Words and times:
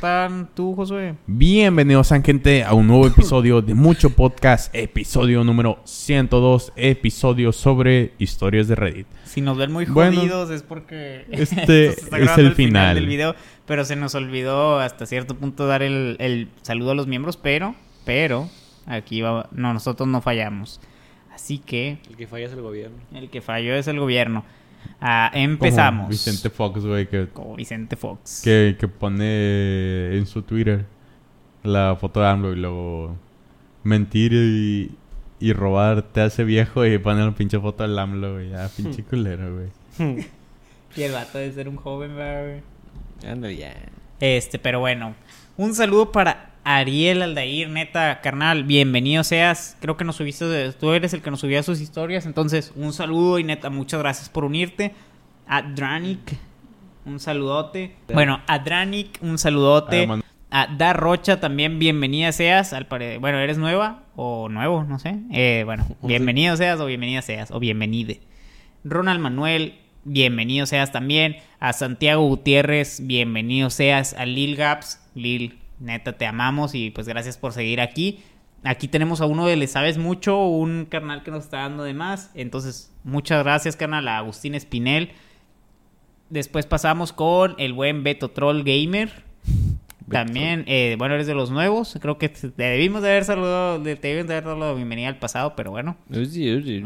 están 0.00 0.48
tú, 0.54 0.74
Josué? 0.74 1.14
Bienvenidos, 1.26 2.08
gente, 2.24 2.64
a 2.64 2.72
un 2.72 2.86
nuevo 2.86 3.06
episodio 3.06 3.60
de 3.60 3.74
Mucho 3.74 4.08
Podcast, 4.08 4.74
episodio 4.74 5.44
número 5.44 5.78
102, 5.84 6.72
episodio 6.74 7.52
sobre 7.52 8.14
historias 8.16 8.66
de 8.66 8.76
Reddit. 8.76 9.06
Si 9.24 9.42
nos 9.42 9.58
ven 9.58 9.70
muy 9.70 9.84
Bueno, 9.84 10.16
jodidos 10.16 10.48
es 10.48 10.62
porque 10.62 11.26
este 11.30 11.88
esto 11.88 12.00
se 12.00 12.04
está 12.06 12.18
es 12.18 12.38
el 12.38 12.46
al 12.46 12.54
final. 12.54 12.94
del 12.94 13.08
video, 13.08 13.34
pero 13.66 13.84
se 13.84 13.94
nos 13.94 14.14
olvidó 14.14 14.80
hasta 14.80 15.04
cierto 15.04 15.34
punto 15.34 15.66
dar 15.66 15.82
el, 15.82 16.16
el 16.18 16.48
saludo 16.62 16.92
a 16.92 16.94
los 16.94 17.06
miembros, 17.06 17.36
pero, 17.36 17.74
pero, 18.06 18.48
aquí 18.86 19.20
va, 19.20 19.50
no, 19.52 19.74
nosotros 19.74 20.08
no 20.08 20.22
fallamos. 20.22 20.80
Así 21.30 21.58
que 21.58 21.98
El 22.08 22.16
que 22.16 22.26
falla 22.26 22.46
es 22.46 22.52
el 22.54 22.62
gobierno. 22.62 22.96
el 23.12 23.28
que 23.28 23.42
falló 23.42 23.74
es 23.74 23.86
el 23.86 24.00
gobierno. 24.00 24.46
Ah, 25.00 25.30
empezamos. 25.34 26.00
Como 26.02 26.10
Vicente 26.10 26.50
Fox, 26.50 26.84
güey, 26.84 27.08
que, 27.08 27.28
Como 27.28 27.56
Vicente 27.56 27.96
Fox. 27.96 28.42
que, 28.44 28.76
que 28.78 28.88
pone 28.88 30.16
en 30.16 30.26
su 30.26 30.42
Twitter 30.42 30.84
la 31.62 31.96
foto 32.00 32.20
de 32.20 32.26
AMLO 32.28 32.52
y 32.52 32.56
luego 32.56 33.16
mentir 33.82 34.32
y, 34.32 34.90
y 35.40 35.52
robar 35.52 36.02
te 36.02 36.20
hace 36.20 36.44
viejo 36.44 36.84
y 36.86 36.98
pone 36.98 37.24
la 37.24 37.32
pinche 37.32 37.58
foto 37.58 37.82
del 37.82 37.98
AMLO, 37.98 38.34
güey. 38.34 38.54
Ah, 38.54 38.68
pinche 38.76 39.02
culero, 39.02 39.54
güey. 39.54 40.26
Y 40.96 41.02
el 41.02 41.12
vato 41.12 41.38
de 41.38 41.52
ser 41.52 41.68
un 41.68 41.76
joven, 41.76 42.16
¿verdad, 42.16 42.44
güey? 43.22 43.30
Ando 43.32 43.48
ya. 43.48 43.72
Este, 44.18 44.58
pero 44.58 44.80
bueno. 44.80 45.14
Un 45.56 45.72
saludo 45.74 46.10
para 46.10 46.49
Ariel 46.76 47.22
Aldair, 47.22 47.68
neta, 47.68 48.20
carnal, 48.20 48.64
bienvenido 48.64 49.24
seas. 49.24 49.76
Creo 49.80 49.96
que 49.96 50.04
nos 50.04 50.16
subiste, 50.16 50.72
tú 50.72 50.92
eres 50.92 51.12
el 51.14 51.22
que 51.22 51.30
nos 51.30 51.40
subía 51.40 51.62
sus 51.62 51.80
historias. 51.80 52.26
Entonces, 52.26 52.72
un 52.76 52.92
saludo 52.92 53.38
y 53.38 53.44
neta, 53.44 53.70
muchas 53.70 54.00
gracias 54.00 54.28
por 54.28 54.44
unirte. 54.44 54.92
A 55.48 55.62
Dranic, 55.62 56.36
un 57.04 57.18
saludote. 57.18 57.96
Bueno, 58.12 58.40
a 58.46 58.58
Dranic, 58.60 59.18
un 59.22 59.38
saludote. 59.38 60.06
Ah, 60.52 60.62
A 60.62 60.66
Da 60.76 60.92
Rocha 60.92 61.40
también, 61.40 61.78
bienvenida 61.78 62.30
seas. 62.32 62.72
Al 62.72 62.86
pare- 62.86 63.18
Bueno, 63.18 63.38
¿eres 63.38 63.58
nueva 63.58 64.02
o 64.16 64.48
nuevo? 64.48 64.84
No 64.84 64.98
sé. 64.98 65.16
Eh, 65.32 65.62
bueno, 65.64 65.86
bienvenido 66.02 66.56
seas 66.56 66.78
o 66.80 66.86
bienvenida 66.86 67.22
seas 67.22 67.50
o 67.50 67.58
bienvenide. 67.60 68.20
Ronald 68.84 69.20
Manuel, 69.20 69.74
bienvenido 70.04 70.66
seas 70.66 70.92
también. 70.92 71.36
A 71.58 71.72
Santiago 71.72 72.22
Gutiérrez, 72.26 73.00
bienvenido 73.06 73.70
seas. 73.70 74.14
A 74.14 74.24
Lil 74.26 74.56
Gaps, 74.56 75.00
Lil, 75.14 75.59
neta, 75.80 76.12
te 76.16 76.26
amamos 76.26 76.74
y 76.74 76.90
pues 76.90 77.08
gracias 77.08 77.36
por 77.38 77.52
seguir 77.52 77.80
aquí. 77.80 78.20
Aquí 78.62 78.88
tenemos 78.88 79.20
a 79.22 79.26
uno 79.26 79.46
de 79.46 79.56
Le 79.56 79.66
Sabes 79.66 79.96
Mucho, 79.98 80.38
un 80.46 80.84
carnal 80.84 81.22
que 81.22 81.30
nos 81.30 81.44
está 81.44 81.58
dando 81.62 81.82
de 81.84 81.94
más. 81.94 82.30
Entonces, 82.34 82.94
muchas 83.04 83.42
gracias, 83.42 83.74
carnal, 83.76 84.06
a 84.06 84.18
Agustín 84.18 84.54
Espinel. 84.54 85.12
Después 86.28 86.66
pasamos 86.66 87.12
con 87.12 87.54
el 87.58 87.72
buen 87.72 88.04
Beto 88.04 88.30
Troll 88.30 88.62
Gamer. 88.62 89.10
También, 90.10 90.64
eh, 90.66 90.96
bueno, 90.98 91.14
eres 91.14 91.26
de 91.28 91.34
los 91.34 91.50
nuevos. 91.50 91.96
Creo 92.00 92.18
que 92.18 92.28
te 92.28 92.48
debimos 92.56 93.00
de 93.02 93.10
haber 93.10 93.24
saludado, 93.24 93.80
te 93.82 93.94
debimos 93.96 94.26
de 94.26 94.34
haber 94.34 94.44
dado 94.44 94.58
la 94.58 94.72
bienvenida 94.74 95.08
al 95.08 95.18
pasado, 95.18 95.54
pero 95.56 95.70
bueno. 95.70 95.96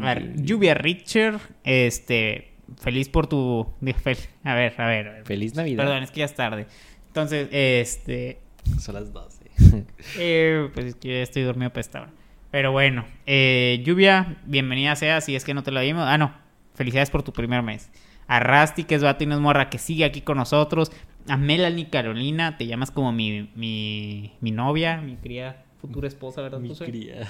A 0.03 0.13
ver, 0.13 0.41
Lluvia 0.43 0.75
Richard, 0.75 1.39
este, 1.63 2.53
feliz 2.77 3.09
por 3.09 3.27
tu... 3.27 3.67
fel- 3.81 4.17
A 4.43 4.53
ver, 4.53 4.79
a 4.79 4.85
ver. 4.87 5.07
a 5.07 5.11
ver. 5.13 5.25
Feliz 5.25 5.55
Navidad. 5.55 5.83
Perdón, 5.83 6.03
es 6.03 6.11
que 6.11 6.19
ya 6.19 6.25
es 6.25 6.35
tarde. 6.35 6.67
Entonces, 7.07 7.47
este, 7.51 8.39
Son 8.79 8.95
las 8.95 9.11
12. 9.11 9.45
eh, 10.17 10.69
pues 10.73 10.85
es 10.85 10.95
que 10.95 11.07
ya 11.09 11.23
estoy 11.23 11.43
dormido 11.43 11.69
para 11.69 11.81
esta 11.81 12.01
hora. 12.01 12.11
Pero 12.51 12.71
bueno, 12.71 13.05
eh, 13.25 13.81
Lluvia, 13.85 14.37
bienvenida 14.45 14.95
sea, 14.95 15.21
si 15.21 15.35
es 15.35 15.43
que 15.43 15.53
no 15.53 15.63
te 15.63 15.71
lo 15.71 15.79
dimos. 15.81 16.03
Ah, 16.07 16.17
no, 16.17 16.33
felicidades 16.73 17.09
por 17.09 17.23
tu 17.23 17.33
primer 17.33 17.63
mes. 17.63 17.89
A 18.27 18.39
Rasty, 18.39 18.85
que 18.85 18.95
es 18.95 19.03
vato 19.03 19.23
y 19.23 19.27
no 19.27 19.35
es 19.35 19.41
morra, 19.41 19.69
que 19.69 19.77
sigue 19.77 20.05
aquí 20.05 20.21
con 20.21 20.37
nosotros. 20.37 20.91
A 21.27 21.37
Melanie 21.37 21.89
Carolina, 21.89 22.57
te 22.57 22.67
llamas 22.67 22.91
como 22.91 23.11
mi, 23.11 23.49
mi, 23.55 24.33
mi 24.41 24.51
novia, 24.51 24.97
mi 25.01 25.15
querida 25.17 25.63
futura 25.79 26.07
esposa, 26.07 26.41
¿verdad? 26.41 26.59
Mi 26.59 26.75
cría. 26.75 27.27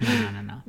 No, 0.00 0.32
no, 0.32 0.42
no. 0.42 0.64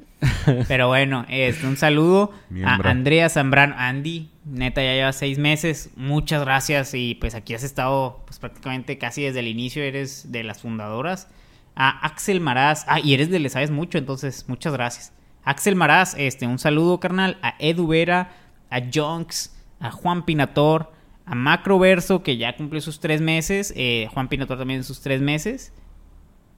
Pero 0.67 0.87
bueno, 0.87 1.25
este, 1.29 1.67
un 1.67 1.77
saludo 1.77 2.31
a 2.65 2.75
Andrea 2.75 3.29
Zambrano. 3.29 3.75
Andy, 3.77 4.29
neta, 4.45 4.81
ya 4.81 4.93
lleva 4.93 5.13
seis 5.13 5.37
meses. 5.37 5.89
Muchas 5.95 6.41
gracias. 6.43 6.93
Y 6.93 7.15
pues 7.15 7.35
aquí 7.35 7.53
has 7.53 7.63
estado 7.63 8.23
pues 8.25 8.39
prácticamente 8.39 8.97
casi 8.97 9.23
desde 9.23 9.39
el 9.39 9.47
inicio. 9.47 9.83
Eres 9.83 10.31
de 10.31 10.43
las 10.43 10.61
fundadoras. 10.61 11.27
A 11.75 12.05
Axel 12.05 12.39
Maraz. 12.39 12.85
Ah, 12.87 12.99
y 12.99 13.13
eres 13.13 13.29
de 13.29 13.39
Le 13.39 13.49
Sabes 13.49 13.71
Mucho, 13.71 13.97
entonces 13.97 14.45
muchas 14.47 14.73
gracias. 14.73 15.13
Axel 15.43 15.75
Maraz, 15.75 16.15
este, 16.17 16.47
un 16.47 16.59
saludo, 16.59 16.99
carnal. 16.99 17.37
A 17.41 17.55
Edu 17.59 17.87
Vera, 17.87 18.31
a 18.69 18.79
Jonks, 18.79 19.55
a 19.79 19.91
Juan 19.91 20.23
Pinator, 20.23 20.93
a 21.25 21.35
Macroverso, 21.35 22.23
que 22.23 22.37
ya 22.37 22.55
cumplió 22.55 22.79
sus 22.81 22.99
tres 22.99 23.21
meses. 23.21 23.73
eh, 23.75 24.07
Juan 24.13 24.29
Pinator 24.29 24.57
también 24.57 24.83
sus 24.83 25.01
tres 25.01 25.21
meses. 25.21 25.73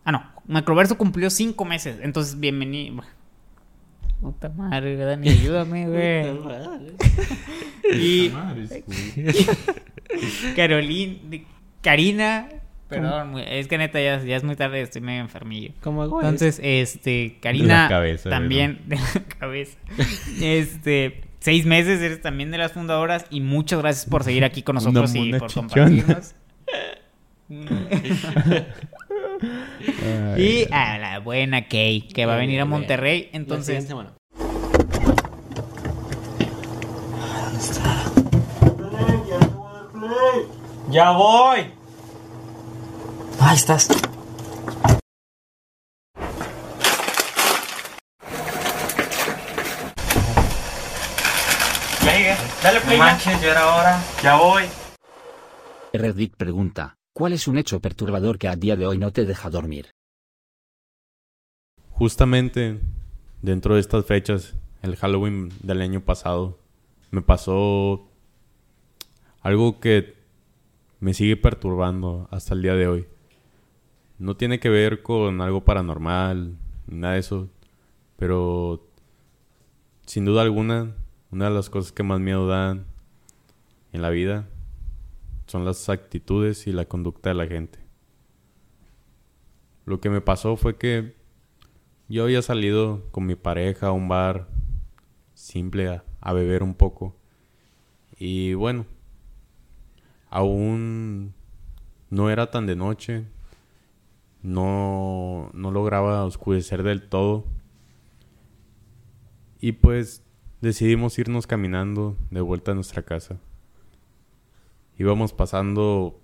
Ah, 0.03 0.11
no. 0.11 0.34
Macroverso 0.47 0.97
cumplió 0.97 1.29
cinco 1.29 1.65
meses. 1.65 1.97
Entonces, 2.01 2.39
bienvenido. 2.39 3.03
Puta 4.21 4.49
madre, 4.49 4.95
Dani, 4.95 5.29
ayúdame, 5.29 5.87
güey. 5.87 6.25
y 8.01 8.31
Carolina, 10.55 11.19
Karina, 11.81 12.47
perdón, 12.87 13.33
güey, 13.33 13.45
es 13.47 13.67
que 13.67 13.77
neta 13.77 13.99
ya, 14.01 14.23
ya 14.23 14.37
es 14.37 14.43
muy 14.43 14.55
tarde, 14.55 14.81
estoy 14.81 15.01
medio 15.01 15.21
enfermillo. 15.21 15.73
¿Cómo 15.81 16.01
hago 16.03 16.21
Entonces, 16.21 16.59
este, 16.63 17.09
De 17.09 17.37
Karina 17.41 17.83
la 17.83 17.89
cabeza, 17.89 18.29
también 18.29 18.79
de 18.85 18.95
la 18.95 19.23
cabeza. 19.39 19.77
Este, 20.41 21.21
seis 21.39 21.65
meses 21.65 22.01
eres 22.01 22.21
también 22.21 22.51
de 22.51 22.57
las 22.57 22.71
fundadoras 22.71 23.25
y 23.29 23.41
muchas 23.41 23.79
gracias 23.79 24.09
por 24.09 24.23
seguir 24.23 24.45
aquí 24.45 24.63
con 24.63 24.77
Una 24.77 24.85
nosotros 24.85 25.13
y 25.15 25.33
por 25.33 25.49
chichona. 25.49 25.67
compartirnos. 25.67 26.35
Ay, 29.41 30.67
y 30.67 30.73
a 30.73 30.97
la 30.97 31.19
buena 31.19 31.67
Kay, 31.67 32.07
que 32.07 32.25
va 32.25 32.35
a 32.35 32.37
venir 32.37 32.61
a 32.61 32.65
Monterrey. 32.65 33.29
Entonces, 33.33 33.87
semana. 33.87 34.13
¡Ya 40.89 41.11
voy! 41.11 41.73
Ahí 43.41 43.55
estás. 43.55 43.89
Venga, 52.05 52.37
dale 52.63 52.81
play. 52.81 52.97
No 52.97 53.03
manches, 53.03 53.41
ya 53.41 53.51
era 53.51 53.75
hora. 53.75 53.99
Ya 54.23 54.35
voy. 54.37 54.63
Reddit 55.91 56.35
pregunta, 56.35 56.97
¿cuál 57.15 57.31
es 57.31 57.47
un 57.47 57.57
hecho 57.57 57.79
perturbador 57.79 58.37
que 58.37 58.49
a 58.49 58.57
día 58.57 58.75
de 58.75 58.85
hoy 58.85 58.97
no 58.97 59.11
te 59.11 59.25
deja 59.25 59.49
dormir? 59.49 59.89
Justamente 61.91 62.81
dentro 63.41 63.75
de 63.75 63.79
estas 63.79 64.05
fechas, 64.05 64.53
el 64.81 64.97
Halloween 64.97 65.49
del 65.63 65.81
año 65.81 66.01
pasado, 66.01 66.59
me 67.11 67.21
pasó 67.21 68.05
algo 69.41 69.79
que 69.79 70.15
me 70.99 71.13
sigue 71.13 71.37
perturbando 71.37 72.27
hasta 72.31 72.53
el 72.53 72.61
día 72.61 72.75
de 72.75 72.87
hoy. 72.87 73.07
No 74.19 74.35
tiene 74.35 74.59
que 74.59 74.69
ver 74.69 75.01
con 75.01 75.39
algo 75.39 75.63
paranormal, 75.63 76.57
nada 76.87 77.13
de 77.13 77.21
eso, 77.21 77.49
pero 78.17 78.85
sin 80.05 80.25
duda 80.25 80.41
alguna, 80.41 80.93
una 81.31 81.45
de 81.45 81.55
las 81.55 81.69
cosas 81.69 81.93
que 81.93 82.03
más 82.03 82.19
miedo 82.19 82.45
dan 82.45 82.85
en 83.93 84.01
la 84.01 84.09
vida 84.09 84.49
son 85.47 85.65
las 85.65 85.89
actitudes 85.89 86.67
y 86.67 86.71
la 86.71 86.85
conducta 86.85 87.29
de 87.29 87.35
la 87.35 87.47
gente. 87.47 87.79
Lo 89.85 90.01
que 90.01 90.09
me 90.09 90.21
pasó 90.21 90.55
fue 90.55 90.77
que 90.77 91.15
yo 92.07 92.23
había 92.23 92.41
salido 92.41 93.07
con 93.11 93.25
mi 93.25 93.35
pareja 93.35 93.87
a 93.87 93.91
un 93.91 94.07
bar 94.07 94.47
simple 95.33 96.01
a, 96.21 96.33
beber 96.33 96.63
un 96.63 96.73
poco. 96.73 97.15
Y 98.17 98.53
bueno, 98.55 98.85
aún 100.29 101.33
no 102.09 102.29
era 102.29 102.49
tan 102.49 102.65
de 102.65 102.75
noche. 102.75 103.25
No, 104.41 105.49
no 105.53 105.71
lograba 105.71 106.23
oscurecer 106.25 106.83
del 106.83 107.07
todo. 107.07 107.45
Y 109.59 109.73
pues 109.73 110.23
decidimos 110.61 111.17
irnos 111.17 111.47
caminando 111.47 112.17
de 112.29 112.41
vuelta 112.41 112.71
a 112.71 112.75
nuestra 112.75 113.03
casa. 113.03 113.39
Íbamos 114.97 115.33
pasando 115.33 116.21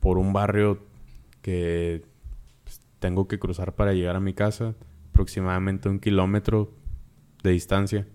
por 0.00 0.18
un 0.18 0.32
barrio 0.32 0.84
que 1.42 2.04
pues, 2.64 2.80
tengo 2.98 3.28
que 3.28 3.38
cruzar 3.38 3.74
para 3.74 3.92
llegar 3.92 4.16
a 4.16 4.20
mi 4.20 4.34
casa, 4.34 4.74
aproximadamente 5.10 5.88
un 5.88 6.00
kilómetro 6.00 6.72
de 7.42 7.50
distancia. 7.50 8.08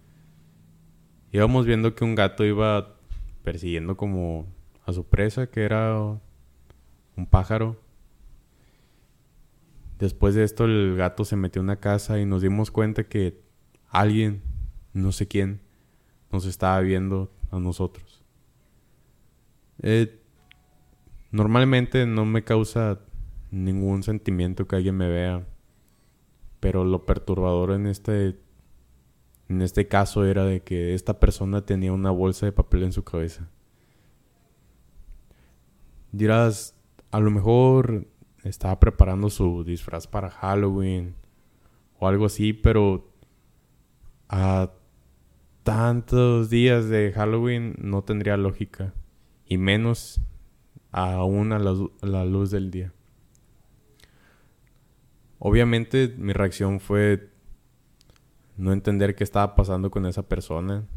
Íbamos 1.32 1.66
viendo 1.66 1.94
que 1.94 2.04
un 2.04 2.16
gato 2.16 2.46
iba 2.46 2.96
persiguiendo 3.44 3.96
como 3.96 4.48
a 4.86 4.94
su 4.94 5.06
presa, 5.06 5.48
que 5.48 5.64
era 5.64 5.98
un 6.00 7.26
pájaro. 7.30 7.80
Después 10.00 10.36
de 10.36 10.44
esto 10.44 10.66
el 10.66 10.96
gato 10.96 11.26
se 11.26 11.36
metió 11.36 11.60
en 11.60 11.66
una 11.66 11.80
casa 11.80 12.20
y 12.20 12.26
nos 12.26 12.42
dimos 12.42 12.72
cuenta 12.72 13.04
que 13.04 13.42
alguien, 13.90 14.42
no 14.94 15.12
sé 15.12 15.28
quién, 15.28 15.62
nos 16.32 16.46
estaba 16.46 16.80
viendo 16.82 17.32
a 17.52 17.60
nosotros. 17.60 18.07
Eh, 19.82 20.20
Normalmente 21.32 22.06
no 22.06 22.26
me 22.26 22.44
causa 22.44 23.00
ningún 23.52 24.04
sentimiento 24.04 24.68
que 24.68 24.78
alguien 24.78 24.96
me 24.96 25.10
vea. 25.10 25.46
Pero 26.60 26.84
lo 26.86 27.06
perturbador 27.06 27.72
en 27.72 27.88
este 27.88 28.40
en 29.50 29.62
este 29.62 29.88
caso 29.88 30.26
era 30.26 30.44
de 30.46 30.62
que 30.62 30.94
esta 30.94 31.20
persona 31.20 31.66
tenía 31.66 31.94
una 31.94 32.12
bolsa 32.12 32.46
de 32.46 32.52
papel 32.52 32.84
en 32.84 32.92
su 32.92 33.04
cabeza. 33.04 33.50
Dirás, 36.12 36.76
a 37.12 37.20
lo 37.20 37.32
mejor 37.32 38.08
estaba 38.44 38.80
preparando 38.80 39.30
su 39.30 39.64
disfraz 39.64 40.08
para 40.08 40.30
Halloween 40.30 41.16
o 42.00 42.08
algo 42.08 42.26
así, 42.26 42.52
pero 42.52 43.10
a 44.28 44.72
tantos 45.64 46.50
días 46.50 46.90
de 46.90 47.12
Halloween 47.14 47.76
no 47.80 48.04
tendría 48.04 48.36
lógica. 48.38 48.94
Y 49.48 49.58
menos 49.58 50.22
aún 50.92 51.54
a 51.54 51.60
la, 51.60 52.26
luz 52.26 52.52
del 52.52 52.72
día. 52.72 52.94
Obviamente 55.40 56.14
mi 56.18 56.34
reacción 56.34 56.80
fue 56.80 57.30
no 58.58 58.74
entender 58.74 59.16
qué 59.16 59.24
estaba 59.24 59.56
pasando 59.56 59.92
con 59.92 60.06
esa 60.06 60.28
persona. 60.28 60.88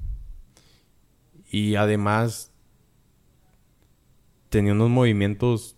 Y 1.50 1.75
además 1.75 2.52
tenía 4.49 4.73
unos 4.73 4.88
movimientos 4.88 5.76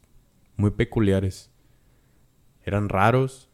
muy 0.57 0.71
peculiares. 0.71 1.51
Eran 2.65 2.89
raros, 2.89 3.51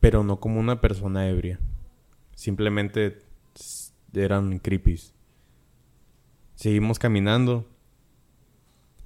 pero 0.00 0.24
no 0.24 0.40
como 0.40 0.58
una 0.58 0.80
persona 0.80 1.28
ebria. 1.28 1.60
Simplemente 2.34 3.18
eran 4.12 4.58
creepies. 4.58 5.14
Seguimos 6.54 6.98
caminando 6.98 7.68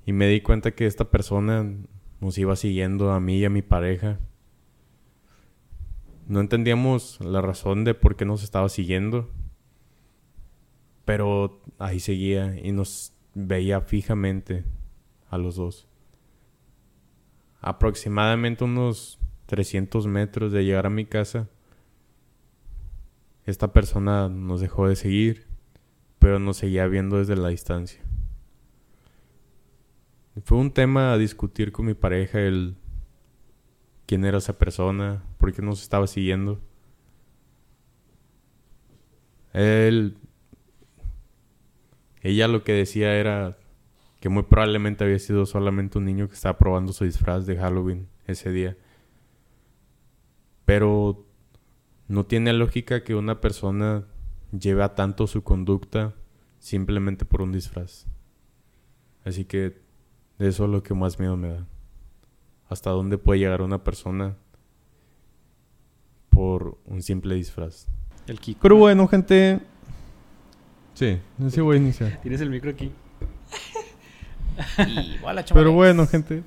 y 0.04 0.12
me 0.12 0.26
di 0.26 0.40
cuenta 0.40 0.72
que 0.72 0.86
esta 0.86 1.10
persona 1.10 1.66
nos 2.20 2.38
iba 2.38 2.56
siguiendo 2.56 3.12
a 3.12 3.20
mí 3.20 3.38
y 3.38 3.44
a 3.44 3.50
mi 3.50 3.62
pareja. 3.62 4.18
No 6.26 6.40
entendíamos 6.40 7.20
la 7.20 7.40
razón 7.40 7.84
de 7.84 7.94
por 7.94 8.16
qué 8.16 8.24
nos 8.24 8.42
estaba 8.42 8.68
siguiendo. 8.68 9.30
Pero 11.04 11.60
ahí 11.78 12.00
seguía 12.00 12.56
y 12.62 12.72
nos 12.72 13.12
veía 13.34 13.80
fijamente 13.80 14.64
a 15.30 15.38
los 15.38 15.56
dos. 15.56 15.88
Aproximadamente 17.60 18.64
unos 18.64 19.18
300 19.46 20.06
metros 20.06 20.52
de 20.52 20.64
llegar 20.64 20.86
a 20.86 20.90
mi 20.90 21.04
casa, 21.04 21.48
esta 23.44 23.72
persona 23.72 24.28
nos 24.28 24.60
dejó 24.60 24.88
de 24.88 24.96
seguir, 24.96 25.46
pero 26.18 26.38
nos 26.38 26.58
seguía 26.58 26.86
viendo 26.86 27.18
desde 27.18 27.36
la 27.36 27.48
distancia. 27.48 28.02
Fue 30.44 30.58
un 30.58 30.72
tema 30.72 31.12
a 31.12 31.18
discutir 31.18 31.72
con 31.72 31.86
mi 31.86 31.94
pareja 31.94 32.40
el 32.40 32.76
quién 34.06 34.24
era 34.24 34.38
esa 34.38 34.58
persona, 34.58 35.22
por 35.38 35.52
qué 35.52 35.62
nos 35.62 35.82
estaba 35.82 36.06
siguiendo. 36.06 36.60
Él 39.52 40.16
ella 42.22 42.46
lo 42.46 42.62
que 42.62 42.72
decía 42.72 43.14
era 43.16 43.58
que 44.20 44.28
muy 44.28 44.44
probablemente 44.44 45.02
había 45.02 45.18
sido 45.18 45.44
solamente 45.44 45.98
un 45.98 46.04
niño 46.04 46.28
que 46.28 46.34
estaba 46.34 46.56
probando 46.56 46.92
su 46.92 47.04
disfraz 47.04 47.46
de 47.46 47.56
Halloween 47.56 48.08
ese 48.26 48.50
día. 48.52 48.76
Pero 50.64 51.26
no 52.06 52.24
tiene 52.24 52.52
lógica 52.52 53.02
que 53.02 53.16
una 53.16 53.40
persona 53.40 54.06
lleve 54.56 54.84
a 54.84 54.94
tanto 54.94 55.26
su 55.26 55.42
conducta 55.42 56.14
simplemente 56.60 57.24
por 57.24 57.42
un 57.42 57.50
disfraz. 57.50 58.06
Así 59.24 59.44
que 59.44 59.81
eso 60.48 60.64
es 60.64 60.70
lo 60.70 60.82
que 60.82 60.94
más 60.94 61.18
miedo 61.18 61.36
me 61.36 61.48
da. 61.48 61.66
Hasta 62.68 62.90
dónde 62.90 63.18
puede 63.18 63.40
llegar 63.40 63.62
una 63.62 63.82
persona 63.82 64.36
por 66.30 66.78
un 66.86 67.02
simple 67.02 67.34
disfraz. 67.34 67.86
El 68.26 68.40
Kiko. 68.40 68.60
Pero 68.62 68.76
bueno, 68.76 69.06
gente. 69.08 69.60
Sí, 70.94 71.18
así 71.44 71.60
voy 71.60 71.76
a 71.76 71.80
iniciar. 71.80 72.20
Tienes 72.22 72.40
el 72.40 72.50
micro 72.50 72.70
aquí. 72.70 72.92
Y 74.86 75.16
hola, 75.24 75.46
Pero 75.52 75.72
bueno, 75.72 76.06
gente. 76.06 76.42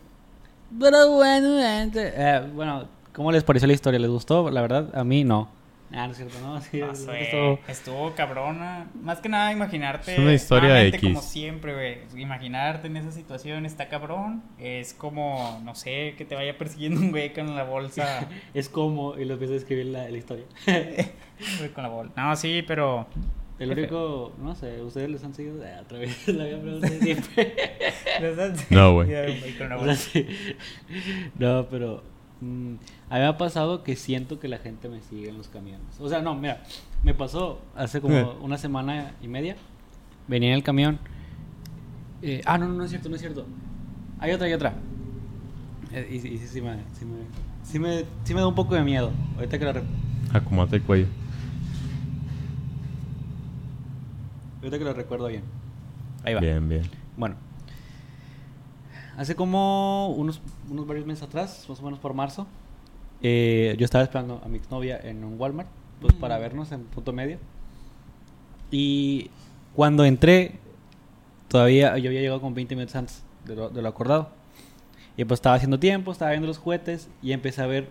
Pero 0.79 1.11
bueno, 1.13 1.57
gente. 1.57 2.13
Eh, 2.15 2.51
bueno, 2.53 2.87
¿cómo 3.13 3.31
les 3.31 3.43
pareció 3.43 3.67
la 3.67 3.73
historia? 3.73 3.99
¿Les 3.99 4.11
gustó? 4.11 4.51
La 4.51 4.61
verdad, 4.61 4.95
a 4.95 5.03
mí 5.03 5.23
no. 5.23 5.49
Ah, 5.91 6.07
no 6.07 6.11
es 6.11 6.17
cierto, 6.17 6.39
no. 6.41 6.59
Sí, 6.61 6.81
sé, 6.93 7.13
gustó. 7.13 7.59
estuvo 7.71 8.15
cabrona. 8.15 8.89
Más 9.01 9.19
que 9.19 9.29
nada 9.29 9.51
imaginarte. 9.51 10.13
Es 10.13 10.19
una 10.19 10.33
historia 10.33 10.83
X. 10.85 11.01
como 11.01 11.21
siempre, 11.21 11.73
güey. 11.73 12.21
Imaginarte 12.21 12.87
en 12.87 12.97
esa 12.97 13.11
situación 13.11 13.65
está 13.65 13.87
cabrón. 13.87 14.43
Es 14.57 14.93
como, 14.93 15.61
no 15.63 15.75
sé, 15.75 16.15
que 16.17 16.25
te 16.25 16.35
vaya 16.35 16.57
persiguiendo 16.57 16.99
un 17.01 17.11
güey 17.11 17.33
con 17.33 17.55
la 17.55 17.63
bolsa. 17.63 18.27
Es 18.53 18.69
como, 18.69 19.17
y 19.17 19.25
lo 19.25 19.33
empiezo 19.33 19.53
a 19.53 19.57
escribir 19.57 19.87
la, 19.87 20.09
la 20.09 20.17
historia. 20.17 20.45
un 20.67 20.75
güey 21.59 21.69
con 21.73 21.83
la 21.83 21.89
bolsa. 21.89 22.13
No, 22.15 22.35
sí, 22.35 22.63
pero. 22.65 23.07
El 23.57 23.71
único, 23.71 24.33
no 24.37 24.53
sé, 24.53 24.81
ustedes 24.81 25.09
les 25.09 25.23
han 25.23 25.33
seguido 25.33 25.63
otra 25.81 25.97
vez, 25.97 26.27
la 26.27 26.43
había 26.43 26.61
preguntado 26.61 26.93
siempre. 26.99 27.53
No, 28.69 28.93
güey. 28.95 29.09
No, 31.39 31.65
pero 31.69 32.03
mm, 32.41 32.75
a 33.09 33.15
mí 33.15 33.19
me 33.21 33.25
ha 33.27 33.37
pasado 33.37 33.83
que 33.83 33.95
siento 33.95 34.39
que 34.39 34.47
la 34.47 34.57
gente 34.57 34.89
me 34.89 35.01
sigue 35.01 35.29
en 35.29 35.37
los 35.37 35.47
camiones. 35.47 35.85
O 35.99 36.09
sea, 36.09 36.21
no, 36.21 36.35
mira, 36.35 36.63
me 37.03 37.13
pasó 37.13 37.61
hace 37.75 38.01
como 38.01 38.33
una 38.41 38.57
semana 38.57 39.13
y 39.21 39.27
media. 39.27 39.55
Venía 40.27 40.49
en 40.49 40.55
el 40.55 40.63
camión. 40.63 40.99
eh, 42.21 42.41
ah, 42.45 42.57
no, 42.57 42.67
no, 42.67 42.73
no 42.75 42.83
es 42.83 42.89
cierto, 42.89 43.09
no 43.09 43.15
es 43.15 43.21
cierto. 43.21 43.45
Hay 44.19 44.31
otra, 44.31 44.47
hay 44.47 44.53
otra. 44.53 44.73
Eh, 45.91 46.07
y, 46.11 46.15
y 46.15 46.37
sí, 46.39 46.47
sí 46.47 46.61
me, 46.61 46.77
sí, 46.93 47.05
me, 47.05 47.17
sí, 47.63 47.79
me, 47.79 48.05
sí 48.23 48.33
me 48.33 48.39
da 48.41 48.47
un 48.47 48.55
poco 48.55 48.75
de 48.75 48.81
miedo. 48.83 49.11
Ahorita 49.35 49.59
que 49.59 49.65
la, 49.65 49.83
Acomate 50.33 50.77
el 50.77 50.81
cuello. 50.81 51.07
ahorita 54.59 54.77
que 54.79 54.83
lo 54.83 54.93
recuerdo 54.93 55.27
bien. 55.27 55.43
Ahí 56.23 56.33
va. 56.33 56.39
Bien, 56.41 56.67
bien. 56.67 56.81
Bueno, 57.17 57.35
hace 59.17 59.35
como 59.35 60.09
unos, 60.09 60.41
unos 60.69 60.87
varios 60.87 61.05
meses 61.05 61.23
atrás, 61.23 61.65
más 61.69 61.79
o 61.79 61.83
menos 61.83 61.99
por 61.99 62.13
marzo, 62.13 62.47
eh, 63.21 63.75
yo 63.77 63.85
estaba 63.85 64.03
esperando 64.03 64.41
a 64.43 64.47
mi 64.47 64.57
exnovia 64.57 64.99
en 65.01 65.23
un 65.23 65.39
Walmart, 65.39 65.69
pues 66.01 66.13
para 66.13 66.37
vernos 66.37 66.71
en 66.71 66.83
punto 66.83 67.13
medio. 67.13 67.39
Y 68.71 69.29
cuando 69.75 70.05
entré, 70.05 70.59
todavía 71.47 71.97
yo 71.97 72.09
había 72.09 72.21
llegado 72.21 72.41
como 72.41 72.55
20 72.55 72.75
minutos 72.75 72.95
antes 72.95 73.23
de 73.45 73.55
lo, 73.55 73.69
de 73.69 73.81
lo 73.81 73.89
acordado. 73.89 74.29
Y 75.17 75.23
pues 75.23 75.37
estaba 75.37 75.55
haciendo 75.55 75.79
tiempo, 75.79 76.11
estaba 76.11 76.31
viendo 76.31 76.47
los 76.47 76.57
juguetes 76.57 77.09
y 77.21 77.31
empecé 77.31 77.61
a 77.61 77.67
ver 77.67 77.89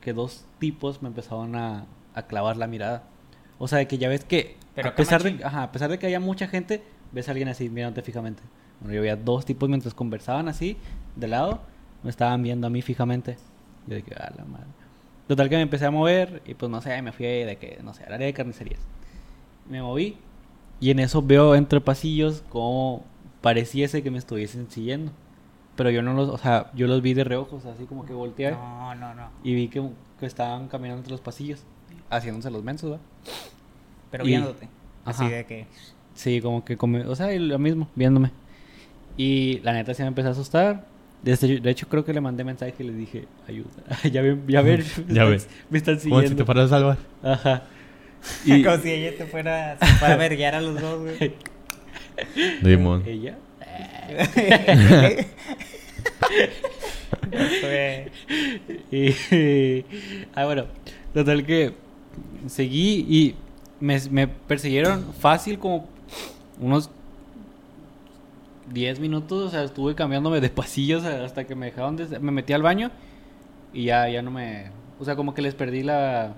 que 0.00 0.12
dos 0.12 0.44
tipos 0.58 1.02
me 1.02 1.08
empezaban 1.08 1.54
a, 1.54 1.86
a 2.14 2.22
clavar 2.22 2.56
la 2.56 2.66
mirada. 2.66 3.04
O 3.58 3.68
sea, 3.68 3.86
que 3.86 3.98
ya 3.98 4.08
ves 4.08 4.24
que 4.24 4.56
Pero 4.74 4.90
a 4.90 4.94
pesar, 4.94 5.22
de, 5.22 5.44
ajá, 5.44 5.64
a 5.64 5.72
pesar 5.72 5.90
de 5.90 5.98
que 5.98 6.06
haya 6.06 6.20
mucha 6.20 6.48
gente, 6.48 6.82
ves 7.12 7.28
a 7.28 7.32
alguien 7.32 7.48
así 7.48 7.68
mirándote 7.68 8.02
fijamente. 8.02 8.42
Bueno, 8.80 8.94
yo 8.94 9.00
veía 9.02 9.16
dos 9.16 9.44
tipos 9.44 9.68
mientras 9.68 9.94
conversaban 9.94 10.48
así, 10.48 10.76
de 11.16 11.28
lado, 11.28 11.60
me 12.02 12.10
estaban 12.10 12.42
viendo 12.42 12.66
a 12.66 12.70
mí 12.70 12.82
fijamente. 12.82 13.36
Yo 13.86 13.96
de 13.96 14.02
que, 14.02 14.14
a 14.14 14.32
la 14.36 14.44
madre. 14.44 14.66
Total 15.26 15.48
que 15.48 15.56
me 15.56 15.62
empecé 15.62 15.84
a 15.86 15.90
mover 15.90 16.42
y 16.46 16.54
pues 16.54 16.70
no 16.70 16.80
sé, 16.80 17.00
me 17.02 17.12
fui 17.12 17.26
de 17.26 17.56
que, 17.56 17.80
no 17.82 17.92
sé, 17.94 18.04
al 18.04 18.14
área 18.14 18.26
de 18.26 18.32
carnicerías. 18.32 18.80
Me 19.68 19.82
moví 19.82 20.16
y 20.80 20.90
en 20.90 21.00
eso 21.00 21.20
veo 21.22 21.54
entre 21.54 21.80
pasillos 21.80 22.42
como 22.48 23.04
pareciese 23.42 24.02
que 24.02 24.10
me 24.10 24.18
estuviesen 24.18 24.70
siguiendo. 24.70 25.12
Pero 25.76 25.90
yo 25.90 26.02
no 26.02 26.12
los, 26.14 26.28
o 26.28 26.38
sea, 26.38 26.70
yo 26.74 26.86
los 26.86 27.02
vi 27.02 27.14
de 27.14 27.24
reojos, 27.24 27.64
así 27.66 27.84
como 27.84 28.04
que 28.04 28.12
volteé 28.12 28.50
No, 28.52 28.94
no, 28.94 29.14
no. 29.14 29.28
y 29.44 29.54
vi 29.54 29.68
que, 29.68 29.86
que 30.18 30.26
estaban 30.26 30.66
caminando 30.68 30.98
entre 31.00 31.12
los 31.12 31.20
pasillos, 31.20 31.62
haciéndose 32.10 32.50
los 32.50 32.64
mensos, 32.64 32.92
¿va? 32.92 32.98
Pero 34.10 34.24
Y- 34.24 34.28
viéndote. 34.28 34.68
Así 35.04 35.28
de 35.28 35.44
que. 35.46 35.66
Sí, 36.14 36.40
como 36.40 36.64
que, 36.64 36.74
o 36.76 37.14
sea, 37.14 37.30
lo 37.38 37.58
mismo, 37.58 37.86
viéndome. 37.94 38.32
Y 39.18 39.58
la 39.64 39.74
neta 39.74 39.92
sí 39.92 40.00
me 40.02 40.08
empezó 40.08 40.28
a 40.28 40.30
asustar. 40.30 40.86
Desde, 41.22 41.58
de 41.60 41.70
hecho, 41.70 41.88
creo 41.88 42.04
que 42.04 42.12
le 42.14 42.20
mandé 42.20 42.44
mensaje 42.44 42.72
y 42.78 42.84
le 42.84 42.92
dije, 42.92 43.26
ayuda. 43.48 43.68
ya 44.10 44.22
ven, 44.22 44.44
ya 44.46 44.62
ven, 44.62 44.84
me, 45.06 45.14
Ya 45.14 45.22
están, 45.24 45.30
ves. 45.30 45.48
me 45.68 45.78
están 45.78 45.94
Como 45.96 46.04
si 46.04 46.08
siguiendo. 46.10 46.36
te 46.36 46.44
fueras 46.46 46.64
a 46.66 46.68
salvar. 46.68 46.98
Ajá. 47.22 47.62
Y, 48.44 48.64
Como 48.64 48.76
si 48.78 48.90
ella 48.90 49.16
te 49.16 49.26
fuera 49.26 49.78
para 50.00 50.16
verguiar 50.16 50.56
a 50.56 50.60
los 50.60 50.80
dos, 50.80 51.00
güey. 51.02 51.34
Dimon. 52.62 53.04
¿Ella? 53.06 53.36
Y, 58.90 59.84
ah, 60.34 60.44
bueno, 60.44 60.66
total 61.14 61.44
que 61.44 61.74
seguí 62.46 63.06
y 63.08 63.34
me, 63.80 64.00
me 64.10 64.26
persiguieron 64.28 65.12
fácil 65.14 65.58
como 65.58 65.88
unos 66.58 66.90
10 68.72 69.00
minutos, 69.00 69.48
o 69.48 69.50
sea, 69.50 69.64
estuve 69.64 69.94
cambiándome 69.94 70.40
de 70.40 70.50
pasillos 70.50 71.04
hasta 71.04 71.44
que 71.44 71.54
me 71.54 71.66
dejaron, 71.66 71.96
de- 71.96 72.18
me 72.20 72.32
metí 72.32 72.52
al 72.52 72.62
baño 72.62 72.90
y 73.72 73.84
ya, 73.84 74.08
ya 74.08 74.22
no 74.22 74.30
me, 74.30 74.66
o 74.98 75.04
sea, 75.04 75.16
como 75.16 75.34
que 75.34 75.42
les 75.42 75.54
perdí 75.54 75.82
la, 75.82 76.32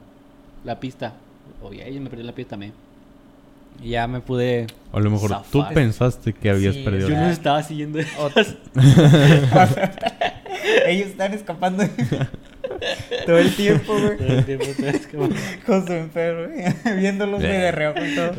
la 0.64 0.80
pista, 0.80 1.14
o 1.62 1.72
ya 1.72 1.84
ellos 1.84 2.02
me 2.02 2.10
perdí 2.10 2.24
la 2.24 2.34
pista 2.34 2.50
también. 2.50 2.72
Y 3.82 3.90
ya 3.90 4.06
me 4.08 4.20
pude. 4.20 4.66
O 4.92 4.98
a 4.98 5.00
lo 5.00 5.10
mejor 5.10 5.30
tú 5.50 5.64
pensaste 5.72 6.34
que 6.34 6.50
habías 6.50 6.74
Sí, 6.74 6.82
perdido. 6.82 7.08
Yo 7.08 7.16
no 7.16 7.30
estaba 7.30 7.62
siguiendo. 7.62 7.98
Ellos 10.86 11.08
están 11.08 11.32
escapando 11.32 11.84
todo 13.26 13.38
el 13.38 13.54
tiempo, 13.54 13.92
güey. 13.92 14.16
Todo 14.16 14.26
el 14.38 14.44
tiempo, 14.44 14.64
¿sabes? 14.76 15.06
Como- 15.12 15.28
Con 15.66 15.86
su 15.86 15.92
enfermo, 15.92 16.52
güey, 16.54 16.96
viéndolos 17.00 17.40
güey, 17.40 17.52
de 17.52 17.72
reojo 17.72 18.04
y 18.04 18.14
todo. 18.14 18.32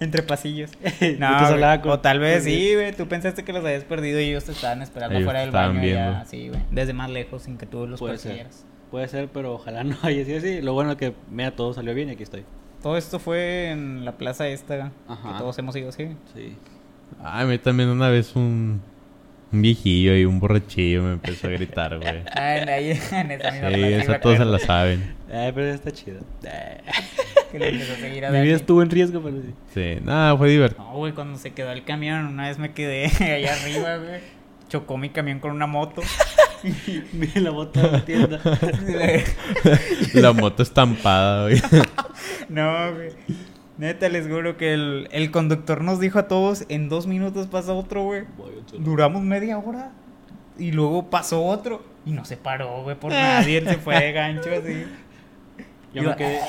Entre 0.00 0.22
pasillos. 0.22 0.70
No, 1.18 1.28
güey, 1.28 1.44
hablaba 1.44 1.80
con- 1.82 1.92
o 1.92 2.00
tal 2.00 2.18
vez 2.20 2.44
sí, 2.44 2.74
güey. 2.74 2.92
Tú 2.92 3.06
pensaste 3.08 3.44
que 3.44 3.52
los 3.52 3.64
habías 3.64 3.84
perdido 3.84 4.20
y 4.20 4.24
ellos 4.30 4.44
te 4.44 4.52
estaban 4.52 4.82
esperando 4.82 5.16
Ellos 5.16 5.26
afuera 5.26 5.40
del 5.40 5.50
baño. 5.50 5.74
Ya, 5.74 5.80
viendo. 6.10 6.24
sí, 6.26 6.48
güey. 6.48 6.60
Desde 6.70 6.92
más 6.92 7.10
lejos, 7.10 7.42
sin 7.42 7.58
que 7.58 7.66
tú 7.66 7.86
los 7.86 7.98
Puede 8.00 8.18
ser. 8.18 8.22
persiguieras. 8.32 8.66
Puede 8.90 9.08
ser, 9.08 9.28
pero 9.32 9.54
ojalá 9.54 9.84
no 9.84 9.96
haya 10.02 10.24
sido 10.24 10.38
así. 10.38 10.60
Lo 10.60 10.74
bueno 10.74 10.92
es 10.92 10.96
que, 10.98 11.14
mira, 11.30 11.52
todo 11.52 11.72
salió 11.72 11.94
bien 11.94 12.08
y 12.10 12.12
aquí 12.12 12.22
estoy. 12.22 12.44
Todo 12.82 12.96
esto 12.96 13.18
fue 13.18 13.70
en 13.70 14.04
la 14.04 14.18
plaza 14.18 14.48
esta 14.48 14.90
Ajá. 15.08 15.32
que 15.32 15.38
todos 15.38 15.56
hemos 15.58 15.74
ido, 15.76 15.92
sí. 15.92 16.08
Sí. 16.34 16.56
Ay, 17.22 17.44
a 17.44 17.46
mí 17.46 17.56
también 17.58 17.88
una 17.88 18.08
vez 18.08 18.34
un, 18.34 18.82
un 19.52 19.62
viejillo 19.62 20.16
y 20.16 20.24
un 20.24 20.40
borrachillo 20.40 21.02
me 21.02 21.12
empezó 21.12 21.46
a 21.46 21.50
gritar, 21.50 21.98
güey. 21.98 22.22
Ah, 22.34 22.56
en, 22.56 22.68
ahí, 22.68 22.90
en 22.90 23.30
esa 23.30 23.50
misma 23.50 24.04
Sí, 24.04 24.12
a 24.12 24.20
todos 24.20 24.38
se 24.38 24.44
la 24.44 24.58
saben. 24.58 25.14
Ay, 25.32 25.52
pero 25.54 25.68
está 25.68 25.90
chido. 25.92 26.20
Que 27.52 27.58
le 27.58 27.68
empezó 27.68 27.92
a 27.92 27.96
seguir 27.96 28.24
a 28.24 28.30
Mi 28.30 28.40
vida 28.40 28.56
estuvo 28.56 28.82
en 28.82 28.88
riesgo, 28.88 29.20
pero 29.20 29.36
sí. 29.42 29.54
Sí, 29.74 30.00
nada, 30.02 30.34
fue 30.38 30.48
divertido. 30.48 30.84
No, 30.84 30.94
güey, 30.94 31.12
cuando 31.12 31.38
se 31.38 31.52
quedó 31.52 31.70
el 31.70 31.84
camión, 31.84 32.24
una 32.26 32.48
vez 32.48 32.58
me 32.58 32.72
quedé 32.72 33.06
allá 33.34 33.52
arriba, 33.52 33.96
güey. 33.98 34.20
Chocó 34.70 34.96
mi 34.96 35.10
camión 35.10 35.38
con 35.38 35.50
una 35.50 35.66
moto. 35.66 36.00
Mira 37.12 37.40
la 37.42 37.50
bota 37.50 37.82
de 37.82 37.90
la 37.90 38.04
tienda. 38.06 38.40
La 40.14 40.32
moto 40.32 40.62
estampada, 40.62 41.42
güey. 41.42 41.60
no, 42.48 42.94
güey. 42.94 43.10
Neta, 43.78 44.08
les 44.08 44.28
juro 44.28 44.56
que 44.56 44.74
el, 44.74 45.08
el 45.12 45.30
conductor 45.30 45.82
nos 45.82 45.98
dijo 45.98 46.18
a 46.18 46.28
todos, 46.28 46.64
en 46.68 46.88
dos 46.88 47.06
minutos 47.06 47.46
pasa 47.46 47.72
otro, 47.72 48.04
güey. 48.04 48.22
Duramos 48.78 49.22
media 49.22 49.58
hora. 49.58 49.92
Y 50.58 50.72
luego 50.72 51.08
pasó 51.08 51.42
otro. 51.44 51.82
Y 52.04 52.10
no 52.12 52.24
se 52.24 52.36
paró, 52.36 52.82
güey, 52.82 52.96
por 52.98 53.10
nadie. 53.12 53.58
Él 53.58 53.68
se 53.68 53.76
fue 53.78 53.98
de 53.98 54.12
gancho 54.12 54.50
así. 54.50 54.84
Yo 55.94 56.02
Iba- 56.02 56.10
me 56.12 56.16
quedé. 56.16 56.40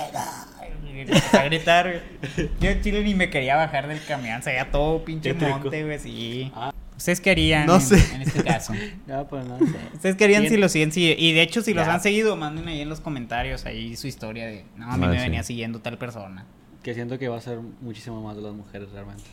A 1.34 1.44
gritar, 1.46 1.88
güey. 2.36 2.50
Yo 2.60 2.70
en 2.70 2.82
Chile 2.82 3.04
ni 3.04 3.16
me 3.16 3.30
quería 3.30 3.56
bajar 3.56 3.88
del 3.88 4.04
camión. 4.06 4.42
Se 4.44 4.52
veía 4.52 4.70
todo 4.72 5.04
pinche 5.04 5.34
monte, 5.34 5.84
güey, 5.84 6.00
sí. 6.00 6.52
Ah. 6.56 6.72
¿Ustedes 6.96 7.20
qué 7.20 7.32
harían 7.32 7.66
No 7.66 7.76
en, 7.76 7.82
sé. 7.82 8.16
en 8.16 8.22
este 8.22 8.44
caso? 8.44 8.74
Ya, 9.08 9.24
pues 9.28 9.46
no 9.46 9.58
sé. 9.58 9.66
¿Ustedes 9.94 10.16
qué 10.16 10.26
harían 10.26 10.48
si 10.48 10.58
los 10.58 10.72
siguen 10.72 10.92
si- 10.92 11.16
Y 11.18 11.34
de 11.34 11.42
hecho, 11.42 11.62
si 11.62 11.74
los 11.74 11.88
han 11.88 12.02
seguido, 12.02 12.36
manden 12.36 12.68
ahí 12.68 12.82
en 12.82 12.90
los 12.90 13.00
comentarios 13.02 13.66
ahí 13.66 13.96
su 13.96 14.08
historia 14.08 14.46
de... 14.46 14.66
No, 14.78 14.92
a 14.92 14.98
mí 14.98 15.06
Ah, 15.06 15.10
me 15.10 15.18
sí. 15.18 15.24
venía 15.24 15.44
siguiendo 15.44 15.80
tal 15.80 15.98
persona. 15.98 16.46
Que 16.84 16.94
siento 16.94 17.18
que 17.18 17.30
va 17.30 17.38
a 17.38 17.42
ser 17.42 17.60
muchísimo 17.82 18.22
más 18.22 18.36
de 18.36 18.42
las 18.42 18.54
mujeres 18.54 18.92
realmente. 18.92 19.24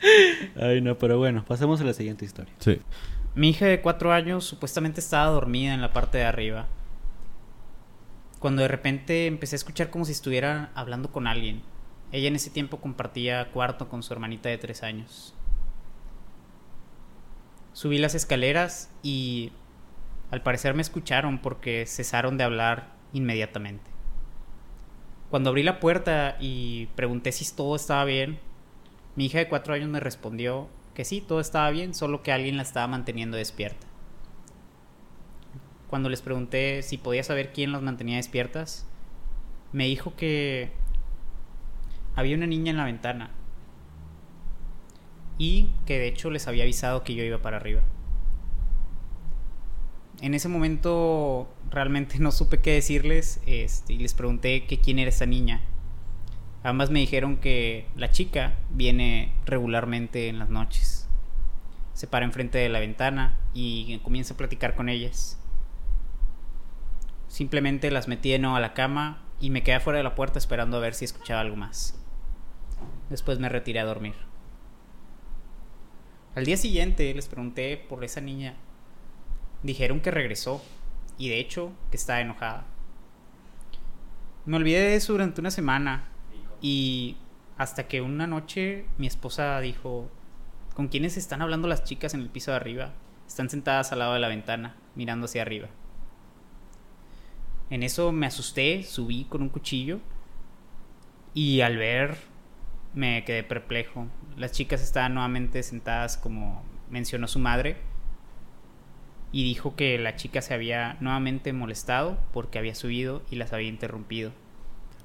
Ay, 0.56 0.80
no, 0.80 0.96
pero 0.98 1.18
bueno, 1.18 1.44
pasemos 1.46 1.80
a 1.80 1.84
la 1.84 1.92
siguiente 1.92 2.24
historia. 2.24 2.52
Sí. 2.58 2.80
Mi 3.34 3.50
hija 3.50 3.66
de 3.66 3.80
cuatro 3.80 4.12
años 4.12 4.44
supuestamente 4.44 5.00
estaba 5.00 5.26
dormida 5.26 5.74
en 5.74 5.80
la 5.80 5.92
parte 5.92 6.18
de 6.18 6.24
arriba. 6.24 6.66
Cuando 8.38 8.62
de 8.62 8.68
repente 8.68 9.26
empecé 9.26 9.56
a 9.56 9.58
escuchar 9.58 9.90
como 9.90 10.04
si 10.04 10.12
estuviera 10.12 10.70
hablando 10.74 11.12
con 11.12 11.26
alguien. 11.26 11.62
Ella 12.12 12.28
en 12.28 12.36
ese 12.36 12.50
tiempo 12.50 12.80
compartía 12.80 13.50
cuarto 13.50 13.88
con 13.88 14.02
su 14.02 14.12
hermanita 14.12 14.48
de 14.48 14.58
tres 14.58 14.82
años. 14.82 15.34
Subí 17.72 17.98
las 17.98 18.14
escaleras 18.14 18.90
y 19.02 19.50
al 20.30 20.42
parecer 20.42 20.74
me 20.74 20.82
escucharon 20.82 21.38
porque 21.38 21.86
cesaron 21.86 22.38
de 22.38 22.44
hablar 22.44 22.92
inmediatamente. 23.12 23.93
Cuando 25.34 25.50
abrí 25.50 25.64
la 25.64 25.80
puerta 25.80 26.36
y 26.38 26.86
pregunté 26.94 27.32
si 27.32 27.44
todo 27.56 27.74
estaba 27.74 28.04
bien, 28.04 28.38
mi 29.16 29.26
hija 29.26 29.38
de 29.38 29.48
cuatro 29.48 29.74
años 29.74 29.88
me 29.88 29.98
respondió 29.98 30.68
que 30.94 31.04
sí, 31.04 31.20
todo 31.20 31.40
estaba 31.40 31.68
bien, 31.70 31.92
solo 31.92 32.22
que 32.22 32.30
alguien 32.30 32.56
la 32.56 32.62
estaba 32.62 32.86
manteniendo 32.86 33.36
despierta. 33.36 33.84
Cuando 35.90 36.08
les 36.08 36.22
pregunté 36.22 36.84
si 36.84 36.98
podía 36.98 37.24
saber 37.24 37.52
quién 37.52 37.72
las 37.72 37.82
mantenía 37.82 38.18
despiertas, 38.18 38.86
me 39.72 39.86
dijo 39.86 40.14
que 40.14 40.70
había 42.14 42.36
una 42.36 42.46
niña 42.46 42.70
en 42.70 42.76
la 42.76 42.84
ventana 42.84 43.30
y 45.36 45.70
que 45.84 45.98
de 45.98 46.06
hecho 46.06 46.30
les 46.30 46.46
había 46.46 46.62
avisado 46.62 47.02
que 47.02 47.16
yo 47.16 47.24
iba 47.24 47.42
para 47.42 47.56
arriba. 47.56 47.82
En 50.20 50.34
ese 50.34 50.48
momento 50.48 51.48
realmente 51.74 52.18
no 52.20 52.32
supe 52.32 52.60
qué 52.60 52.72
decirles 52.72 53.40
este, 53.46 53.92
y 53.92 53.98
les 53.98 54.14
pregunté 54.14 54.66
quién 54.66 54.98
era 54.98 55.10
esa 55.10 55.26
niña. 55.26 55.60
Ambas 56.62 56.90
me 56.90 57.00
dijeron 57.00 57.36
que 57.36 57.86
la 57.94 58.10
chica 58.10 58.54
viene 58.70 59.34
regularmente 59.44 60.28
en 60.28 60.38
las 60.38 60.48
noches. 60.48 61.08
Se 61.92 62.06
para 62.06 62.24
enfrente 62.24 62.56
de 62.56 62.70
la 62.70 62.80
ventana 62.80 63.38
y 63.52 63.98
comienza 63.98 64.32
a 64.32 64.36
platicar 64.38 64.74
con 64.74 64.88
ellas. 64.88 65.38
Simplemente 67.28 67.90
las 67.90 68.08
metí 68.08 68.30
de 68.30 68.38
nuevo 68.38 68.56
a 68.56 68.60
la 68.60 68.72
cama 68.72 69.22
y 69.40 69.50
me 69.50 69.62
quedé 69.62 69.78
fuera 69.78 69.98
de 69.98 70.04
la 70.04 70.14
puerta 70.14 70.38
esperando 70.38 70.78
a 70.78 70.80
ver 70.80 70.94
si 70.94 71.04
escuchaba 71.04 71.42
algo 71.42 71.56
más. 71.56 72.00
Después 73.10 73.38
me 73.38 73.50
retiré 73.50 73.80
a 73.80 73.84
dormir. 73.84 74.14
Al 76.34 76.46
día 76.46 76.56
siguiente 76.56 77.12
les 77.12 77.28
pregunté 77.28 77.76
por 77.76 78.04
esa 78.04 78.20
niña. 78.20 78.54
Dijeron 79.62 80.00
que 80.00 80.10
regresó 80.10 80.62
y 81.18 81.28
de 81.28 81.40
hecho 81.40 81.72
que 81.90 81.96
estaba 81.96 82.20
enojada. 82.20 82.64
Me 84.46 84.56
olvidé 84.56 84.80
de 84.80 84.96
eso 84.96 85.12
durante 85.12 85.40
una 85.40 85.50
semana 85.50 86.04
y 86.60 87.16
hasta 87.56 87.88
que 87.88 88.00
una 88.00 88.26
noche 88.26 88.86
mi 88.98 89.06
esposa 89.06 89.60
dijo, 89.60 90.10
¿con 90.74 90.88
quiénes 90.88 91.16
están 91.16 91.42
hablando 91.42 91.68
las 91.68 91.84
chicas 91.84 92.14
en 92.14 92.20
el 92.20 92.28
piso 92.28 92.50
de 92.50 92.58
arriba? 92.58 92.92
Están 93.26 93.48
sentadas 93.48 93.92
al 93.92 94.00
lado 94.00 94.14
de 94.14 94.20
la 94.20 94.28
ventana, 94.28 94.76
mirando 94.94 95.26
hacia 95.26 95.42
arriba. 95.42 95.68
En 97.70 97.82
eso 97.82 98.12
me 98.12 98.26
asusté, 98.26 98.82
subí 98.82 99.24
con 99.24 99.42
un 99.42 99.48
cuchillo 99.48 100.00
y 101.32 101.62
al 101.62 101.76
ver 101.76 102.18
me 102.92 103.24
quedé 103.24 103.42
perplejo. 103.42 104.06
Las 104.36 104.52
chicas 104.52 104.82
estaban 104.82 105.14
nuevamente 105.14 105.62
sentadas 105.62 106.16
como 106.16 106.62
mencionó 106.90 107.26
su 107.28 107.38
madre 107.38 107.93
y 109.34 109.42
dijo 109.42 109.74
que 109.74 109.98
la 109.98 110.14
chica 110.14 110.40
se 110.42 110.54
había 110.54 110.96
nuevamente 111.00 111.52
molestado 111.52 112.16
porque 112.32 112.60
había 112.60 112.76
subido 112.76 113.20
y 113.32 113.34
las 113.34 113.52
había 113.52 113.66
interrumpido. 113.66 114.30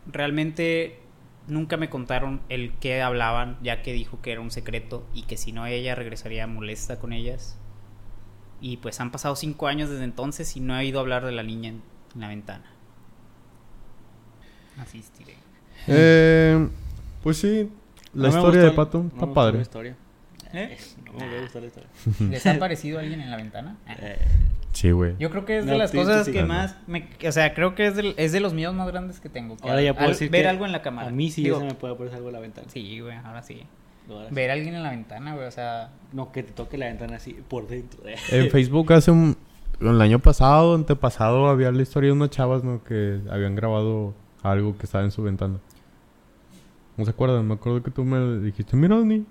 Realmente 0.06 1.00
nunca 1.48 1.78
me 1.78 1.90
contaron 1.90 2.40
el 2.48 2.74
qué 2.74 3.02
hablaban, 3.02 3.58
ya 3.64 3.82
que 3.82 3.92
dijo 3.92 4.22
que 4.22 4.32
era 4.32 4.42
un 4.42 4.52
secreto 4.52 5.04
y 5.16 5.24
que 5.24 5.36
si 5.36 5.52
no 5.52 5.66
ella 5.66 5.96
regresaría 5.96 6.46
molesta 6.46 7.00
con 7.00 7.12
ellas. 7.12 7.58
Y 8.62 8.78
pues 8.78 9.00
han 9.00 9.10
pasado 9.10 9.36
cinco 9.36 9.66
años 9.66 9.90
desde 9.90 10.04
entonces 10.04 10.56
y 10.56 10.60
no 10.60 10.76
he 10.76 10.82
oído 10.82 11.00
hablar 11.00 11.26
de 11.26 11.32
la 11.32 11.42
niña 11.42 11.70
en, 11.70 11.82
en 12.14 12.22
la 12.22 12.28
ventana. 12.28 12.66
Así 14.78 15.00
estiré. 15.00 15.38
Eh, 15.88 16.70
pues 17.24 17.38
sí, 17.38 17.68
la 18.14 18.30
No 18.30 18.36
historia 18.36 18.62
gustó 18.62 18.66
de 18.70 18.72
Pato 18.72 19.00
no 19.00 19.08
está 19.08 19.34
padre. 19.34 19.56
La 19.58 19.64
historia. 19.64 19.98
¿Eh? 20.54 20.78
No 21.14 21.26
me 21.26 21.42
gustó 21.42 21.60
la 21.60 21.68
historia. 21.68 21.90
¿Les 22.30 22.46
ha 22.46 22.58
parecido 22.60 23.00
alguien 23.00 23.22
en 23.22 23.32
la 23.32 23.38
ventana? 23.38 23.78
Eh, 24.02 24.18
Sí, 24.72 24.92
güey. 24.92 25.16
Yo 25.20 25.32
creo 25.32 25.46
que 25.46 25.58
es 25.60 25.66
de 25.66 25.72
No, 25.72 25.78
las 25.80 25.92
cosas 25.92 26.28
sí. 26.28 26.32
que 26.32 26.42
Ah, 26.42 26.46
más 26.46 26.76
me, 26.86 27.10
o 27.28 27.32
sea, 27.32 27.56
creo 27.56 27.74
que 27.74 27.88
es 27.88 27.96
de, 27.96 28.14
es 28.18 28.32
de 28.32 28.40
los 28.40 28.54
miedos 28.54 28.76
más 28.76 28.88
grandes 28.88 29.20
que 29.20 29.28
tengo. 29.28 29.58
que 29.58 29.68
ahora 29.68 29.82
ya 29.82 29.94
puedo 29.94 30.06
al 30.06 30.12
decir 30.12 30.30
ver 30.30 30.44
que 30.44 30.48
algo 30.50 30.66
en 30.68 30.72
la 30.72 30.84
cámara. 30.84 31.08
A 31.08 31.12
mí 31.12 31.32
sí 31.32 31.44
Digo, 31.44 31.56
ya 31.58 31.62
se 31.62 31.68
me 31.68 31.74
puede 31.74 31.96
aparecer 31.96 32.18
algo 32.18 32.30
en 32.30 32.34
la 32.36 32.40
ventana. 32.40 32.68
Sí, 32.72 33.00
güey, 33.00 33.16
ahora 33.18 33.42
sí. 33.42 33.64
Ahora 34.08 34.30
sí. 34.30 34.36
Ver 34.36 34.52
a 34.52 34.54
alguien 34.54 34.76
en 34.76 34.84
la 34.84 34.92
ventana, 34.92 35.34
güey, 35.34 35.48
o 35.48 35.52
sea, 35.52 35.90
No, 36.14 36.32
que 36.32 36.44
te 36.44 36.52
toque 36.52 36.78
la 36.78 36.86
ventana 36.86 37.16
así 37.18 37.34
por 37.48 37.68
dentro. 37.68 38.08
eh. 38.08 38.16
En 38.32 38.52
Facebook 38.52 38.94
hace 38.94 39.10
un... 39.10 39.36
El 39.82 40.00
año 40.02 40.20
pasado, 40.20 40.76
antepasado, 40.76 41.48
había 41.48 41.72
la 41.72 41.82
historia 41.82 42.10
de 42.10 42.14
unas 42.14 42.30
chavas, 42.30 42.64
¿no? 42.64 42.84
Que 42.84 43.22
habían 43.32 43.56
grabado 43.56 44.14
algo 44.44 44.78
que 44.78 44.86
estaba 44.86 45.04
en 45.04 45.12
su 45.12 45.24
ventana. 45.24 45.58
¿No 46.96 47.06
se 47.06 47.12
acuerdan? 47.12 47.48
Me 47.48 47.56
acuerdo 47.56 47.82
que 47.82 47.90
tú 47.92 48.04
me 48.04 48.40
dijiste, 48.40 48.76
mira, 48.76 48.98
Dani. 49.00 49.26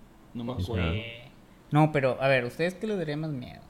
No 0.45 0.55
me 0.55 0.63
acuerdo. 0.63 0.93
no, 1.71 1.93
pero 1.93 2.21
a 2.23 2.29
ver, 2.29 2.45
¿ustedes 2.45 2.75
qué 2.75 2.87
les 2.87 2.97
daría 2.99 3.17
más 3.17 3.31
miedo? 3.31 3.61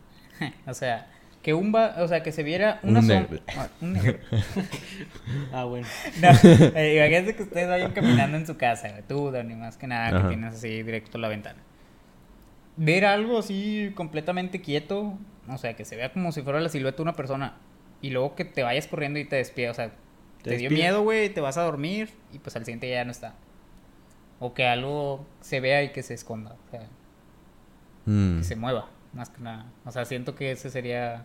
o 0.67 0.75
sea, 0.75 1.09
que 1.43 1.55
un 1.55 1.73
va, 1.75 1.95
o 1.99 2.09
sea, 2.09 2.23
que 2.23 2.33
se 2.33 2.43
viera 2.43 2.79
una 2.83 3.01
Un 3.01 3.07
som- 3.07 3.09
negro. 3.29 3.41
ah, 3.57 3.69
un 3.81 3.93
negro. 3.95 4.19
Ah, 5.53 5.65
bueno. 5.65 5.87
No, 6.21 6.29
eh, 6.75 6.97
imagínate 6.97 7.35
que 7.37 7.43
ustedes 7.45 7.69
vayan 7.69 7.93
caminando 7.93 8.37
en 8.37 8.47
su 8.47 8.57
casa, 8.57 8.91
tú, 9.09 9.31
Dani, 9.31 9.55
más 9.55 9.77
que 9.77 9.87
nada, 9.87 10.23
que 10.23 10.29
tienes 10.29 10.55
así 10.55 10.83
directo 10.83 11.19
a 11.19 11.21
la 11.21 11.29
ventana. 11.29 11.59
Ver 12.77 13.05
algo 13.07 13.39
así 13.39 13.93
completamente 13.95 14.61
quieto, 14.61 15.19
o 15.49 15.59
sea, 15.59 15.75
que 15.75 15.85
se 15.85 15.97
vea 15.97 16.13
como 16.13 16.31
si 16.33 16.43
fuera 16.43 16.61
la 16.61 16.69
silueta 16.69 16.99
de 16.99 17.03
una 17.03 17.15
persona, 17.15 17.55
y 18.03 18.11
luego 18.11 18.35
que 18.37 18.45
te 18.45 18.63
vayas 18.63 18.87
corriendo 18.87 19.19
y 19.19 19.25
te 19.25 19.37
despiertas, 19.37 19.79
o 19.79 19.81
sea, 19.91 19.97
te, 20.43 20.51
Te 20.51 20.57
dio 20.59 20.71
miedo, 20.71 21.03
güey, 21.03 21.29
te 21.29 21.41
vas 21.41 21.57
a 21.59 21.63
dormir, 21.63 22.11
y 22.33 22.39
pues 22.39 22.55
al 22.57 22.65
siguiente 22.65 22.87
día 22.87 22.97
ya 22.97 23.05
no 23.05 23.11
está. 23.11 23.35
O 24.41 24.55
que 24.55 24.67
algo 24.67 25.27
se 25.41 25.61
vea 25.61 25.83
y 25.83 25.91
que 25.93 26.03
se 26.03 26.15
esconda, 26.15 26.53
o 26.67 26.71
sea, 26.71 26.87
Mm. 28.07 28.39
que 28.39 28.45
se 28.45 28.57
mueva, 28.57 28.87
más 29.13 29.31
que 29.31 29.41
nada. 29.43 29.67
O 29.85 29.91
sea, 29.91 30.05
siento 30.05 30.35
que 30.35 30.53
ese 30.53 30.71
sería 30.71 31.25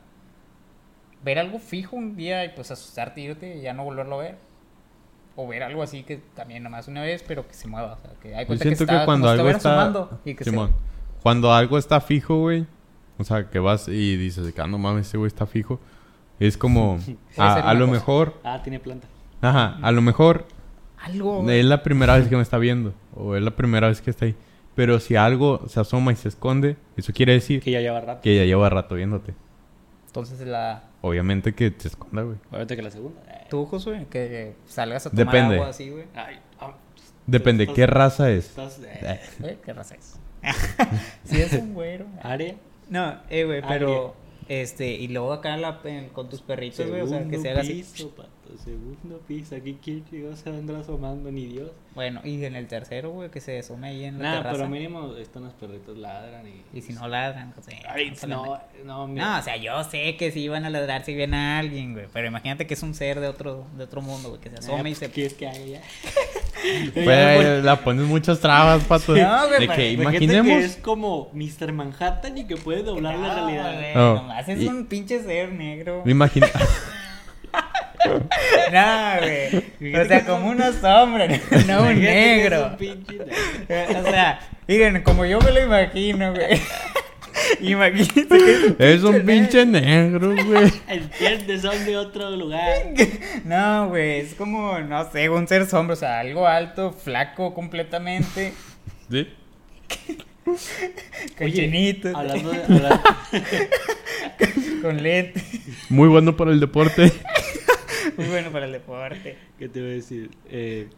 ver 1.23 1.39
algo 1.39 1.59
fijo 1.59 1.95
un 1.95 2.15
día 2.15 2.43
y 2.45 2.49
pues 2.49 2.71
asustarte, 2.71 3.21
irte 3.21 3.57
y 3.57 3.61
ya 3.61 3.73
no 3.73 3.83
volverlo 3.83 4.19
a 4.19 4.23
ver. 4.23 4.37
O 5.35 5.47
ver 5.47 5.63
algo 5.63 5.81
así 5.81 6.03
que 6.03 6.17
también 6.35 6.61
nomás 6.63 6.87
una 6.87 7.01
vez, 7.01 7.23
pero 7.27 7.47
que 7.47 7.53
se 7.53 7.67
mueva. 7.67 7.93
O 7.93 7.97
sea, 8.01 8.11
que 8.21 8.35
hay 8.35 8.45
Yo 8.45 8.55
siento 8.57 8.85
que, 8.85 8.93
está- 8.93 9.05
cuando 9.05 9.27
como 9.27 9.33
si 9.35 9.39
algo 9.39 9.49
está... 9.57 10.09
y 10.25 10.35
que 10.35 10.43
se- 10.43 10.49
Simón, 10.49 10.73
Cuando 11.23 11.53
algo 11.53 11.77
está 11.77 12.01
fijo, 12.01 12.37
güey. 12.39 12.65
O 13.17 13.23
sea, 13.23 13.49
que 13.49 13.59
vas 13.59 13.87
y 13.87 14.17
dices, 14.17 14.53
ah, 14.59 14.67
no 14.67 14.77
mames, 14.77 15.07
ese 15.07 15.17
güey 15.17 15.27
está 15.27 15.45
fijo. 15.45 15.79
Es 16.39 16.57
como... 16.57 16.99
a, 17.37 17.73
lo 17.73 17.85
cosa. 17.85 17.91
mejor... 17.91 18.39
Ah, 18.43 18.59
tiene 18.61 18.79
planta. 18.79 19.07
Ajá, 19.41 19.77
a 19.81 19.91
lo 19.91 20.01
mejor 20.01 20.45
Algo. 21.03 21.49
es 21.49 21.65
la 21.65 21.83
primera 21.83 22.17
vez 22.17 22.27
que 22.27 22.35
me 22.35 22.41
está 22.41 22.57
viendo. 22.57 22.93
O 23.15 23.35
es 23.35 23.41
la 23.43 23.51
primera 23.55 23.87
vez 23.87 24.01
que 24.01 24.09
está 24.09 24.25
ahí. 24.25 24.35
Pero 24.75 24.99
si 24.99 25.15
algo 25.15 25.67
se 25.67 25.79
asoma 25.79 26.11
y 26.11 26.15
se 26.15 26.29
esconde, 26.29 26.77
eso 26.97 27.13
quiere 27.13 27.33
decir 27.33 27.61
Que 27.61 27.71
ya 27.71 27.79
lleva 27.81 28.01
rato. 28.01 28.21
que 28.21 28.35
ya 28.35 28.43
lleva 28.45 28.69
rato 28.69 28.95
viéndote. 28.95 29.33
Entonces 30.07 30.39
la... 30.47 30.83
Obviamente 31.01 31.53
que 31.53 31.73
se 31.77 31.89
esconda, 31.89 32.21
güey. 32.23 32.37
Obviamente 32.49 32.75
que 32.75 32.81
la 32.81 32.91
segunda. 32.91 33.21
Eh. 33.27 33.47
Tú, 33.49 33.65
Josué, 33.65 34.07
que 34.09 34.55
salgas 34.65 35.05
a 35.05 35.09
tomar 35.09 35.25
Depende. 35.25 35.55
agua 35.55 35.67
así, 35.69 35.89
güey. 35.89 36.05
Ay, 36.15 36.39
ah, 36.59 36.73
Depende 37.27 37.63
estás- 37.65 37.75
qué 37.75 37.87
raza 37.87 38.31
es. 38.31 38.45
estás, 38.49 38.81
eh. 38.83 39.57
¿Qué 39.63 39.73
raza 39.73 39.95
es? 39.95 40.19
si 41.25 41.41
es 41.41 41.53
un 41.53 41.73
güero. 41.73 42.05
área. 42.21 42.55
No, 42.89 43.15
eh, 43.29 43.43
güey, 43.45 43.61
pero... 43.67 44.15
Este, 44.49 44.91
y 44.91 45.07
luego 45.07 45.31
acá 45.33 45.55
la- 45.57 45.79
en- 45.85 46.09
con 46.09 46.29
tus 46.29 46.41
perritos, 46.41 46.87
güey, 46.87 47.01
o 47.01 47.07
sea, 47.07 47.23
que 47.27 47.39
se 47.39 47.49
haga 47.49 47.61
así. 47.61 47.75
piso, 47.75 48.09
pato, 48.11 48.29
segundo 48.63 49.19
piso. 49.27 49.55
Aquí 49.55 49.77
quién 49.83 50.03
chingado 50.05 50.35
se 50.35 50.49
andar 50.49 50.75
asomando, 50.77 51.31
ni 51.31 51.45
Dios. 51.47 51.71
Bueno, 51.95 52.21
y 52.23 52.43
en 52.43 52.55
el 52.55 52.67
tercero, 52.67 53.11
güey, 53.11 53.29
que 53.29 53.39
se 53.39 53.59
asome 53.59 53.87
ahí 53.89 54.03
en 54.05 54.17
la 54.17 54.23
Nah, 54.23 54.37
terraza. 54.37 54.57
pero 54.57 54.69
mínimo 54.69 55.15
están 55.15 55.43
los 55.43 55.53
perritos 55.53 55.97
ladran 55.97 56.45
y... 56.47 56.77
Y 56.77 56.81
si 56.81 56.91
no 56.93 57.07
ladran, 57.07 57.51
pues, 57.53 57.67
eh, 57.69 57.81
Ay, 57.87 58.15
se 58.15 58.27
no, 58.27 58.43
meten. 58.43 58.87
no, 58.87 59.07
mira. 59.07 59.25
No, 59.33 59.39
o 59.39 59.43
sea, 59.43 59.55
yo 59.57 59.83
sé 59.83 60.17
que 60.17 60.31
sí 60.31 60.47
van 60.49 60.65
a 60.65 60.69
ladrar 60.69 61.05
si 61.05 61.13
ven 61.15 61.33
a 61.33 61.59
alguien, 61.59 61.93
güey. 61.93 62.07
Pero 62.11 62.27
imagínate 62.27 62.65
que 62.67 62.73
es 62.73 62.83
un 62.83 62.93
ser 62.95 63.19
de 63.19 63.27
otro, 63.27 63.65
de 63.77 63.83
otro 63.83 64.01
mundo, 64.01 64.29
güey, 64.29 64.41
que 64.41 64.49
se 64.49 64.55
asome 64.57 64.89
y 64.89 64.95
se... 64.95 65.09
¿Qué 65.11 65.25
es 65.25 65.33
que 65.35 65.47
haga 65.47 65.59
ya? 65.65 65.81
Pues, 66.93 67.63
la 67.63 67.77
pones 67.81 68.05
muchas 68.05 68.39
trabas, 68.39 68.83
pato. 68.85 69.15
No, 69.15 69.47
güey, 69.47 69.67
de 69.67 69.67
que 69.75 69.91
imaginemos. 69.91 70.47
que 70.59 70.65
es 70.65 70.75
como 70.77 71.29
Mr. 71.33 71.71
Manhattan 71.73 72.37
y 72.37 72.45
que 72.45 72.55
puede 72.57 72.83
doblar 72.83 73.17
la 73.17 73.33
realidad. 73.35 73.73
güey, 73.73 73.93
No, 73.95 74.15
nomás 74.15 74.47
es 74.47 74.61
y- 74.61 74.67
un 74.67 74.85
pinche 74.87 75.21
ser 75.23 75.51
negro. 75.51 76.01
Me 76.05 76.11
imagino. 76.11 76.47
No, 78.71 79.13
güey. 79.21 79.95
O 79.95 80.05
sea, 80.05 80.25
como 80.25 80.49
una 80.49 80.71
sombra, 80.73 81.27
no 81.67 81.83
un 81.83 82.01
negro. 82.01 82.75
O 82.77 84.03
sea, 84.11 84.39
miren, 84.67 85.01
como 85.03 85.25
yo 85.25 85.39
me 85.39 85.51
lo 85.51 85.61
imagino, 85.63 86.33
güey. 86.33 86.61
Imagínate 87.61 88.75
que 88.77 88.93
es 88.93 89.03
un 89.03 89.21
pinche 89.25 89.65
negro, 89.65 90.33
güey. 90.45 90.71
Entiendes, 90.87 91.61
son 91.61 91.85
de 91.85 91.97
otro 91.97 92.29
lugar. 92.31 92.93
No, 93.45 93.89
güey, 93.89 94.19
es 94.21 94.33
como, 94.35 94.79
no 94.79 95.11
sé, 95.11 95.29
un 95.29 95.47
ser 95.47 95.65
sombra, 95.65 95.93
o 95.93 95.97
sea, 95.97 96.19
algo 96.19 96.47
alto, 96.47 96.91
flaco 96.91 97.53
completamente, 97.53 98.53
¿Sí? 99.09 99.27
con 101.37 101.51
chinitos, 101.51 102.15
Hablando 102.15 102.51
de. 102.51 102.59
con 104.81 105.01
lentes. 105.01 105.43
Muy 105.89 106.07
bueno 106.07 106.35
para 106.35 106.51
el 106.51 106.59
deporte. 106.59 107.11
Muy 108.17 108.27
bueno 108.27 108.51
para 108.51 108.65
el 108.65 108.71
deporte. 108.71 109.37
¿Qué 109.57 109.69
te 109.69 109.81
voy 109.81 109.91
a 109.91 109.93
decir? 109.93 110.29
Eh, 110.49 110.89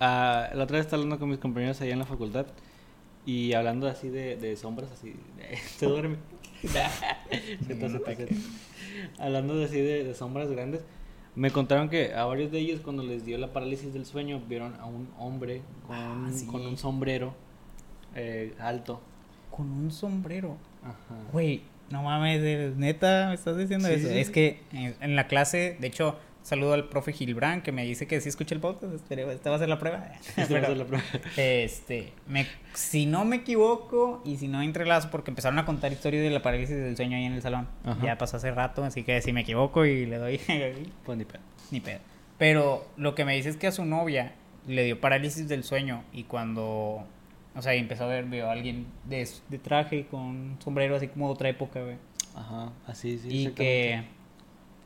ah, 0.00 0.50
la 0.54 0.64
otra 0.64 0.76
vez 0.78 0.86
estaba 0.86 1.02
hablando 1.02 1.18
con 1.18 1.30
mis 1.30 1.38
compañeros 1.38 1.80
allá 1.80 1.92
en 1.92 1.98
la 1.98 2.06
facultad 2.06 2.46
y 3.30 3.52
hablando 3.52 3.86
así 3.88 4.08
de, 4.08 4.36
de 4.36 4.56
sombras, 4.56 4.90
así. 4.90 5.14
se 5.76 5.86
duerme. 5.86 6.16
Está. 6.62 6.90
Hablando 9.18 9.56
de 9.56 9.64
así 9.66 9.80
de, 9.80 10.04
de 10.04 10.14
sombras 10.14 10.50
grandes. 10.50 10.80
Me 11.34 11.50
contaron 11.52 11.88
que 11.88 12.14
a 12.14 12.24
varios 12.24 12.50
de 12.50 12.58
ellos 12.58 12.80
cuando 12.80 13.02
les 13.04 13.24
dio 13.24 13.38
la 13.38 13.52
parálisis 13.52 13.92
del 13.92 14.06
sueño 14.06 14.40
vieron 14.48 14.74
a 14.80 14.86
un 14.86 15.08
hombre 15.18 15.62
con, 15.86 15.96
un- 15.98 16.32
sí. 16.34 16.46
con 16.46 16.66
un 16.66 16.76
sombrero 16.76 17.34
eh, 18.16 18.54
alto. 18.58 19.00
Con 19.50 19.70
un 19.70 19.92
sombrero. 19.92 20.56
Ajá. 20.82 20.96
Güey, 21.32 21.62
no 21.90 22.02
mames, 22.02 22.42
¿de- 22.42 22.72
neta, 22.76 23.26
me 23.28 23.34
estás 23.34 23.56
diciendo 23.56 23.86
Sí, 23.88 23.94
eso. 23.94 24.08
sí, 24.08 24.18
es 24.18 24.30
que 24.30 24.60
en, 24.72 24.96
en 25.00 25.14
la 25.16 25.28
clase, 25.28 25.76
de 25.78 25.86
hecho, 25.86 26.18
saludo 26.42 26.72
al 26.72 26.88
profe 26.88 27.12
Gilbrand 27.12 27.62
que 27.62 27.72
me 27.72 27.84
dice 27.84 28.06
que 28.06 28.20
sí 28.20 28.28
escucha 28.28 28.54
el 28.54 28.60
podcast. 28.60 29.10
Esta 29.10 29.50
va 29.50 29.56
a 29.56 29.58
ser 29.58 29.68
la 29.68 29.78
prueba. 29.78 30.06
Esta 30.36 30.42
va 30.42 30.44
a 30.44 30.48
Pero, 30.48 30.66
ser 30.66 30.76
la 30.76 30.84
prueba. 30.84 31.04
Este, 31.36 32.12
me, 32.26 32.46
si 32.74 33.06
no 33.06 33.24
me 33.24 33.36
equivoco 33.36 34.22
y 34.24 34.36
si 34.36 34.48
no 34.48 34.62
entrelazo, 34.62 35.10
porque 35.10 35.30
empezaron 35.30 35.58
a 35.58 35.64
contar 35.64 35.92
historias 35.92 36.22
de 36.22 36.30
la 36.30 36.42
parálisis 36.42 36.76
del 36.76 36.96
sueño 36.96 37.16
ahí 37.16 37.24
en 37.24 37.32
el 37.34 37.42
salón. 37.42 37.68
Ajá. 37.84 38.04
Ya 38.04 38.18
pasó 38.18 38.36
hace 38.38 38.50
rato, 38.50 38.84
así 38.84 39.02
que 39.04 39.20
si 39.22 39.32
me 39.32 39.42
equivoco 39.42 39.84
y 39.84 40.06
le 40.06 40.16
doy 40.18 40.38
Pues 41.04 41.18
ni 41.18 41.24
pedo. 41.24 41.40
ni 41.70 41.80
pedo. 41.80 41.98
Pero 42.38 42.86
lo 42.96 43.14
que 43.14 43.24
me 43.24 43.34
dice 43.34 43.48
es 43.48 43.56
que 43.56 43.66
a 43.66 43.72
su 43.72 43.84
novia 43.84 44.34
le 44.66 44.84
dio 44.84 45.00
parálisis 45.00 45.48
del 45.48 45.64
sueño 45.64 46.04
y 46.12 46.24
cuando, 46.24 47.04
o 47.54 47.62
sea, 47.62 47.74
empezó 47.74 48.04
a 48.04 48.08
ver, 48.08 48.24
vio 48.26 48.48
a 48.48 48.52
alguien 48.52 48.86
de, 49.04 49.28
de 49.48 49.58
traje 49.58 50.06
con 50.06 50.56
sombrero 50.62 50.94
así 50.96 51.08
como 51.08 51.26
de 51.26 51.32
otra 51.32 51.48
época, 51.48 51.82
güey. 51.82 51.96
Ajá, 52.36 52.72
así, 52.86 53.18
sí. 53.18 53.28
y 53.30 53.50
que 53.50 54.04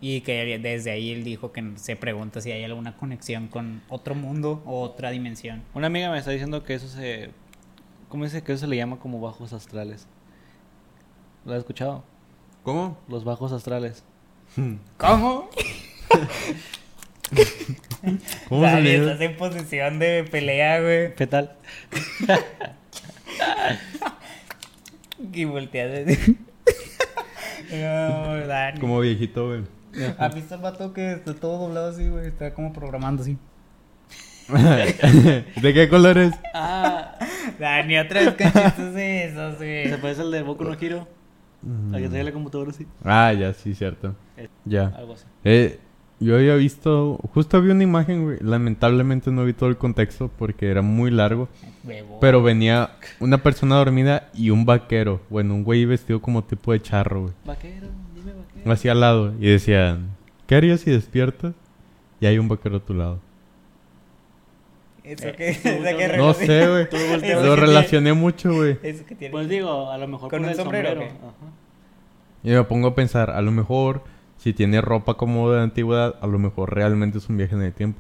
y 0.04 0.20
que 0.22 0.58
desde 0.58 0.90
ahí 0.90 1.12
él 1.12 1.22
dijo 1.22 1.52
que 1.52 1.62
se 1.76 1.94
pregunta 1.94 2.40
si 2.40 2.50
hay 2.50 2.64
alguna 2.64 2.96
conexión 2.96 3.46
con 3.46 3.82
otro 3.88 4.16
mundo 4.16 4.60
o 4.66 4.82
otra 4.82 5.12
dimensión. 5.12 5.62
Una 5.74 5.86
amiga 5.86 6.10
me 6.10 6.18
está 6.18 6.32
diciendo 6.32 6.64
que 6.64 6.74
eso 6.74 6.88
se. 6.88 7.30
¿Cómo 8.08 8.24
dice 8.24 8.42
que 8.42 8.52
eso 8.52 8.62
se 8.62 8.66
le 8.66 8.76
llama 8.76 8.98
como 8.98 9.20
bajos 9.20 9.52
astrales? 9.52 10.08
¿Lo 11.44 11.52
has 11.52 11.60
escuchado? 11.60 12.02
¿Cómo? 12.64 12.98
Los 13.08 13.22
bajos 13.22 13.52
astrales. 13.52 14.02
¿Cómo? 14.96 15.48
¿Cómo 18.48 18.62
Dani, 18.62 18.76
se 18.76 18.82
le 18.82 18.96
estás 18.96 19.20
en 19.20 19.36
posición 19.36 20.00
de 20.00 20.24
pelea, 20.24 20.80
güey. 20.80 21.14
¿Qué 21.14 21.28
tal? 21.28 21.56
Y 25.32 25.44
volteas. 25.44 26.06
no, 27.70 28.46
Dani. 28.46 28.80
Como 28.80 28.98
viejito, 29.00 29.46
güey. 29.46 29.62
¿Has 30.18 30.35
visto 30.35 30.55
el 30.55 30.61
vato 30.61 30.92
que 30.92 31.12
está 31.12 31.35
todo 31.35 31.59
doblado 31.66 31.90
así, 31.90 32.09
güey? 32.09 32.26
Está 32.28 32.55
como 32.55 32.72
programando 32.72 33.22
así. 33.22 33.37
¿De 34.52 35.74
qué 35.74 35.88
color 35.88 36.18
es? 36.18 36.33
Ah, 36.55 37.16
Dani, 37.59 37.98
otra 37.98 38.20
vez 38.20 38.35
con 38.35 38.46
chistes 38.52 38.96
esos, 38.96 39.59
se 39.59 39.87
güey. 39.88 40.00
parece 40.00 40.22
al 40.22 40.31
de 40.31 40.42
Boku 40.42 40.64
no 40.64 40.74
Hero. 40.74 41.07
La 41.90 41.98
que 42.00 42.09
trae 42.09 42.24
la 42.24 42.33
computadora 42.33 42.70
así. 42.70 42.87
Ah, 43.05 43.33
ya, 43.33 43.55
sí, 43.55 43.74
cierto. 43.74 44.16
Eh, 44.37 44.48
Ya. 44.64 44.87
Algo 44.96 45.14
así. 45.14 45.24
Eh, 45.44 45.78
yo 46.18 46.35
había 46.37 46.55
visto, 46.57 47.18
justo 47.35 47.62
vi 47.62 47.70
una 47.70 47.85
imagen, 47.85 48.24
güey. 48.24 48.38
Lamentablemente 48.40 49.31
no 49.31 49.44
vi 49.44 49.52
todo 49.52 49.68
el 49.68 49.76
contexto 49.76 50.28
porque 50.38 50.70
era 50.70 50.83
muy 50.83 51.11
largo. 51.12 51.48
Pero 52.20 52.42
venía 52.42 52.90
una 53.20 53.38
persona 53.38 53.76
dormida 53.76 54.28
y 54.35 54.50
un 54.50 54.64
vaquero. 54.64 55.20
Bueno, 55.31 55.55
un 55.55 55.62
güey 55.64 55.85
vestido 55.85 56.20
como 56.20 56.42
tipo 56.42 56.72
de 56.72 56.83
charro, 56.83 57.22
güey. 57.22 57.35
Vaquero. 57.44 57.87
Así 58.66 58.88
al 58.88 59.01
lado. 59.01 59.35
Y 59.40 59.51
decían, 59.51 60.11
¿qué 60.46 60.55
harías 60.57 60.81
si 60.81 60.90
despiertas? 60.90 61.55
Y 62.20 62.27
hay 62.27 62.38
un 62.38 62.48
vaquero 62.48 62.77
a 62.77 62.81
tu 62.81 62.94
lado. 62.94 63.20
Eso 65.05 65.33
que, 65.37 65.48
eso 65.48 65.62
que 65.62 66.16
No 66.16 66.33
sé, 66.33 66.68
güey. 66.68 66.85
Lo 67.44 67.55
que 67.55 67.57
relacioné 67.61 68.12
mucho, 68.12 68.53
güey. 68.55 68.77
tiene- 68.81 69.05
que 69.05 69.14
tiene. 69.16 69.33
Pues 69.33 69.48
digo, 69.48 69.90
a 69.90 69.98
lo 69.98 70.07
mejor 70.07 70.31
¿Con 70.31 70.38
por 70.40 70.46
un 70.46 70.48
el 70.51 70.55
sombrero 70.57 70.88
sombrero. 70.90 71.14
Ajá. 71.16 71.53
Y 72.44 72.51
me 72.51 72.62
pongo 72.64 72.88
a 72.88 72.94
pensar, 72.94 73.31
a 73.31 73.42
lo 73.42 73.51
mejor, 73.51 74.03
si 74.37 74.53
tiene 74.53 74.81
ropa 74.81 75.14
como 75.14 75.51
de 75.51 75.61
antigüedad, 75.61 76.16
a 76.20 76.27
lo 76.27 76.38
mejor 76.38 76.75
realmente 76.75 77.18
es 77.18 77.29
un 77.29 77.37
viaje 77.37 77.55
en 77.55 77.62
el 77.62 77.72
tiempo. 77.72 77.98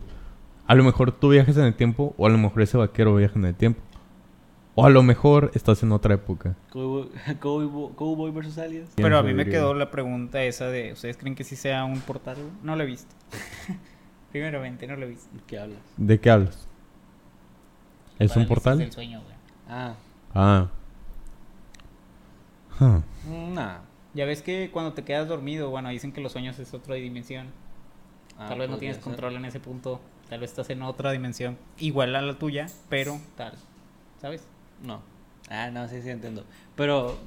A 0.66 0.74
lo 0.76 0.84
mejor 0.84 1.10
tú 1.12 1.30
viajas 1.30 1.56
en 1.56 1.64
el 1.64 1.74
tiempo, 1.74 2.14
o 2.16 2.26
a 2.26 2.30
lo 2.30 2.38
mejor 2.38 2.62
ese 2.62 2.76
vaquero 2.76 3.14
viaja 3.16 3.38
en 3.38 3.46
el 3.46 3.54
tiempo. 3.54 3.80
O 4.74 4.86
a 4.86 4.90
lo 4.90 5.02
mejor 5.02 5.50
estás 5.54 5.82
en 5.82 5.92
otra 5.92 6.14
época. 6.14 6.54
Cowboy, 6.70 7.08
Cowboy, 7.40 7.94
Cowboy 7.94 8.30
versus 8.30 8.56
Aliens. 8.58 8.90
¿Quién 8.94 9.04
Pero 9.04 9.18
a 9.18 9.22
mí 9.22 9.34
me 9.34 9.44
quedó 9.44 9.74
la 9.74 9.90
pregunta 9.90 10.42
esa 10.44 10.68
de, 10.68 10.92
¿ustedes 10.92 11.16
creen 11.18 11.34
que 11.34 11.44
sí 11.44 11.56
sea 11.56 11.84
un 11.84 12.00
portal? 12.00 12.38
No 12.62 12.74
lo 12.76 12.82
he 12.82 12.86
visto. 12.86 13.14
Primeramente, 14.32 14.86
no 14.86 14.96
lo 14.96 15.04
he 15.04 15.08
visto. 15.10 15.28
¿Qué 15.46 15.58
hablas? 15.58 15.78
¿De 15.98 16.18
qué 16.20 16.30
hablas? 16.30 16.66
¿Es 18.18 18.34
un 18.36 18.46
portal? 18.46 18.78
del 18.78 18.92
sueño, 18.92 19.20
güey. 19.22 19.34
Ah, 19.68 19.94
Ah. 20.34 20.68
Huh. 22.80 23.02
nah. 23.52 23.78
Ya 24.14 24.24
ves 24.24 24.42
que 24.42 24.70
cuando 24.72 24.92
te 24.94 25.04
quedas 25.04 25.28
dormido, 25.28 25.70
bueno, 25.70 25.88
dicen 25.90 26.12
que 26.12 26.20
los 26.20 26.32
sueños 26.32 26.58
es 26.58 26.72
otra 26.74 26.94
dimensión. 26.94 27.48
Ah, 28.38 28.46
tal 28.48 28.58
vez 28.58 28.70
no 28.70 28.78
tienes 28.78 28.96
ser. 28.96 29.04
control 29.04 29.36
en 29.36 29.44
ese 29.44 29.60
punto. 29.60 30.00
Tal 30.28 30.40
vez 30.40 30.50
estás 30.50 30.70
en 30.70 30.82
otra 30.82 31.12
dimensión. 31.12 31.58
Igual 31.78 32.16
a 32.16 32.22
la 32.22 32.38
tuya, 32.38 32.66
pero 32.88 33.18
tal. 33.36 33.54
¿Sabes? 34.20 34.46
No. 34.82 35.00
Ah, 35.50 35.70
no, 35.70 35.88
sí, 35.88 36.00
sí, 36.02 36.10
entiendo. 36.10 36.44
Pero, 36.76 37.18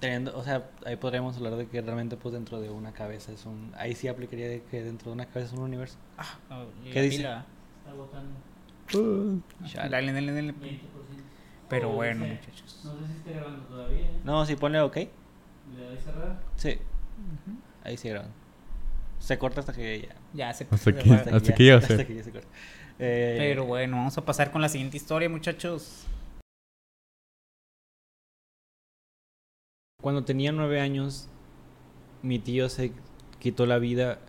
teniendo, 0.00 0.36
o 0.36 0.44
sea, 0.44 0.68
ahí 0.84 0.96
podríamos 0.96 1.36
hablar 1.36 1.56
de 1.56 1.66
que 1.66 1.80
realmente, 1.80 2.16
pues, 2.16 2.32
dentro 2.34 2.60
de 2.60 2.70
una 2.70 2.92
cabeza 2.92 3.32
es 3.32 3.44
un. 3.46 3.72
Ahí 3.76 3.94
sí 3.94 4.08
aplicaría 4.08 4.48
de 4.48 4.62
que 4.62 4.82
dentro 4.82 5.10
de 5.10 5.14
una 5.14 5.26
cabeza 5.26 5.52
es 5.54 5.58
un 5.58 5.64
universo. 5.64 5.96
Ah, 6.18 6.36
¿Qué 6.92 7.02
dice? 7.02 7.18
pila. 7.18 7.46
Está 7.80 7.90
agotando 7.90 8.36
Uh. 8.94 9.40
Dale, 9.90 10.12
dale, 10.12 10.32
dale. 10.32 10.52
20%. 10.54 10.78
Pero 11.68 11.90
O 11.90 11.94
bueno, 11.94 12.24
dice, 12.24 12.36
muchachos. 12.36 12.80
No 12.84 12.92
sé 12.98 13.06
si 13.12 13.18
está 13.18 13.30
grabando 13.32 13.64
todavía. 13.64 14.00
¿eh? 14.06 14.20
No, 14.24 14.46
si 14.46 14.56
pone 14.56 14.80
ok. 14.80 14.96
Le 14.96 15.84
doy 15.86 15.98
cerrar. 15.98 16.40
Sí. 16.56 16.78
Ahí 17.84 17.96
sí 17.98 18.08
graban. 18.08 18.30
Se 19.18 19.36
corta 19.38 19.60
hasta 19.60 19.74
que 19.74 20.02
ya. 20.08 20.14
Ya 20.32 20.54
se 20.54 20.64
Hasta 20.64 20.76
se 20.78 20.90
aquí- 20.90 21.08
fue. 21.08 21.16
hasta 21.16 21.36
aquí 21.36 21.70
hasta 21.70 22.06
que 22.06 22.14
ya 22.14 22.24
se 22.24 22.30
corta. 22.32 22.48
Eh, 22.98 23.34
Pero 23.38 23.66
bueno, 23.66 23.96
vamos 23.98 24.16
a 24.16 24.24
pasar 24.24 24.50
con 24.50 24.62
la 24.62 24.68
siguiente 24.70 24.96
historia, 24.96 25.28
muchachos. 25.28 26.06
Cuando 30.08 30.24
tenía 30.24 30.52
nueve 30.52 30.80
años, 30.80 31.28
mi 32.22 32.38
tío 32.38 32.70
se 32.70 32.92
quitó 33.40 33.66
la 33.66 33.78
vida 33.78 34.20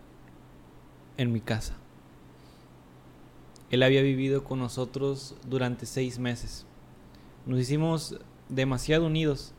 en 1.16 1.32
mi 1.32 1.40
casa. 1.40 1.74
Él 3.70 3.82
había 3.82 4.02
vivido 4.02 4.44
con 4.44 4.58
nosotros 4.58 5.36
durante 5.48 5.86
seis 5.86 6.18
meses. 6.18 6.66
Nos 7.46 7.60
hicimos 7.60 8.20
demasiado 8.50 9.06
unidos. 9.06 9.54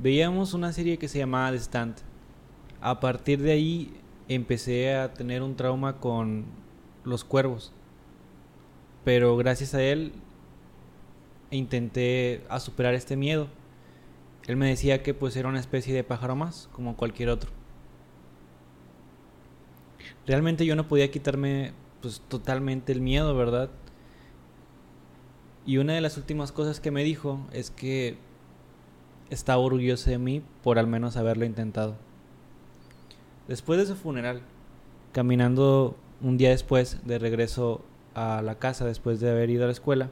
Veíamos 0.00 0.54
una 0.54 0.72
serie 0.72 0.98
que 0.98 1.08
se 1.08 1.18
llamaba 1.18 1.50
The 1.50 1.58
Stand. 1.58 1.96
A 2.80 3.00
partir 3.00 3.42
de 3.42 3.50
ahí 3.50 3.92
empecé 4.28 4.94
a 4.94 5.14
tener 5.14 5.42
un 5.42 5.56
trauma 5.56 5.98
con 5.98 6.44
los 7.02 7.24
cuervos. 7.24 7.72
Pero 9.02 9.36
gracias 9.36 9.74
a 9.74 9.82
él 9.82 10.12
intenté 11.50 12.44
a 12.48 12.60
superar 12.60 12.94
este 12.94 13.16
miedo. 13.16 13.48
Él 14.46 14.56
me 14.56 14.68
decía 14.68 15.02
que 15.02 15.14
pues 15.14 15.36
era 15.36 15.48
una 15.48 15.60
especie 15.60 15.94
de 15.94 16.04
pájaro 16.04 16.36
más, 16.36 16.68
como 16.72 16.96
cualquier 16.96 17.30
otro. 17.30 17.50
Realmente 20.26 20.66
yo 20.66 20.76
no 20.76 20.86
podía 20.86 21.10
quitarme 21.10 21.72
pues 22.02 22.20
totalmente 22.28 22.92
el 22.92 23.00
miedo, 23.00 23.34
¿verdad? 23.34 23.70
Y 25.66 25.78
una 25.78 25.94
de 25.94 26.02
las 26.02 26.18
últimas 26.18 26.52
cosas 26.52 26.80
que 26.80 26.90
me 26.90 27.04
dijo 27.04 27.40
es 27.52 27.70
que 27.70 28.18
estaba 29.30 29.62
orgulloso 29.62 30.10
de 30.10 30.18
mí 30.18 30.42
por 30.62 30.78
al 30.78 30.86
menos 30.86 31.16
haberlo 31.16 31.46
intentado. 31.46 31.96
Después 33.48 33.78
de 33.78 33.86
su 33.86 33.96
funeral, 33.96 34.42
caminando 35.12 35.96
un 36.20 36.36
día 36.36 36.50
después 36.50 36.98
de 37.06 37.18
regreso 37.18 37.82
a 38.14 38.42
la 38.42 38.58
casa 38.58 38.84
después 38.84 39.20
de 39.20 39.30
haber 39.30 39.48
ido 39.48 39.64
a 39.64 39.66
la 39.66 39.72
escuela, 39.72 40.10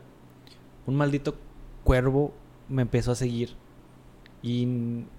un 0.87 0.97
maldito 0.97 1.37
cuervo 1.85 2.33
me 2.68 2.83
empezó 2.83 3.12
a 3.12 3.16
seguir 3.16 3.57
y 4.43 4.67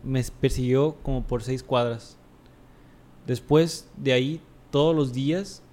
me 0.03 0.23
persiguió 0.39 0.95
como 1.01 1.23
por 1.23 1.43
seis 1.43 1.63
cuadras. 1.63 2.17
Después 3.25 3.89
de 3.95 4.11
ahí, 4.13 4.41
todos 4.69 4.95
los 4.95 5.13
días, 5.13 5.63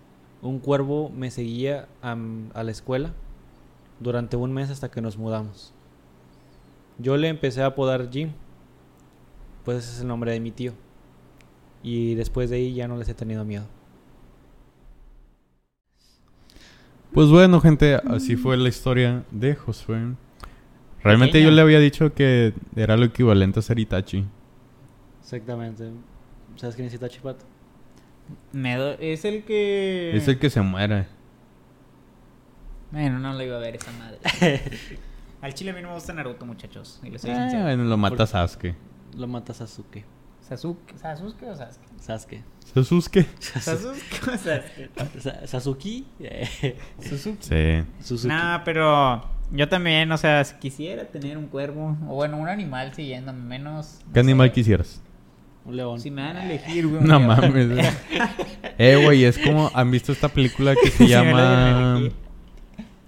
un 0.41 0.61
cuervo 0.61 1.11
me 1.11 1.31
seguía 1.31 1.89
a, 2.01 2.15
la 2.63 2.71
escuela 2.71 3.13
durante 3.99 4.37
un 4.37 4.53
mes 4.53 4.71
hasta 4.71 4.91
que 4.91 5.01
nos 5.01 5.19
mudamos. 5.19 5.75
Yo 6.99 7.17
le 7.17 7.29
empecé 7.29 7.63
a 7.63 7.67
apodar 7.67 8.09
Jim, 8.11 8.31
pues 9.65 9.79
ese 9.79 9.95
es 9.95 10.01
el 10.03 10.09
nombre 10.09 10.33
de 10.33 10.41
mi 10.41 10.53
tío. 10.53 10.73
Y 11.83 12.15
después 12.15 12.51
de 12.51 12.57
ahí 12.57 12.75
ya 12.75 12.87
no 12.87 12.97
les 12.97 13.09
he 13.09 13.15
tenido 13.15 13.45
miedo. 13.45 13.65
Pues 17.13 17.29
bueno, 17.29 17.61
gente, 17.61 17.97
así 18.07 18.37
fue 18.37 18.57
la 18.57 18.69
historia 18.69 19.25
de 19.33 19.57
Josué. 19.57 20.15
Realmente 21.03 21.33
Pequeña. 21.33 21.51
yo 21.51 21.55
le 21.57 21.63
había 21.63 21.79
dicho 21.81 22.13
que 22.15 22.53
era 22.77 22.97
lo 22.97 23.05
equivalente 23.07 23.59
a 23.61 23.63
ser 23.63 23.79
Itachi. 23.79 24.27
Exactamente. 25.21 25.91
¿Sabes 26.57 26.77
quién 26.77 26.89
es 26.89 26.95
Itachi 26.95 27.21
Pato? 27.21 27.45
Me 28.53 28.77
do- 28.77 28.97
es 29.01 29.25
el 29.25 29.45
que. 29.45 30.13
Es 30.15 30.29
el 30.29 30.39
que 30.39 30.51
se 30.51 30.61
muere. 30.61 31.07
Bueno, 32.91 33.19
no 33.19 33.33
le 33.35 33.47
iba 33.47 33.57
a 33.57 33.61
ver 33.61 33.77
esa 33.77 33.93
madre. 33.93 34.19
Al 35.41 35.55
chile 35.55 35.71
a 35.71 35.75
mí 35.75 35.81
no 35.81 35.89
me 35.89 35.95
gusta 35.95 36.13
Naruto, 36.13 36.45
muchachos. 36.45 37.01
Y 37.03 37.17
soy 37.19 37.31
Eh, 37.31 37.35
sincero. 37.37 37.63
bueno, 37.63 37.85
lo 37.85 37.97
mata 37.97 38.27
Sasuke. 38.27 38.75
Lo 39.17 39.27
mata 39.27 39.55
Sasuke. 39.55 40.05
Sasuke, 40.41 40.99
¿Sasuke 40.99 41.47
o 41.47 41.55
Sasuke? 41.55 41.87
Sasuke. 41.99 42.45
¿Sasuke? 42.75 43.27
Sasuke 43.39 44.31
o 44.31 44.37
Sasuke. 44.37 45.21
Sa- 45.21 45.47
Sasuke. 45.47 46.05
Suzuki. 47.01 47.39
Sí. 47.41 47.85
Suzuki. 48.01 48.29
Nah, 48.29 48.63
pero 48.65 49.23
yo 49.53 49.69
también, 49.69 50.11
o 50.13 50.19
sea, 50.19 50.45
si 50.45 50.57
quisiera 50.57 51.05
tener 51.05 51.37
un 51.37 51.47
cuervo, 51.47 51.97
o 52.09 52.15
bueno, 52.15 52.37
un 52.39 52.49
animal 52.49 52.95
siguiéndome, 52.95 53.41
menos. 53.41 54.01
no 54.07 54.13
¿Qué 54.13 54.21
animal 54.21 54.49
sé, 54.49 54.53
quisieras? 54.55 55.03
Un 55.65 55.77
león. 55.77 56.01
Si 56.01 56.11
me 56.11 56.23
dan 56.23 56.37
a 56.37 56.45
elegir, 56.45 56.87
güey. 56.87 57.03
No 57.03 57.21
mames. 57.21 57.69
güey. 57.69 57.87
eh, 58.79 59.03
güey, 59.05 59.25
es 59.25 59.39
como... 59.39 59.71
¿Han 59.75 59.91
visto 59.91 60.13
esta 60.13 60.29
película 60.29 60.75
que 60.75 60.91
se 60.91 61.05
a 61.05 61.07
llama... 61.07 62.01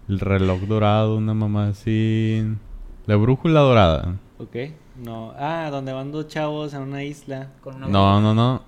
El 0.08 0.20
reloj 0.20 0.60
dorado, 0.62 1.16
una 1.16 1.34
mamá 1.34 1.68
así... 1.68 2.44
La 3.06 3.16
brújula 3.16 3.60
dorada. 3.60 4.16
Ok. 4.38 4.56
No. 5.02 5.32
Ah, 5.38 5.68
donde 5.70 5.92
van 5.92 6.12
dos 6.12 6.28
chavos 6.28 6.74
en 6.74 6.82
una 6.82 7.02
isla. 7.02 7.48
Con 7.62 7.76
una 7.76 7.88
No, 7.88 8.20
no, 8.20 8.34
no. 8.34 8.62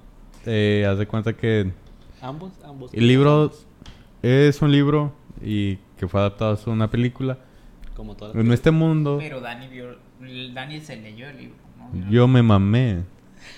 Eh, 0.46 0.86
haz 0.88 0.98
de 0.98 1.06
cuenta 1.06 1.34
que 1.34 1.72
Ambos, 2.20 2.52
ambos. 2.64 2.92
el 2.92 3.06
libro 3.06 3.52
es 4.22 4.60
un 4.62 4.72
libro 4.72 5.12
y 5.42 5.76
que 5.98 6.08
fue 6.08 6.20
adaptado 6.20 6.58
a 6.66 6.70
una 6.70 6.90
película. 6.90 7.38
Como 7.94 8.16
todas 8.16 8.34
las 8.34 8.44
En 8.44 8.52
este 8.52 8.70
mundo 8.70 9.18
Pero 9.20 9.40
Dani 9.40 9.68
vio. 9.68 9.96
Dani 10.52 10.80
se 10.80 10.96
leyó 10.96 11.28
el 11.28 11.36
libro, 11.38 11.56
¿no? 11.78 12.10
yo 12.10 12.26
me 12.28 12.42
mamé 12.42 13.02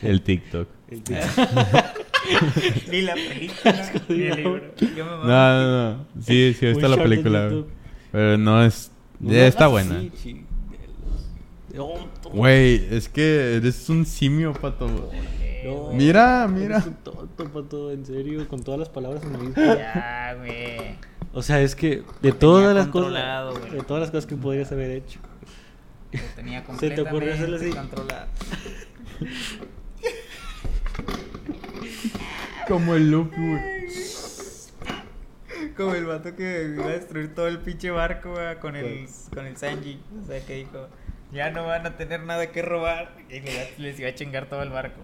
el 0.03 0.23
TikTok. 0.23 0.69
El 0.91 1.03
tío. 1.03 1.17
Ni 2.91 3.03
la 3.03 3.15
película, 3.15 3.93
ni 4.09 4.23
el 4.23 4.37
libro. 4.37 4.75
Yo 4.81 5.05
me 5.05 5.11
No, 5.11 5.17
mamé. 5.19 5.29
no, 5.29 5.95
no. 5.95 6.07
Sí, 6.21 6.55
sí, 6.59 6.67
Un 6.67 6.73
está 6.73 6.89
la 6.89 6.97
película. 6.97 7.51
Pero 8.13 8.39
no 8.39 8.65
es... 8.65 8.91
No 9.21 9.33
ya 9.33 9.47
está 9.47 9.67
buena. 9.69 10.01
Güey, 12.33 12.87
es 12.95 13.09
que 13.09 13.57
eres 13.57 13.89
un 13.89 14.07
simio, 14.07 14.53
pato. 14.53 14.89
no, 14.89 15.93
Mira, 15.93 16.49
mira. 16.49 16.77
eres 16.77 16.87
un 16.87 16.95
tonto, 16.97 17.45
pato, 17.53 17.91
en 17.93 18.05
serio, 18.07 18.47
con 18.49 18.63
todas 18.63 18.81
las 18.81 18.89
palabras 18.89 19.23
en. 19.25 19.55
Ya, 19.55 20.35
güey. 20.39 20.97
O 21.37 21.43
sea, 21.43 21.61
es 21.61 21.77
que 21.77 22.03
de 22.23 22.31
Lo 22.31 22.37
todas 22.37 22.75
las 22.75 22.87
cosas, 22.87 23.13
de 23.71 23.83
todas 23.83 24.01
las 24.01 24.11
cosas 24.11 24.25
que 24.25 24.37
podrías 24.37 24.73
haber 24.73 24.91
hecho. 24.91 25.21
Lo 26.11 26.19
tenía 26.35 26.65
Se 26.81 26.89
te 26.89 27.03
ocurrió 27.03 27.35
hacerlo 27.35 27.59
así. 27.59 27.73
controlado. 27.73 28.27
Como 32.67 32.95
el 32.95 33.11
loop, 33.11 33.35
güey. 33.37 33.77
Como 35.77 35.95
el 35.95 36.07
vato 36.07 36.35
que 36.35 36.73
iba 36.75 36.87
a 36.87 36.89
destruir 36.89 37.35
todo 37.35 37.49
el 37.49 37.59
pinche 37.59 37.91
barco 37.91 38.35
con 38.63 38.75
el, 38.75 39.07
con 39.35 39.45
el 39.45 39.59
Sanji. 39.59 40.01
O 40.23 40.27
sea, 40.27 40.41
que 40.41 40.55
dijo, 40.55 40.89
ya 41.33 41.51
no 41.51 41.67
van 41.67 41.85
a 41.85 41.99
tener 41.99 42.23
nada 42.23 42.51
que 42.51 42.63
robar. 42.63 43.15
Y 43.29 43.41
les, 43.41 43.79
les 43.79 44.01
iba 44.01 44.09
a 44.09 44.15
chingar 44.15 44.49
todo 44.49 44.63
el 44.63 44.71
barco. 44.71 45.03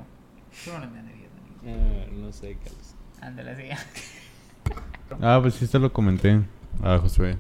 ¿Cómo 0.65 0.79
lo 0.79 0.85
entenderías, 0.85 1.29
Dani? 1.63 1.75
Ah, 1.75 2.07
no 2.11 2.33
sé, 2.33 2.57
Carlos. 2.65 2.95
Ándale, 3.21 3.51
así. 3.51 3.65
Ah, 5.21 5.39
pues 5.43 5.55
sí 5.55 5.67
te 5.67 5.79
lo 5.79 5.93
comenté 5.93 6.41
a 6.83 6.99
Josué. 6.99 7.37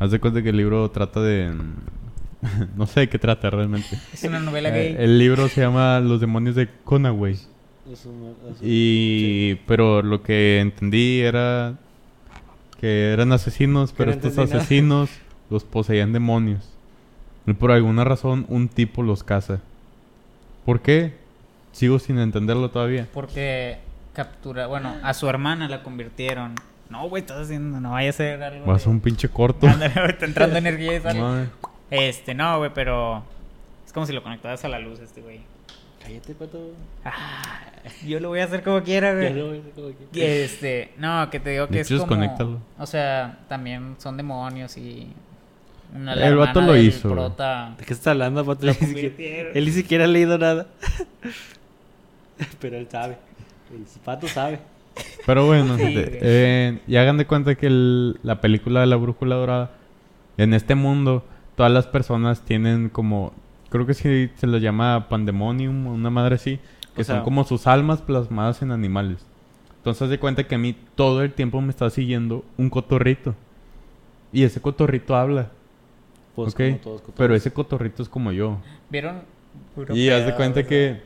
Haz 0.00 0.10
de 0.10 0.18
cuenta 0.20 0.42
que 0.42 0.48
el 0.50 0.56
libro 0.56 0.90
trata 0.90 1.20
de... 1.20 1.52
no 2.76 2.86
sé 2.86 3.00
de 3.00 3.08
qué 3.08 3.18
trata 3.18 3.50
realmente. 3.50 3.88
Es 4.12 4.24
una 4.24 4.40
novela 4.40 4.68
Eh, 4.70 4.94
gay. 4.94 5.04
el 5.04 5.18
libro 5.18 5.48
se 5.48 5.60
llama 5.60 6.00
Los 6.00 6.20
demonios 6.20 6.56
de 6.56 6.68
Conaway. 6.84 7.34
Eso 7.92 8.10
no- 8.12 8.50
eso- 8.50 8.58
Y... 8.62 9.56
Pero 9.66 10.02
lo 10.02 10.22
que 10.22 10.60
entendí 10.60 11.20
era... 11.20 11.74
Que 12.80 13.12
eran 13.12 13.30
asesinos, 13.32 13.92
pero 13.96 14.10
no 14.10 14.16
estos 14.16 14.36
nada. 14.36 14.56
asesinos 14.56 15.08
los 15.50 15.62
poseían 15.62 16.12
demonios. 16.12 16.68
Y 17.46 17.52
por 17.52 17.70
alguna 17.70 18.02
razón 18.04 18.44
un 18.48 18.68
tipo 18.68 19.02
los 19.04 19.22
caza. 19.22 19.60
¿Por 20.64 20.80
qué? 20.80 21.14
Sigo 21.70 21.98
sin 22.00 22.18
entenderlo 22.18 22.70
todavía. 22.70 23.08
Porque 23.14 23.78
captura, 24.14 24.66
bueno, 24.66 24.94
a 25.02 25.14
su 25.14 25.28
hermana 25.28 25.68
la 25.68 25.82
convirtieron. 25.84 26.54
No, 26.92 27.08
güey, 27.08 27.22
estás 27.22 27.38
haciendo, 27.46 27.80
no 27.80 27.92
vaya 27.92 28.10
a 28.10 28.12
ser 28.12 28.42
algo. 28.42 28.66
Vas 28.66 28.84
de- 28.84 28.88
a 28.90 28.92
un 28.92 29.00
pinche 29.00 29.28
corto. 29.28 29.66
Ándale, 29.66 29.94
güey, 29.94 30.10
está 30.10 30.26
entrando 30.26 30.56
energía 30.58 30.96
y 30.96 31.00
sale. 31.00 31.48
Este, 31.90 32.34
no, 32.34 32.58
güey, 32.58 32.70
pero 32.74 33.22
es 33.84 33.92
como 33.92 34.06
si 34.06 34.12
lo 34.12 34.22
conectaras 34.22 34.64
a 34.64 34.68
la 34.68 34.78
luz, 34.78 35.00
este 35.00 35.20
güey. 35.20 35.40
Cállate, 36.02 36.34
pato. 36.34 36.58
Ah, 37.04 37.60
yo 38.06 38.18
lo 38.20 38.28
voy 38.28 38.40
a 38.40 38.44
hacer 38.44 38.62
como 38.62 38.82
quiera, 38.82 39.14
güey. 39.14 39.32
no, 39.32 39.52
es 39.52 39.60
como 39.74 39.88
que- 39.88 40.06
Que, 40.12 40.44
Este, 40.44 40.92
no, 40.98 41.28
que 41.30 41.38
te 41.40 41.50
digo 41.50 41.66
que 41.68 41.74
De 41.74 41.80
es 41.80 41.88
como... 42.00 42.60
O 42.78 42.86
sea, 42.86 43.38
también 43.48 43.94
son 43.98 44.16
demonios 44.16 44.76
y... 44.76 45.08
Una, 45.94 46.14
El 46.14 46.36
vato 46.36 46.60
lo 46.62 46.76
hizo, 46.76 47.10
prota... 47.10 47.74
¿De 47.78 47.84
qué 47.84 47.92
estás 47.92 48.08
hablando, 48.08 48.44
pato? 48.44 48.64
Lo 48.66 48.72
Él 48.72 48.78
ni 48.80 48.86
siquiera- 48.86 49.08
convirtieron. 49.10 49.52
Él 49.56 49.64
ni 49.64 49.70
siquiera 49.72 50.04
ha 50.04 50.08
leído 50.08 50.38
nada. 50.38 50.66
Pero 52.60 52.76
él 52.78 52.88
sabe. 52.90 53.16
El 53.72 53.84
pato 54.04 54.26
sabe. 54.28 54.58
Pero 55.26 55.46
bueno, 55.46 55.76
Sí, 55.76 55.84
eh, 55.96 56.80
y 56.86 56.96
hagan 56.96 57.16
de 57.16 57.26
cuenta 57.26 57.54
que 57.54 57.66
el- 57.66 58.18
la 58.22 58.40
película 58.40 58.80
de 58.80 58.86
la 58.86 58.96
brújula 58.96 59.36
dorada, 59.36 59.70
en 60.36 60.52
este 60.54 60.74
mundo, 60.74 61.24
todas 61.56 61.70
las 61.70 61.86
personas 61.86 62.42
tienen 62.42 62.88
como, 62.88 63.32
creo 63.70 63.86
que 63.86 63.94
sí 63.94 64.30
se 64.34 64.46
lo 64.46 64.58
llama 64.58 65.06
pandemonium, 65.08 65.86
una 65.86 66.10
madre 66.10 66.34
así, 66.36 66.58
que 66.94 67.02
O 67.02 67.04
sea- 67.04 67.16
son 67.16 67.24
como 67.24 67.44
sus 67.44 67.66
almas 67.66 68.02
plasmadas 68.02 68.62
en 68.62 68.72
animales. 68.72 69.24
Entonces 69.76 70.02
haz 70.02 70.10
de 70.10 70.18
cuenta 70.18 70.44
que 70.44 70.54
a 70.54 70.58
mí 70.58 70.76
todo 70.94 71.22
el 71.22 71.32
tiempo 71.32 71.60
me 71.60 71.70
está 71.70 71.88
siguiendo 71.90 72.44
un 72.56 72.70
cotorrito. 72.70 73.34
Y 74.32 74.44
ese 74.44 74.60
cotorrito 74.60 75.14
habla, 75.16 75.50
Pues 76.34 76.54
¿ok? 76.54 76.60
como 76.60 76.76
todos, 76.78 77.02
Pero 77.16 77.34
ese 77.34 77.52
cotorrito 77.52 78.02
es 78.02 78.08
como 78.08 78.32
yo. 78.32 78.58
¿Vieron? 78.90 79.22
Puro 79.74 79.94
Y 79.94 80.08
haz 80.08 80.24
de 80.24 80.34
cuenta 80.34 80.64
que 80.66 81.02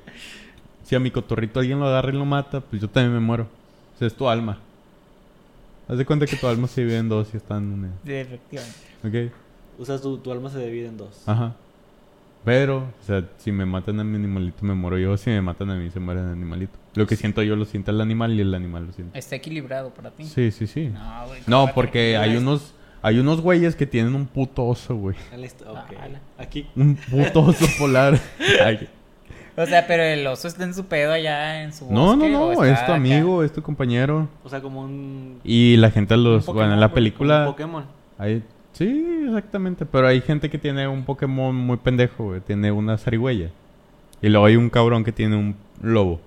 si 0.85 0.94
a 0.94 1.01
mi 1.01 1.11
cotorrito 1.11 1.59
alguien 1.59 1.81
lo 1.81 1.87
agarra 1.87 2.11
y 2.11 2.12
lo 2.16 2.25
mata, 2.25 2.61
pues 2.61 2.81
yo 2.81 2.88
también 2.88 3.12
me 3.14 3.20
muero. 3.20 3.49
O 3.97 3.99
sea, 3.99 4.09
es 4.09 4.15
tu 4.15 4.29
alma. 4.29 4.59
Haz 5.89 5.97
de 5.97 6.05
cuenta 6.05 6.27
que 6.27 6.37
tu 6.37 6.47
alma 6.47 6.69
se 6.69 6.83
divide 6.83 6.99
en 6.99 7.09
dos 7.09 7.33
y 7.33 7.39
están 7.39 7.65
unidas. 7.73 7.97
Sí, 8.05 8.13
efectivamente. 8.13 8.79
¿Ok? 9.03 9.33
O 9.81 9.85
sea, 9.87 9.99
tu, 9.99 10.19
tu 10.19 10.31
alma 10.31 10.51
se 10.51 10.59
divide 10.65 10.89
en 10.89 10.99
dos. 10.99 11.27
Ajá. 11.27 11.55
Pero, 12.45 12.79
o 12.79 13.05
sea, 13.05 13.25
si 13.39 13.51
me 13.51 13.65
matan 13.67 13.99
a 13.99 14.05
mi 14.05 14.17
animalito, 14.17 14.65
me 14.65 14.75
muero 14.75 14.99
yo. 14.99 15.17
Si 15.17 15.31
me 15.31 15.41
matan 15.41 15.71
a 15.71 15.77
mí, 15.77 15.91
se 15.91 15.99
muere 15.99 16.21
el 16.21 16.29
animalito. 16.29 16.79
Lo 16.95 17.07
que 17.07 17.17
siento 17.17 17.43
yo 17.43 17.57
lo 17.57 17.65
siente 17.65 17.91
el 17.91 18.01
animal 18.01 18.35
y 18.35 18.41
el 18.41 18.55
animal 18.55 18.87
lo 18.87 18.93
siente. 18.93 19.19
Está 19.19 19.37
equilibrado 19.37 19.91
para 19.91 20.11
ti. 20.11 20.25
Sí, 20.25 20.51
sí, 20.51 20.67
sí. 20.67 20.89
No, 20.89 21.27
güey. 21.27 21.41
No, 21.47 21.61
¿cómo 21.63 21.75
porque 21.75 22.17
hay 22.17 22.37
unos, 22.37 22.75
hay 23.03 23.19
unos 23.19 23.41
güeyes 23.41 23.75
que 23.75 23.87
tienen 23.87 24.15
un 24.15 24.27
puto 24.27 24.65
oso, 24.65 24.95
güey. 24.95 25.17
Ah, 25.33 25.37
listo, 25.37 25.65
ok. 25.71 25.97
ala. 26.01 26.21
Aquí. 26.39 26.69
Un 26.77 26.97
puto 26.97 27.41
oso 27.41 27.67
polar. 27.79 28.21
Ay. 28.65 28.89
O 29.57 29.64
sea, 29.66 29.87
pero 29.87 30.03
el 30.03 30.27
oso 30.27 30.49
está 30.49 30.64
en 30.64 30.75
su 30.75 30.85
pedo 30.85 31.12
allá 31.12 31.62
en 31.62 31.73
su 31.73 31.87
No, 31.90 32.14
no, 32.14 32.16
bosque, 32.16 32.31
no, 32.33 32.42
¿o 32.49 32.64
es 32.64 32.79
tu 32.79 32.85
acá? 32.85 32.95
amigo, 32.95 33.42
es 33.42 33.53
tu 33.53 33.62
compañero. 33.62 34.29
O 34.45 34.49
sea, 34.49 34.61
como 34.61 34.83
un. 34.83 35.40
Y 35.45 35.77
la 35.79 35.90
gente 35.90 36.16
los, 36.16 36.45
Pokémon, 36.45 36.57
bueno, 36.62 36.75
en 36.75 36.81
la 36.81 36.87
como 36.88 36.92
un 36.92 36.95
película 36.95 37.45
Pokémon. 37.47 37.85
hay, 38.19 38.42
sí, 38.73 39.25
exactamente, 39.27 39.87
pero 39.87 40.07
hay 40.09 40.21
gente 40.21 40.51
que 40.51 40.59
tiene 40.59 40.87
un 40.88 41.05
Pokémon 41.05 41.55
muy 41.55 41.79
pendejo, 41.79 42.25
güey, 42.25 42.40
tiene 42.40 42.71
una 42.71 42.99
zarigüeya. 42.99 43.51
Y 44.23 44.29
luego 44.29 44.47
hay 44.47 44.57
un 44.57 44.69
cabrón 44.71 45.05
que 45.05 45.12
tiene 45.12 45.37
un 45.37 45.57
lobo. 45.83 46.21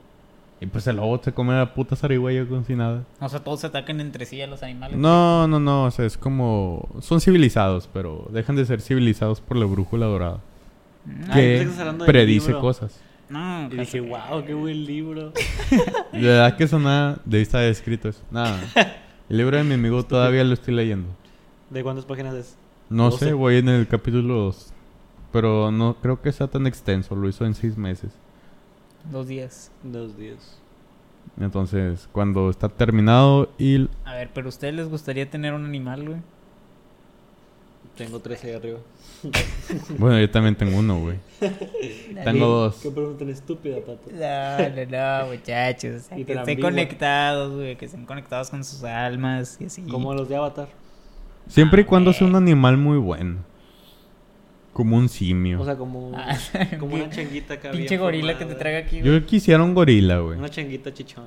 Y 0.62 0.66
pues 0.66 0.86
el 0.88 0.98
lobo 0.98 1.22
se 1.24 1.32
come 1.32 1.54
a 1.54 1.60
la 1.60 1.74
puta 1.74 1.96
zarigüeya 1.96 2.46
con 2.46 2.66
sin 2.66 2.80
nada. 2.80 3.04
O 3.22 3.30
sea, 3.30 3.40
todos 3.42 3.62
se 3.62 3.68
atacan 3.68 4.02
entre 4.02 4.26
sí 4.26 4.42
a 4.42 4.48
los 4.48 4.62
animales. 4.64 4.98
No, 4.98 5.48
no, 5.48 5.60
no, 5.60 5.86
o 5.86 5.92
sea, 5.92 6.06
es 6.06 6.18
como 6.18 6.90
son 7.00 7.22
civilizados, 7.22 7.88
pero 7.94 8.28
dejan 8.32 8.56
de 8.56 8.66
ser 8.66 8.82
civilizados 8.82 9.40
por 9.40 9.56
la 9.58 9.66
brújula 9.66 10.08
dorada, 10.08 10.40
Mm, 11.06 11.24
Ah, 11.30 11.34
que 11.36 11.68
predice 12.06 12.54
cosas. 12.54 13.00
No, 13.30 13.68
Y 13.72 13.78
dije, 13.78 14.00
wow, 14.00 14.44
qué 14.46 14.54
buen 14.54 14.86
libro. 14.86 15.32
De 16.12 16.20
verdad 16.20 16.58
que 16.58 16.64
eso 16.64 16.80
nada, 16.80 17.20
de 17.26 17.42
estar 17.42 17.64
escrito 17.64 18.10
eso. 18.10 18.22
Nada. 18.32 18.60
El 19.30 19.38
libro 19.38 19.58
de 19.58 19.64
mi 19.64 19.76
amigo 19.76 20.04
todavía 20.04 20.44
lo 20.44 20.54
estoy 20.54 20.74
leyendo. 20.74 21.08
¿De 21.70 21.84
cuántas 21.84 22.06
páginas 22.06 22.34
es? 22.34 22.58
No 22.90 23.12
sé, 23.12 23.34
voy 23.34 23.58
en 23.58 23.70
el 23.70 23.88
capítulo 23.88 24.34
2. 24.34 24.74
Pero 25.32 25.72
no 25.72 25.96
creo 26.02 26.20
que 26.22 26.32
sea 26.32 26.48
tan 26.48 26.66
extenso, 26.66 27.16
lo 27.16 27.30
hizo 27.30 27.46
en 27.46 27.54
seis 27.54 27.78
meses. 27.78 28.12
Dos 29.12 29.28
días. 29.28 29.72
Dos 29.84 30.18
días. 30.18 30.60
Entonces, 31.40 32.10
cuando 32.12 32.50
está 32.50 32.68
terminado 32.70 33.52
y... 33.60 33.88
A 34.06 34.16
ver, 34.16 34.32
pero 34.34 34.48
¿a 34.48 34.50
ustedes 34.50 34.74
les 34.74 34.90
gustaría 34.90 35.30
tener 35.30 35.54
un 35.54 35.66
animal, 35.66 36.08
güey? 36.08 36.20
Tengo 38.00 38.20
tres 38.20 38.42
ahí 38.46 38.54
arriba. 38.54 38.80
Bueno, 39.98 40.20
yo 40.22 40.32
también 40.32 40.56
tengo 40.56 40.78
uno, 40.80 41.00
güey. 41.02 41.18
Tengo 42.24 42.48
dos. 42.48 42.76
Qué 42.82 42.90
pregunta 42.90 43.20
tan 43.20 43.30
estúpida, 43.30 43.76
pato. 43.86 44.10
No, 44.10 44.70
no, 44.70 44.86
no, 45.26 45.28
muchachos. 45.32 45.96
O 45.96 46.00
sea, 46.08 46.18
Y 46.18 46.24
que 46.24 46.32
estén 46.32 46.40
ambigua. 46.40 46.70
conectados, 46.70 47.54
güey. 47.56 47.76
Que 47.76 47.86
estén 47.86 48.06
conectados 48.06 48.50
con 48.50 48.64
sus 48.64 48.84
almas 48.86 49.58
y 49.60 49.66
así. 49.66 49.82
Como 49.84 50.14
los 50.14 50.30
de 50.30 50.38
Avatar. 50.38 50.70
Siempre 51.48 51.82
y 51.82 51.84
Ah, 51.84 51.88
cuando 51.88 52.14
sea 52.14 52.26
un 52.26 52.36
animal 52.36 52.78
muy 52.78 52.98
bueno. 52.98 53.40
Como 54.72 54.96
un 54.96 55.10
simio. 55.10 55.60
O 55.60 55.66
sea, 55.66 55.76
como, 55.76 56.14
Ah, 56.16 56.38
como 56.80 56.96
una 56.96 57.10
changuita 57.12 57.56
acá 57.56 57.72
Pinche 57.72 57.98
gorila 57.98 58.38
que 58.38 58.46
te 58.46 58.56
traiga 58.56 58.80
aquí, 58.80 59.02
güey. 59.02 59.12
yo 59.20 59.26
quisiera 59.26 59.62
un 59.62 59.74
gorila, 59.74 60.20
güey. 60.20 60.40
Una 60.40 60.50
changuita 60.50 60.94
chichón. 60.94 61.26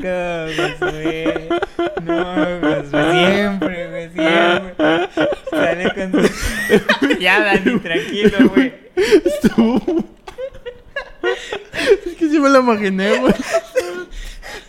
Josué. 0.00 1.48
No, 2.04 2.24
Josué. 2.60 3.12
Siempre, 3.12 3.88
güey, 3.88 4.10
siempre. 4.12 5.08
Sale 5.50 5.92
con 5.94 6.12
su... 6.12 7.16
Ya, 7.20 7.40
Dani, 7.42 7.78
tranquilo, 7.80 8.50
güey. 8.54 8.72
Estuvo- 9.24 10.04
es 12.06 12.14
que 12.16 12.28
sí 12.28 12.38
me 12.38 12.48
lo 12.48 12.60
imaginé, 12.60 13.18
güey. 13.18 13.34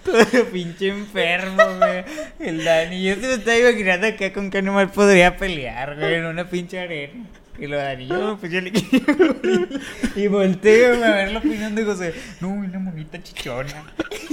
Todo 0.03 0.45
pinche 0.51 0.87
enfermo, 0.89 1.63
güey. 1.77 2.03
El 2.39 2.63
Dani. 2.63 3.03
Yo 3.03 3.15
se 3.15 3.21
me 3.21 3.33
estaba 3.33 3.57
imaginando 3.57 4.07
acá 4.07 4.33
con 4.33 4.49
qué 4.49 4.57
animal 4.59 4.89
podría 4.91 5.37
pelear, 5.37 5.95
güey, 5.97 6.15
en 6.15 6.25
una 6.25 6.49
pinche 6.49 6.79
arena. 6.79 7.25
Y 7.59 7.65
lo 7.67 7.77
Dani, 7.77 8.07
yo, 8.07 8.37
pues 8.39 8.51
yo 8.51 8.61
le. 8.61 8.71
Y 10.15 10.27
volteo 10.27 10.97
güey, 10.97 11.03
a 11.09 11.15
ver 11.15 11.31
la 11.31 11.39
opinión 11.39 11.73
de 11.75 11.83
José. 11.83 12.13
No, 12.41 12.49
una 12.49 12.79
monita 12.79 13.21
chichona. 13.21 13.83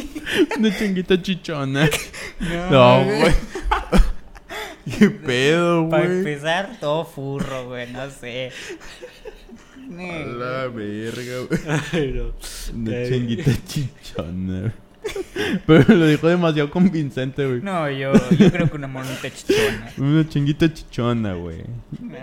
Una 0.58 0.76
changuita 0.76 1.20
chichona. 1.20 1.88
No, 2.40 2.70
No, 2.70 3.04
güey. 3.04 3.32
¿Qué 4.98 5.10
pedo, 5.10 5.88
Para 5.88 6.04
güey? 6.04 6.18
empezar, 6.18 6.76
todo 6.80 7.04
furro, 7.04 7.66
güey, 7.66 7.90
no 7.92 8.10
sé. 8.10 8.50
A 9.76 10.26
la 10.26 10.68
verga, 10.68 11.38
güey. 11.48 11.60
Ay, 11.92 12.12
no. 12.14 12.32
Una 12.74 13.08
changuita 13.08 13.50
chichona. 13.66 14.60
güey. 14.60 14.72
Pero 15.66 15.94
lo 15.94 16.06
dijo 16.06 16.28
demasiado 16.28 16.70
convincente, 16.70 17.46
güey. 17.46 17.60
No, 17.60 17.90
yo, 17.90 18.12
yo 18.38 18.50
creo 18.50 18.68
que 18.70 18.76
una 18.76 18.86
monita 18.88 19.30
chichona. 19.30 19.92
Una 19.98 20.28
changuita 20.28 20.72
chichona, 20.72 21.34
güey. 21.34 21.62
No, 22.00 22.16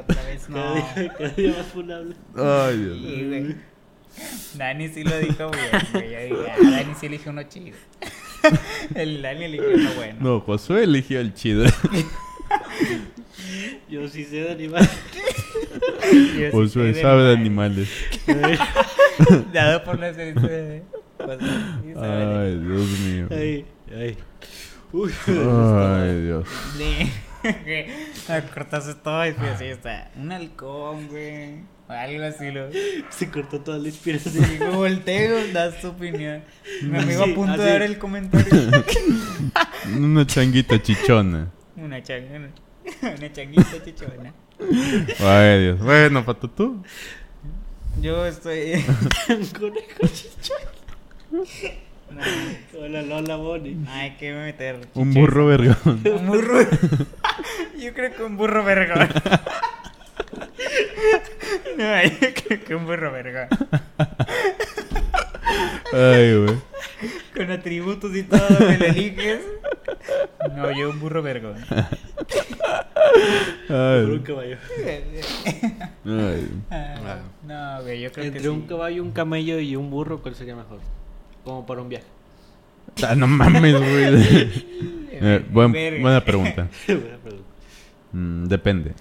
otra 0.00 0.22
vez 0.24 0.48
no. 0.48 0.56
Cada 0.74 0.94
día, 0.94 1.12
cada 1.16 1.28
día 1.30 1.54
más 1.56 1.66
funable. 1.66 2.14
Ay, 2.36 2.78
Dios. 2.78 2.98
Sí, 3.02 3.24
güey. 3.26 3.56
Dani 4.54 4.88
sí 4.88 5.04
lo 5.04 5.18
dijo 5.18 5.50
bien, 5.50 5.68
güey. 5.92 6.10
Yo 6.10 6.36
dije, 6.36 6.50
ah, 6.50 6.70
Dani 6.70 6.94
sí 6.98 7.06
eligió 7.06 7.32
uno 7.32 7.42
chido. 7.44 7.76
El 8.94 9.20
Dani 9.22 9.44
eligió 9.44 9.68
uno 9.74 9.90
bueno. 9.96 10.16
No, 10.20 10.40
Josué 10.40 10.84
eligió 10.84 11.20
el 11.20 11.34
chido. 11.34 11.64
Yo 13.88 14.08
sí 14.08 14.24
sé 14.24 14.36
de 14.36 14.52
animales. 14.52 14.90
Yo 16.12 16.12
sí 16.12 16.48
Josué 16.52 16.94
sé 16.94 17.02
sabe 17.02 17.22
de 17.24 17.32
animales. 17.34 17.88
Dado 19.52 19.84
por 19.84 19.98
la 19.98 20.14
serie. 20.14 20.34
Pues, 21.16 21.38
sí, 21.40 21.88
de- 21.88 22.00
Ay, 22.00 22.58
Dios 22.58 22.88
mío. 23.00 23.26
Ay, 23.30 23.64
ay. 23.94 24.16
Uy, 24.92 25.12
Ay, 25.26 26.20
Dios. 26.22 26.46
Sí. 27.64 28.32
Cortaste 28.54 28.94
todo 28.94 29.26
y 29.26 29.32
fui 29.32 29.48
así, 29.48 29.64
está. 29.66 30.10
Un 30.16 30.32
halcón, 30.32 31.08
güey. 31.08 31.60
O 31.88 31.92
algo 31.92 32.24
así, 32.24 32.50
lo. 32.50 32.68
se 33.10 33.30
cortó 33.30 33.60
toda 33.60 33.78
la 33.78 33.88
inspiración. 33.88 34.44
Y 34.44 34.58
me 34.58 34.70
volteo, 34.70 35.52
das 35.52 35.80
tu 35.80 35.88
opinión. 35.88 36.42
Mi 36.82 36.98
amigo 36.98 37.22
Así, 37.22 37.32
a 37.32 37.34
punto 37.34 37.58
de 37.62 37.70
dar 37.70 37.82
el 37.82 37.98
comentario. 37.98 38.52
Una 39.96 40.26
changuita 40.26 40.82
chichona. 40.82 41.50
Una 41.76 42.02
changa, 42.02 42.36
una, 42.36 42.50
una 43.16 43.32
changuita 43.32 43.84
chichona. 43.84 44.34
Ay, 45.20 45.62
Dios. 45.62 45.78
Bueno, 45.78 46.24
pato, 46.24 46.50
tú. 46.50 46.82
Yo 48.00 48.26
estoy. 48.26 48.84
Conejo 49.58 50.06
chichón. 50.12 51.44
Hola, 52.78 53.02
Lola 53.02 53.36
Bonnie. 53.36 53.76
hay 53.88 54.12
que 54.16 54.32
meter. 54.32 54.78
Un 54.94 55.12
burro 55.12 55.46
vergón. 55.46 55.76
Un 56.04 56.26
burro. 56.26 56.60
Yo 57.78 57.92
creo 57.94 58.14
que 58.14 58.22
un 58.22 58.36
burro 58.36 58.64
vergón. 58.64 59.08
No, 61.76 62.02
yo 62.02 62.10
creo 62.34 62.64
que 62.64 62.74
un 62.74 62.86
burro 62.86 63.12
vergón. 63.12 63.48
Ay, 65.92 66.34
güey. 66.36 66.56
Con 67.36 67.50
atributos 67.50 68.16
y 68.16 68.22
todo 68.22 68.58
que 68.58 68.78
le 68.78 68.88
eliges. 68.88 69.40
No, 70.54 70.70
yo 70.72 70.88
un 70.90 70.98
burro 71.00 71.22
vergón. 71.22 71.56
Por 71.68 73.76
un 73.76 74.12
Ay. 74.12 74.20
caballo. 74.24 74.56
Ay. 76.06 76.48
Ah, 76.70 77.18
No, 77.46 77.82
güey, 77.82 78.00
yo 78.00 78.10
creo 78.10 78.22
que 78.22 78.28
Entre 78.28 78.42
sí. 78.42 78.48
un 78.48 78.62
caballo, 78.66 79.02
un 79.02 79.12
camello 79.12 79.60
y 79.60 79.76
un 79.76 79.90
burro, 79.90 80.22
¿cuál 80.22 80.34
sería 80.34 80.56
mejor? 80.56 80.78
Como 81.46 81.64
para 81.64 81.80
un 81.80 81.88
viaje. 81.88 82.04
Ah, 83.06 83.14
no 83.14 83.26
mames, 83.28 83.78
güey. 83.78 84.66
Eh, 85.18 85.42
buen- 85.50 85.72
buena 86.02 86.22
pregunta. 86.22 86.68
Buena 86.86 87.16
pregunta. 87.16 87.48
Mm, 88.12 88.44
depende. 88.48 88.92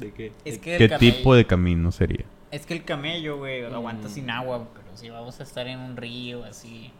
¿De 0.00 0.10
qué? 0.12 0.32
Es 0.44 0.58
que 0.58 0.76
¿Qué 0.76 0.84
el 0.86 0.90
camello- 0.90 0.98
tipo 0.98 1.34
de 1.36 1.44
camino 1.46 1.92
sería? 1.92 2.24
Es 2.50 2.66
que 2.66 2.74
el 2.74 2.82
camello, 2.82 3.36
güey, 3.38 3.62
Mm. 3.62 3.74
aguanta 3.74 4.08
sin 4.08 4.28
agua, 4.30 4.66
pero 4.74 4.86
si 4.96 5.08
vamos 5.10 5.38
a 5.38 5.44
estar 5.44 5.68
en 5.68 5.78
un 5.78 5.96
río 5.96 6.42
así. 6.44 6.90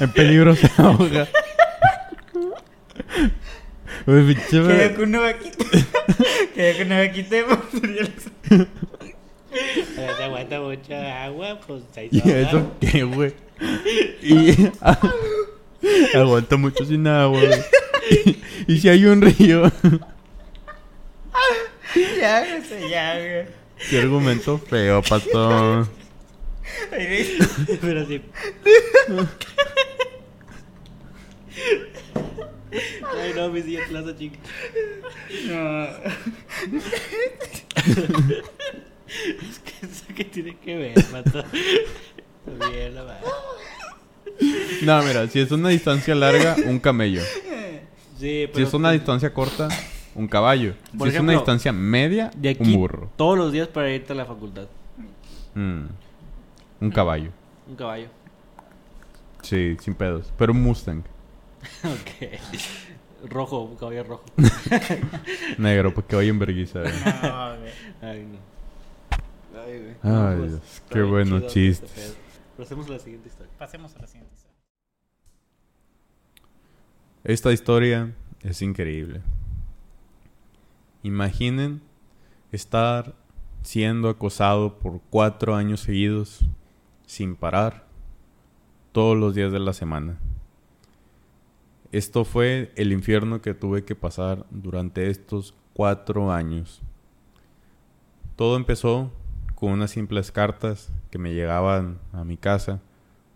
En 0.00 0.10
peligro 0.12 0.54
se 0.54 0.70
ahoga. 0.76 1.26
Madre. 4.06 4.94
con 4.94 5.08
una 5.08 5.20
vaquita. 5.20 5.64
Queda 6.54 6.76
con 6.76 6.86
una 6.86 6.98
vaquita 6.98 7.36
de 7.36 8.66
Se 9.94 10.06
aguanta 10.24 10.60
mucha 10.60 11.24
agua, 11.24 11.60
pues 11.66 11.82
ahí 11.96 12.08
¿Y 12.10 12.20
se 12.20 12.34
a 12.34 12.40
eso 12.40 12.72
qué, 12.80 13.02
güey? 13.04 13.32
Y 14.22 14.54
aguanta 16.16 16.56
mucho 16.56 16.84
sin 16.84 17.06
agua, 17.06 17.38
güey. 17.40 17.60
Y, 18.66 18.72
y 18.74 18.78
si 18.80 18.88
hay 18.88 19.04
un 19.06 19.22
río, 19.22 19.70
Ya, 22.20 22.44
güey, 22.44 22.90
ya, 22.90 23.14
güey. 23.18 23.46
qué 23.88 23.98
argumento 24.00 24.58
feo, 24.58 25.02
pato. 25.02 25.88
Pero 27.80 28.06
sí. 28.06 28.22
Ay, 32.72 33.32
no, 33.36 33.48
mi 33.50 33.62
siguiente 33.62 33.88
plaza 33.88 34.16
chica. 34.16 34.38
Es 39.28 39.58
que 39.60 39.86
eso 39.86 40.04
que 40.14 40.24
tiene 40.24 40.56
que 40.56 40.76
ver, 40.76 40.94
mato. 41.12 41.42
Bien, 42.70 42.94
la. 42.94 43.20
No, 44.84 45.02
mira, 45.02 45.26
si 45.28 45.40
es 45.40 45.50
una 45.52 45.68
distancia 45.70 46.14
larga, 46.14 46.56
un 46.66 46.78
camello. 46.78 47.22
Sí, 48.18 48.46
pero 48.46 48.56
Si 48.56 48.62
es 48.62 48.74
una 48.74 48.90
distancia 48.92 49.32
corta, 49.32 49.68
un 50.14 50.28
caballo. 50.28 50.74
Por 50.96 51.08
si 51.08 51.14
es 51.16 51.20
una 51.20 51.32
ejemplo, 51.32 51.32
distancia 51.32 51.72
media, 51.72 52.30
de 52.36 52.50
aquí 52.50 52.62
un 52.74 52.80
burro. 52.80 53.10
todos 53.16 53.36
los 53.38 53.52
días 53.52 53.68
para 53.68 53.90
irte 53.92 54.12
a 54.12 54.16
la 54.16 54.24
facultad. 54.26 54.66
Mm, 55.54 55.84
Un 56.80 56.90
caballo. 56.90 57.30
Un 57.68 57.76
caballo. 57.76 58.08
Sí, 59.42 59.76
sin 59.80 59.94
pedos. 59.94 60.32
Pero 60.38 60.52
un 60.52 60.62
Mustang. 60.62 61.02
ok. 61.84 62.40
Rojo, 63.30 63.62
un 63.62 63.76
caballo 63.76 64.04
rojo. 64.04 64.24
Negro, 65.58 65.94
porque 65.94 66.16
vaya 66.16 66.28
en 66.30 66.38
vergüenza. 66.38 66.82
eh. 66.82 66.92
No. 67.22 68.08
Ay, 68.08 68.26
no. 68.30 68.38
Ay, 69.64 69.78
güey. 69.78 69.94
Ay, 70.02 70.36
pues, 70.38 70.50
Dios, 70.50 70.82
qué 70.90 71.02
buenos 71.02 71.46
chistes. 71.46 71.90
este 71.90 72.00
pedo. 72.00 72.14
Pasemos 72.56 72.86
a 72.86 72.90
la 72.90 72.98
siguiente 72.98 73.28
historia. 73.28 73.52
Pasemos 73.58 73.96
a 73.96 73.98
la 74.00 74.06
siguiente 74.06 74.34
historia. 74.34 74.54
Esta 77.24 77.52
historia 77.52 78.14
es 78.42 78.62
increíble. 78.62 79.22
Imaginen 81.02 81.80
estar 82.52 83.14
siendo 83.62 84.08
acosado 84.08 84.78
por 84.78 85.00
cuatro 85.10 85.54
años 85.54 85.80
seguidos, 85.80 86.44
sin 87.06 87.34
parar, 87.34 87.86
todos 88.92 89.16
los 89.16 89.34
días 89.34 89.50
de 89.52 89.58
la 89.58 89.72
semana. 89.72 90.18
Esto 91.90 92.24
fue 92.24 92.72
el 92.76 92.92
infierno 92.92 93.40
que 93.40 93.54
tuve 93.54 93.84
que 93.84 93.94
pasar 93.94 94.46
durante 94.50 95.10
estos 95.10 95.54
cuatro 95.72 96.30
años. 96.30 96.82
Todo 98.36 98.56
empezó 98.56 99.10
con 99.64 99.72
unas 99.72 99.92
simples 99.92 100.30
cartas 100.30 100.92
que 101.10 101.16
me 101.16 101.32
llegaban 101.32 101.98
a 102.12 102.22
mi 102.22 102.36
casa. 102.36 102.82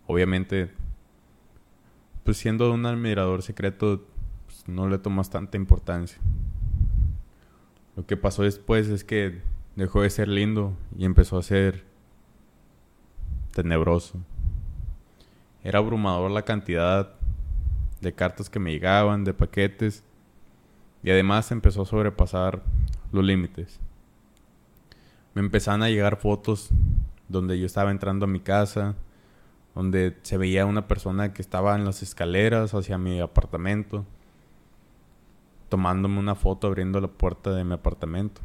Obviamente 0.07 0.71
pues 2.23 2.37
siendo 2.37 2.71
un 2.71 2.85
admirador 2.85 3.41
secreto, 3.41 4.05
pues, 4.45 4.69
no 4.69 4.87
le 4.91 4.99
tomas 4.99 5.31
tanta 5.31 5.57
importancia. 5.57 6.19
Lo 7.97 8.05
que 8.05 8.19
pasó 8.19 8.43
después 8.43 8.88
es 8.88 9.05
que 9.05 9.41
dejó 9.75 10.03
de 10.03 10.11
ser 10.11 10.29
lindo 10.29 10.77
y 10.99 11.07
empezó 11.07 11.38
a 11.38 11.43
ser 11.43 11.87
tenebroso. 13.55 14.19
Era 15.64 15.79
abrumador 15.79 16.31
la 16.31 16.43
cantidad 16.43 17.14
de 18.03 18.12
cartas 18.12 18.51
que 18.51 18.59
me 18.59 18.73
llegaban, 18.73 19.25
de 19.25 19.33
paquetes, 19.33 20.05
y 21.03 21.11
además 21.11 21.51
empezó 21.51 21.81
a 21.81 21.87
sobrepasar 21.87 22.62
los 23.12 23.25
límites. 23.25 23.81
Me 25.38 25.44
empezaron 25.44 25.85
a 25.85 25.88
llegar 25.88 26.16
fotos 26.16 26.70
donde 27.29 27.61
yo 27.61 27.66
estaba 27.66 27.92
entrando 27.92 28.24
a 28.24 28.29
mi 28.29 28.40
casa, 28.40 28.96
donde 29.72 30.16
se 30.22 30.37
veía 30.37 30.66
una 30.66 30.88
persona 30.88 31.33
que 31.33 31.42
estaba 31.42 31.77
en 31.77 31.85
las 31.85 32.03
escaleras 32.03 32.74
hacia 32.74 32.98
mi 32.98 33.20
apartamento, 33.20 34.05
tomándome 35.68 36.18
una 36.18 36.35
foto 36.35 36.66
abriendo 36.66 37.01
la 37.01 37.07
puerta 37.07 37.53
de 37.53 37.62
mi 37.62 37.74
apartamento. 37.74 38.40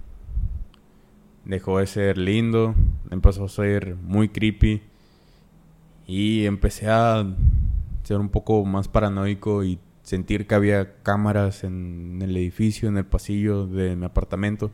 Dejó 1.45 1.79
de 1.79 1.87
ser 1.87 2.19
lindo, 2.19 2.75
empezó 3.09 3.45
a 3.45 3.49
ser 3.49 3.95
muy 3.95 4.29
creepy 4.29 4.83
y 6.05 6.45
empecé 6.45 6.91
a 6.91 7.25
ser 8.03 8.19
un 8.19 8.29
poco 8.29 8.63
más 8.65 8.87
paranoico 8.87 9.63
y 9.63 9.79
sentir 10.03 10.45
que 10.45 10.53
había 10.53 11.01
cámaras 11.01 11.63
en 11.63 12.19
el 12.21 12.37
edificio, 12.37 12.87
en 12.87 12.97
el 12.97 13.05
pasillo 13.07 13.65
de 13.65 13.95
mi 13.95 14.05
apartamento, 14.05 14.69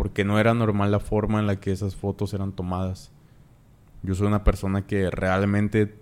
porque 0.00 0.24
no 0.24 0.38
era 0.38 0.54
normal 0.54 0.90
la 0.90 0.98
forma 0.98 1.40
en 1.40 1.46
la 1.46 1.60
que 1.60 1.72
esas 1.72 1.94
fotos 1.94 2.32
eran 2.32 2.52
tomadas. 2.52 3.12
Yo 4.02 4.14
soy 4.14 4.28
una 4.28 4.44
persona 4.44 4.86
que 4.86 5.10
realmente 5.10 5.98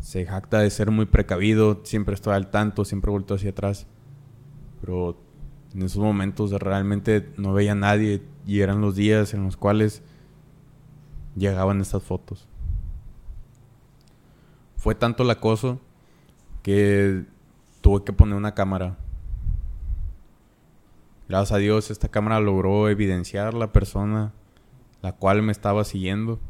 se 0.00 0.26
jacta 0.26 0.58
de 0.58 0.68
ser 0.68 0.90
muy 0.90 1.06
precavido, 1.06 1.80
siempre 1.84 2.14
estoy 2.14 2.34
al 2.34 2.50
tanto, 2.50 2.84
siempre 2.84 3.10
vuelto 3.10 3.36
hacia 3.36 3.52
atrás. 3.52 3.86
Pero 4.82 5.16
en 5.72 5.80
esos 5.80 6.02
momentos 6.02 6.50
realmente 6.50 7.32
no 7.38 7.54
veía 7.54 7.72
a 7.72 7.74
nadie 7.74 8.22
y 8.46 8.60
eran 8.60 8.82
los 8.82 8.96
días 8.96 9.32
en 9.32 9.44
los 9.44 9.56
cuales 9.56 10.02
llegaban 11.36 11.80
estas 11.80 12.02
fotos. 12.02 12.46
Fue 14.76 14.94
tanto 14.94 15.22
el 15.22 15.30
acoso 15.30 15.80
que 16.62 17.24
tuve 17.80 18.04
que 18.04 18.12
poner 18.12 18.34
una 18.34 18.52
cámara. 18.52 18.98
Gracias 21.28 21.52
a 21.52 21.58
Dios 21.58 21.90
esta 21.90 22.08
cámara 22.08 22.40
logró 22.40 22.88
evidenciar 22.88 23.54
la 23.54 23.72
persona 23.72 24.32
la 25.04 25.12
cual 25.12 25.42
me 25.42 25.52
estaba 25.52 25.84
siguiendo. 25.84 26.40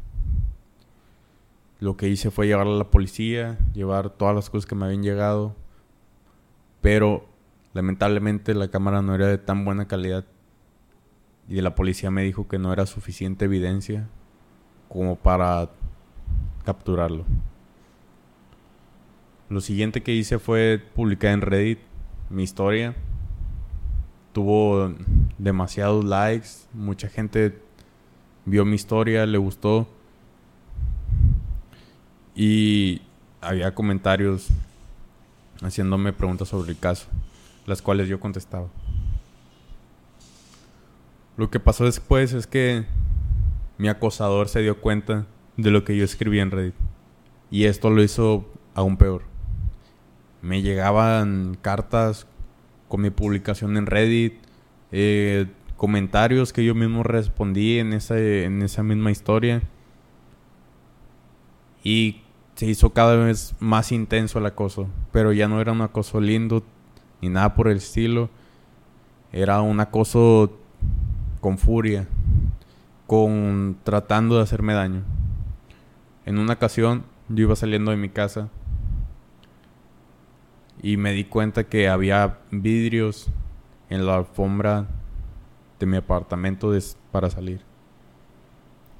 Lo 1.81 1.97
que 1.97 2.07
hice 2.07 2.31
fue 2.31 2.47
llevarla 2.47 2.75
a 2.75 2.77
la 2.77 2.89
policía, 2.89 3.59
llevar 3.73 4.11
todas 4.11 4.33
las 4.33 4.49
cosas 4.49 4.65
que 4.65 4.75
me 4.75 4.85
habían 4.85 5.03
llegado. 5.03 5.57
Pero 6.79 7.27
lamentablemente 7.73 8.53
la 8.53 8.69
cámara 8.69 9.01
no 9.01 9.13
era 9.13 9.27
de 9.27 9.37
tan 9.37 9.65
buena 9.65 9.89
calidad. 9.89 10.23
Y 11.49 11.59
la 11.59 11.75
policía 11.75 12.11
me 12.11 12.23
dijo 12.23 12.47
que 12.47 12.57
no 12.57 12.71
era 12.71 12.85
suficiente 12.85 13.43
evidencia 13.43 14.07
como 14.87 15.17
para 15.17 15.71
capturarlo. 16.63 17.25
Lo 19.49 19.59
siguiente 19.59 20.01
que 20.01 20.13
hice 20.13 20.39
fue 20.39 20.81
publicar 20.95 21.33
en 21.33 21.41
Reddit 21.41 21.79
mi 22.29 22.43
historia. 22.43 22.95
Tuvo 24.35 24.93
demasiados 25.37 26.03
likes, 26.03 26.67
mucha 26.73 27.07
gente 27.07 27.57
vio 28.43 28.65
mi 28.65 28.75
historia, 28.75 29.25
le 29.25 29.37
gustó. 29.37 29.87
Y 32.35 33.01
había 33.39 33.73
comentarios 33.73 34.49
haciéndome 35.61 36.11
preguntas 36.11 36.49
sobre 36.49 36.71
el 36.71 36.77
caso, 36.77 37.07
las 37.65 37.81
cuales 37.81 38.09
yo 38.09 38.19
contestaba. 38.19 38.67
Lo 41.37 41.49
que 41.49 41.61
pasó 41.61 41.85
después 41.85 42.33
es 42.33 42.45
que 42.45 42.83
mi 43.77 43.87
acosador 43.87 44.49
se 44.49 44.59
dio 44.59 44.81
cuenta 44.81 45.27
de 45.55 45.71
lo 45.71 45.85
que 45.85 45.95
yo 45.95 46.03
escribí 46.03 46.41
en 46.41 46.51
Reddit. 46.51 46.75
Y 47.51 47.67
esto 47.67 47.89
lo 47.89 48.03
hizo 48.03 48.45
aún 48.73 48.97
peor. 48.97 49.21
Me 50.41 50.61
llegaban 50.61 51.57
cartas 51.61 52.27
mi 52.97 53.09
publicación 53.09 53.77
en 53.77 53.85
Reddit, 53.85 54.33
eh, 54.91 55.47
comentarios 55.77 56.53
que 56.53 56.63
yo 56.63 56.75
mismo 56.75 57.03
respondí 57.03 57.79
en 57.79 57.93
esa, 57.93 58.17
en 58.17 58.61
esa 58.61 58.83
misma 58.83 59.11
historia. 59.11 59.61
Y 61.83 62.21
se 62.55 62.65
hizo 62.65 62.91
cada 62.91 63.15
vez 63.15 63.53
más 63.59 63.91
intenso 63.91 64.39
el 64.39 64.45
acoso. 64.45 64.87
Pero 65.11 65.33
ya 65.33 65.47
no 65.47 65.61
era 65.61 65.71
un 65.71 65.81
acoso 65.81 66.19
lindo 66.19 66.63
ni 67.21 67.29
nada 67.29 67.53
por 67.53 67.67
el 67.67 67.77
estilo. 67.77 68.29
Era 69.31 69.61
un 69.61 69.79
acoso 69.79 70.57
con 71.41 71.57
furia, 71.57 72.07
con 73.05 73.77
tratando 73.83 74.37
de 74.37 74.43
hacerme 74.43 74.73
daño. 74.73 75.03
En 76.25 76.39
una 76.39 76.53
ocasión 76.53 77.03
yo 77.29 77.43
iba 77.43 77.55
saliendo 77.55 77.91
de 77.91 77.97
mi 77.97 78.09
casa 78.09 78.49
y 80.85 80.97
me 80.97 81.13
di 81.13 81.23
cuenta 81.23 81.63
que 81.63 81.89
había 81.89 82.37
vidrios 82.51 83.25
en 83.89 84.05
la 84.05 84.17
alfombra 84.17 84.85
de 85.79 85.87
mi 85.87 85.97
apartamento 85.97 86.71
para 87.11 87.31
salir. 87.31 87.61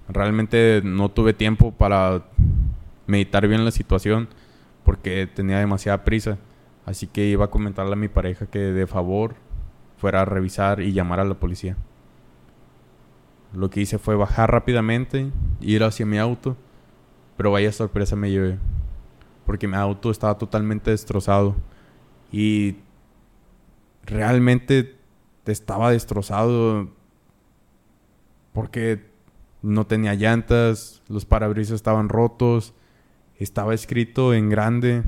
Realmente 0.09 0.81
no 0.83 1.09
tuve 1.09 1.35
tiempo 1.35 1.73
para 1.73 2.25
meditar 3.05 3.47
bien 3.47 3.63
la 3.63 3.69
situación 3.69 4.29
porque 4.83 5.27
tenía 5.27 5.59
demasiada 5.59 6.03
prisa. 6.03 6.39
Así 6.87 7.05
que 7.05 7.27
iba 7.27 7.45
a 7.45 7.51
comentarle 7.51 7.93
a 7.93 7.97
mi 7.97 8.07
pareja 8.07 8.47
que 8.47 8.57
de 8.57 8.87
favor 8.87 9.35
fuera 9.97 10.23
a 10.23 10.25
revisar 10.25 10.81
y 10.81 10.91
llamar 10.91 11.19
a 11.19 11.23
la 11.23 11.35
policía. 11.35 11.77
Lo 13.53 13.69
que 13.69 13.81
hice 13.81 13.99
fue 13.99 14.15
bajar 14.15 14.51
rápidamente, 14.51 15.29
ir 15.61 15.83
hacia 15.83 16.07
mi 16.07 16.17
auto, 16.17 16.57
pero 17.37 17.51
vaya 17.51 17.71
sorpresa 17.71 18.15
me 18.15 18.31
llevé. 18.31 18.57
Porque 19.45 19.67
mi 19.67 19.75
auto 19.75 20.09
estaba 20.09 20.35
totalmente 20.39 20.89
destrozado. 20.89 21.55
Y 22.35 22.75
realmente 24.03 24.97
estaba 25.45 25.91
destrozado 25.91 26.89
porque 28.51 29.05
no 29.61 29.87
tenía 29.87 30.15
llantas, 30.15 31.01
los 31.07 31.23
parabrisas 31.23 31.75
estaban 31.75 32.09
rotos, 32.09 32.73
estaba 33.37 33.73
escrito 33.73 34.33
en 34.33 34.49
grande 34.49 35.01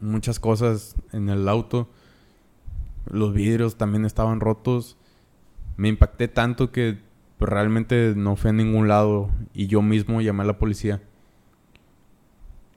muchas 0.00 0.40
cosas 0.40 0.96
en 1.12 1.28
el 1.28 1.46
auto, 1.46 1.90
los 3.04 3.34
vidrios 3.34 3.76
también 3.76 4.06
estaban 4.06 4.40
rotos. 4.40 4.96
Me 5.76 5.88
impacté 5.88 6.26
tanto 6.26 6.72
que 6.72 7.00
realmente 7.38 8.14
no 8.16 8.36
fui 8.36 8.48
a 8.48 8.54
ningún 8.54 8.88
lado 8.88 9.28
y 9.52 9.66
yo 9.66 9.82
mismo 9.82 10.22
llamé 10.22 10.44
a 10.44 10.46
la 10.46 10.58
policía. 10.58 11.02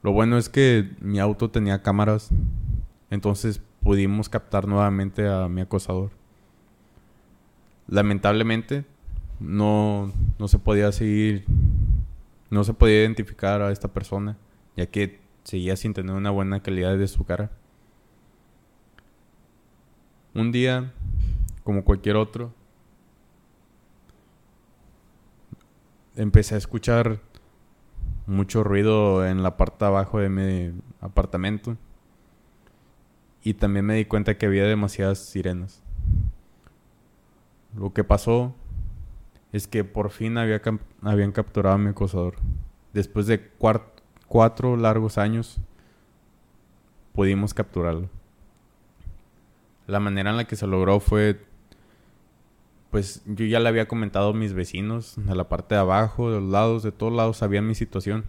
Lo 0.04 0.12
bueno 0.12 0.38
es 0.38 0.50
que 0.50 0.92
mi 1.00 1.20
auto 1.20 1.50
tenía 1.50 1.82
cámaras, 1.82 2.30
entonces 3.10 3.62
pudimos 3.82 4.30
captar 4.30 4.68
nuevamente 4.68 5.28
a 5.28 5.48
mi 5.48 5.62
acosador. 5.62 6.12
Lamentablemente, 7.88 8.86
no, 9.40 10.12
no 10.40 10.48
se 10.48 10.60
podía 10.60 10.92
seguir, 10.92 11.46
no 12.50 12.64
se 12.64 12.74
podía 12.74 13.02
identificar 13.02 13.62
a 13.62 13.72
esta 13.72 13.88
persona, 13.88 14.38
ya 14.76 14.88
que 14.88 15.20
seguía 15.44 15.76
sin 15.76 15.94
tener 15.94 16.16
una 16.16 16.32
buena 16.32 16.62
calidad 16.62 16.98
de 16.98 17.08
su 17.08 17.24
cara. 17.24 17.52
Un 20.34 20.52
día, 20.52 20.92
como 21.64 21.84
cualquier 21.84 22.18
otro, 22.18 22.54
empecé 26.16 26.56
a 26.56 26.58
escuchar 26.58 27.20
mucho 28.26 28.64
ruido 28.64 29.26
en 29.26 29.42
la 29.42 29.56
parte 29.56 29.86
de 29.86 29.86
abajo 29.86 30.20
de 30.20 30.30
mi 30.30 30.82
apartamento. 31.00 31.78
Y 33.48 33.54
también 33.54 33.86
me 33.86 33.96
di 33.96 34.04
cuenta 34.04 34.38
que 34.38 34.46
había 34.46 34.66
demasiadas 34.66 35.20
sirenas. 35.20 35.82
Lo 37.78 37.94
que 37.94 38.04
pasó 38.04 38.54
es 39.54 39.68
que 39.68 39.86
por 39.86 40.10
fin 40.10 40.38
había 40.38 40.62
habían 41.02 41.32
capturado 41.32 41.76
a 41.76 41.78
mi 41.78 41.92
acosador. 41.92 42.36
Después 42.92 43.26
de 43.26 43.50
cuatro 44.28 44.76
largos 44.76 45.18
años, 45.18 45.62
pudimos 47.14 47.54
capturarlo. 47.54 48.10
La 49.86 50.02
manera 50.02 50.32
en 50.32 50.36
la 50.36 50.44
que 50.44 50.58
se 50.58 50.68
logró 50.68 51.00
fue, 51.00 51.40
pues 52.92 53.24
yo 53.26 53.46
ya 53.46 53.62
le 53.62 53.70
había 53.70 53.88
comentado 53.88 54.32
a 54.32 54.34
mis 54.34 54.52
vecinos, 54.52 55.14
de 55.16 55.36
la 55.36 55.48
parte 55.48 55.76
de 55.76 55.80
abajo, 55.80 56.32
de 56.32 56.42
los 56.42 56.50
lados, 56.52 56.84
de 56.84 56.92
todos 56.92 57.14
lados 57.14 57.38
sabían 57.38 57.66
mi 57.66 57.76
situación. 57.76 58.26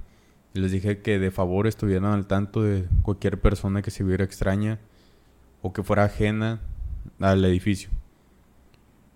Y 0.55 0.61
les 0.61 0.71
dije 0.71 1.03
que 1.03 1.19
de 1.19 1.33
favor 1.33 1.67
estuvieran 1.67 2.13
al 2.13 2.29
tanto 2.29 2.63
de 2.63 2.87
cualquier 3.03 3.41
persona 3.41 3.83
que 3.83 3.91
se 3.91 4.05
viera 4.05 4.23
extraña 4.23 4.79
o 5.63 5.73
que 5.73 5.83
fuera 5.83 6.05
ajena 6.05 6.61
al 7.21 7.45
edificio. 7.45 7.91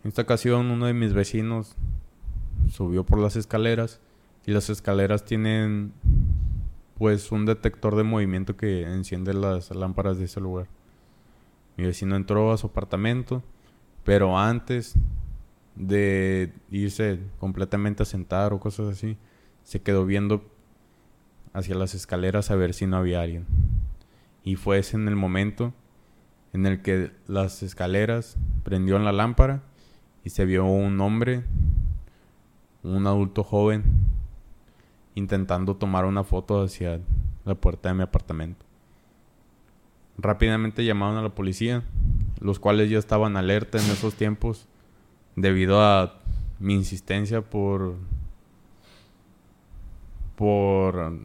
En 0.04 0.08
esta 0.08 0.22
ocasión 0.22 0.70
uno 0.70 0.86
de 0.86 0.94
mis 0.94 1.12
vecinos 1.12 1.76
subió 2.70 3.04
por 3.04 3.18
las 3.18 3.36
escaleras 3.36 4.00
y 4.46 4.52
las 4.52 4.68
escaleras 4.70 5.24
tienen 5.24 5.92
pues 6.98 7.32
un 7.32 7.46
detector 7.46 7.96
de 7.96 8.02
movimiento 8.02 8.56
que 8.56 8.82
enciende 8.82 9.34
las 9.34 9.70
lámparas 9.74 10.18
de 10.18 10.24
ese 10.24 10.40
lugar. 10.40 10.66
Mi 11.76 11.84
vecino 11.84 12.16
entró 12.16 12.52
a 12.52 12.58
su 12.58 12.66
apartamento, 12.66 13.42
pero 14.04 14.38
antes 14.38 14.94
de 15.74 16.52
irse 16.70 17.20
completamente 17.38 18.02
a 18.02 18.06
sentar 18.06 18.52
o 18.52 18.60
cosas 18.60 18.88
así, 18.88 19.16
se 19.62 19.80
quedó 19.80 20.04
viendo 20.04 20.44
hacia 21.52 21.74
las 21.74 21.94
escaleras 21.94 22.50
a 22.50 22.56
ver 22.56 22.74
si 22.74 22.86
no 22.86 22.96
había 22.96 23.22
alguien. 23.22 23.46
Y 24.44 24.56
fue 24.56 24.78
ese 24.78 24.96
en 24.96 25.08
el 25.08 25.16
momento 25.16 25.72
en 26.52 26.66
el 26.66 26.82
que 26.82 27.10
las 27.26 27.62
escaleras 27.62 28.36
prendió 28.62 28.96
en 28.96 29.04
la 29.04 29.12
lámpara 29.12 29.62
y 30.24 30.30
se 30.30 30.44
vio 30.44 30.64
un 30.64 31.00
hombre, 31.00 31.44
un 32.82 33.06
adulto 33.06 33.42
joven, 33.42 33.84
intentando 35.14 35.76
tomar 35.76 36.04
una 36.04 36.24
foto 36.24 36.62
hacia 36.62 37.00
la 37.44 37.54
puerta 37.54 37.88
de 37.88 37.94
mi 37.94 38.02
apartamento. 38.02 38.64
Rápidamente 40.18 40.84
llamaron 40.84 41.16
a 41.16 41.22
la 41.22 41.34
policía, 41.34 41.82
los 42.40 42.58
cuales 42.58 42.90
ya 42.90 42.98
estaban 42.98 43.36
alerta 43.36 43.78
en 43.78 43.90
esos 43.90 44.14
tiempos 44.14 44.68
debido 45.36 45.82
a 45.82 46.20
mi 46.58 46.74
insistencia 46.74 47.42
por 47.42 47.96
por 50.36 51.18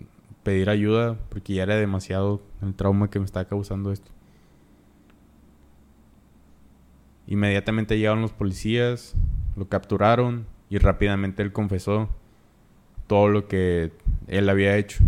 pedir 0.43 0.69
ayuda 0.69 1.17
porque 1.30 1.53
ya 1.53 1.63
era 1.63 1.75
demasiado 1.75 2.41
el 2.61 2.73
trauma 2.75 3.09
que 3.09 3.19
me 3.19 3.25
estaba 3.25 3.45
causando 3.45 3.91
esto. 3.91 4.11
Inmediatamente 7.28 7.97
llegaron 7.97 8.21
los 8.21 8.32
policías, 8.32 9.13
lo 9.57 9.67
capturaron 9.67 10.47
y 10.69 10.78
rápidamente 10.78 11.43
él 11.43 11.51
confesó 11.51 12.09
todo 13.05 13.28
lo 13.28 13.47
que 13.47 13.91
él 14.28 14.49
había 14.49 14.78
hecho. 14.78 15.03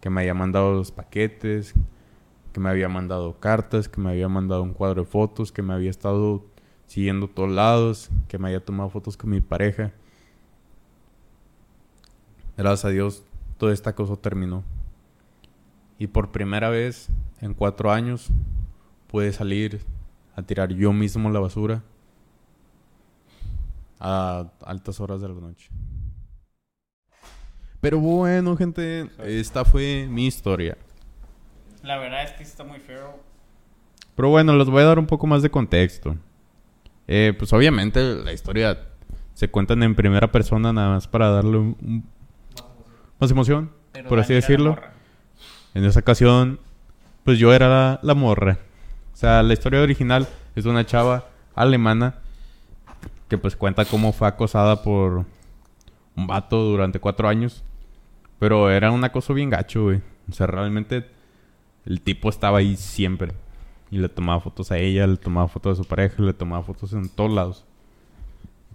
Que 0.00 0.10
me 0.10 0.20
había 0.20 0.34
mandado 0.34 0.74
los 0.74 0.92
paquetes, 0.92 1.74
que 2.52 2.60
me 2.60 2.68
había 2.68 2.88
mandado 2.88 3.40
cartas, 3.40 3.88
que 3.88 4.00
me 4.00 4.10
había 4.10 4.28
mandado 4.28 4.62
un 4.62 4.74
cuadro 4.74 5.02
de 5.02 5.08
fotos, 5.08 5.50
que 5.50 5.62
me 5.62 5.72
había 5.72 5.90
estado 5.90 6.44
siguiendo 6.86 7.26
a 7.26 7.30
todos 7.30 7.50
lados, 7.50 8.10
que 8.28 8.38
me 8.38 8.48
había 8.48 8.64
tomado 8.64 8.90
fotos 8.90 9.16
con 9.16 9.30
mi 9.30 9.40
pareja. 9.40 9.92
Gracias 12.56 12.84
a 12.84 12.88
Dios, 12.90 13.24
toda 13.56 13.72
esta 13.72 13.94
cosa 13.94 14.16
terminó. 14.16 14.64
Y 15.98 16.08
por 16.08 16.30
primera 16.30 16.68
vez 16.68 17.08
en 17.40 17.54
cuatro 17.54 17.90
años 17.90 18.28
pude 19.08 19.32
salir 19.32 19.80
a 20.38 20.42
tirar 20.42 20.72
yo 20.72 20.92
mismo 20.92 21.28
la 21.30 21.40
basura 21.40 21.82
a 23.98 24.46
altas 24.64 25.00
horas 25.00 25.20
de 25.20 25.28
la 25.28 25.34
noche. 25.34 25.68
Pero 27.80 27.98
bueno, 27.98 28.56
gente, 28.56 29.08
esta 29.24 29.64
fue 29.64 30.06
mi 30.08 30.26
historia. 30.26 30.76
La 31.82 31.96
verdad 31.98 32.24
es 32.24 32.32
que 32.32 32.42
está 32.42 32.64
muy 32.64 32.78
feo. 32.78 33.18
Pero 34.14 34.28
bueno, 34.30 34.54
les 34.56 34.68
voy 34.68 34.82
a 34.82 34.86
dar 34.86 34.98
un 34.98 35.06
poco 35.06 35.26
más 35.26 35.42
de 35.42 35.50
contexto. 35.50 36.16
Eh, 37.06 37.34
pues 37.38 37.52
obviamente 37.52 38.00
la 38.16 38.32
historia 38.32 38.78
se 39.34 39.48
cuentan 39.48 39.82
en 39.82 39.94
primera 39.94 40.30
persona 40.30 40.72
nada 40.72 40.90
más 40.90 41.08
para 41.08 41.30
darle 41.30 41.56
un, 41.58 41.76
un- 41.80 42.04
más 43.20 43.30
emoción, 43.30 43.72
Pero 43.92 44.08
por 44.08 44.18
así 44.20 44.34
decirlo. 44.34 44.76
En 45.74 45.84
esa 45.84 46.00
ocasión, 46.00 46.60
pues 47.24 47.38
yo 47.38 47.52
era 47.52 47.68
la, 47.68 48.00
la 48.02 48.14
morra. 48.14 48.58
O 49.18 49.20
sea, 49.20 49.42
la 49.42 49.52
historia 49.52 49.82
original 49.82 50.28
es 50.54 50.62
de 50.62 50.70
una 50.70 50.86
chava 50.86 51.26
alemana 51.56 52.14
que 53.26 53.36
pues 53.36 53.56
cuenta 53.56 53.84
cómo 53.84 54.12
fue 54.12 54.28
acosada 54.28 54.80
por 54.84 55.24
un 56.14 56.26
vato 56.28 56.62
durante 56.62 57.00
cuatro 57.00 57.26
años. 57.28 57.64
Pero 58.38 58.70
era 58.70 58.92
un 58.92 59.02
acoso 59.02 59.34
bien 59.34 59.50
gacho, 59.50 59.82
güey. 59.82 60.02
O 60.30 60.32
sea, 60.32 60.46
realmente 60.46 61.04
el 61.84 62.00
tipo 62.00 62.28
estaba 62.28 62.58
ahí 62.58 62.76
siempre. 62.76 63.32
Y 63.90 63.98
le 63.98 64.08
tomaba 64.08 64.38
fotos 64.38 64.70
a 64.70 64.78
ella, 64.78 65.04
le 65.08 65.16
tomaba 65.16 65.48
fotos 65.48 65.80
a 65.80 65.82
su 65.82 65.88
pareja, 65.88 66.22
le 66.22 66.32
tomaba 66.32 66.62
fotos 66.62 66.92
en 66.92 67.08
todos 67.08 67.32
lados. 67.32 67.64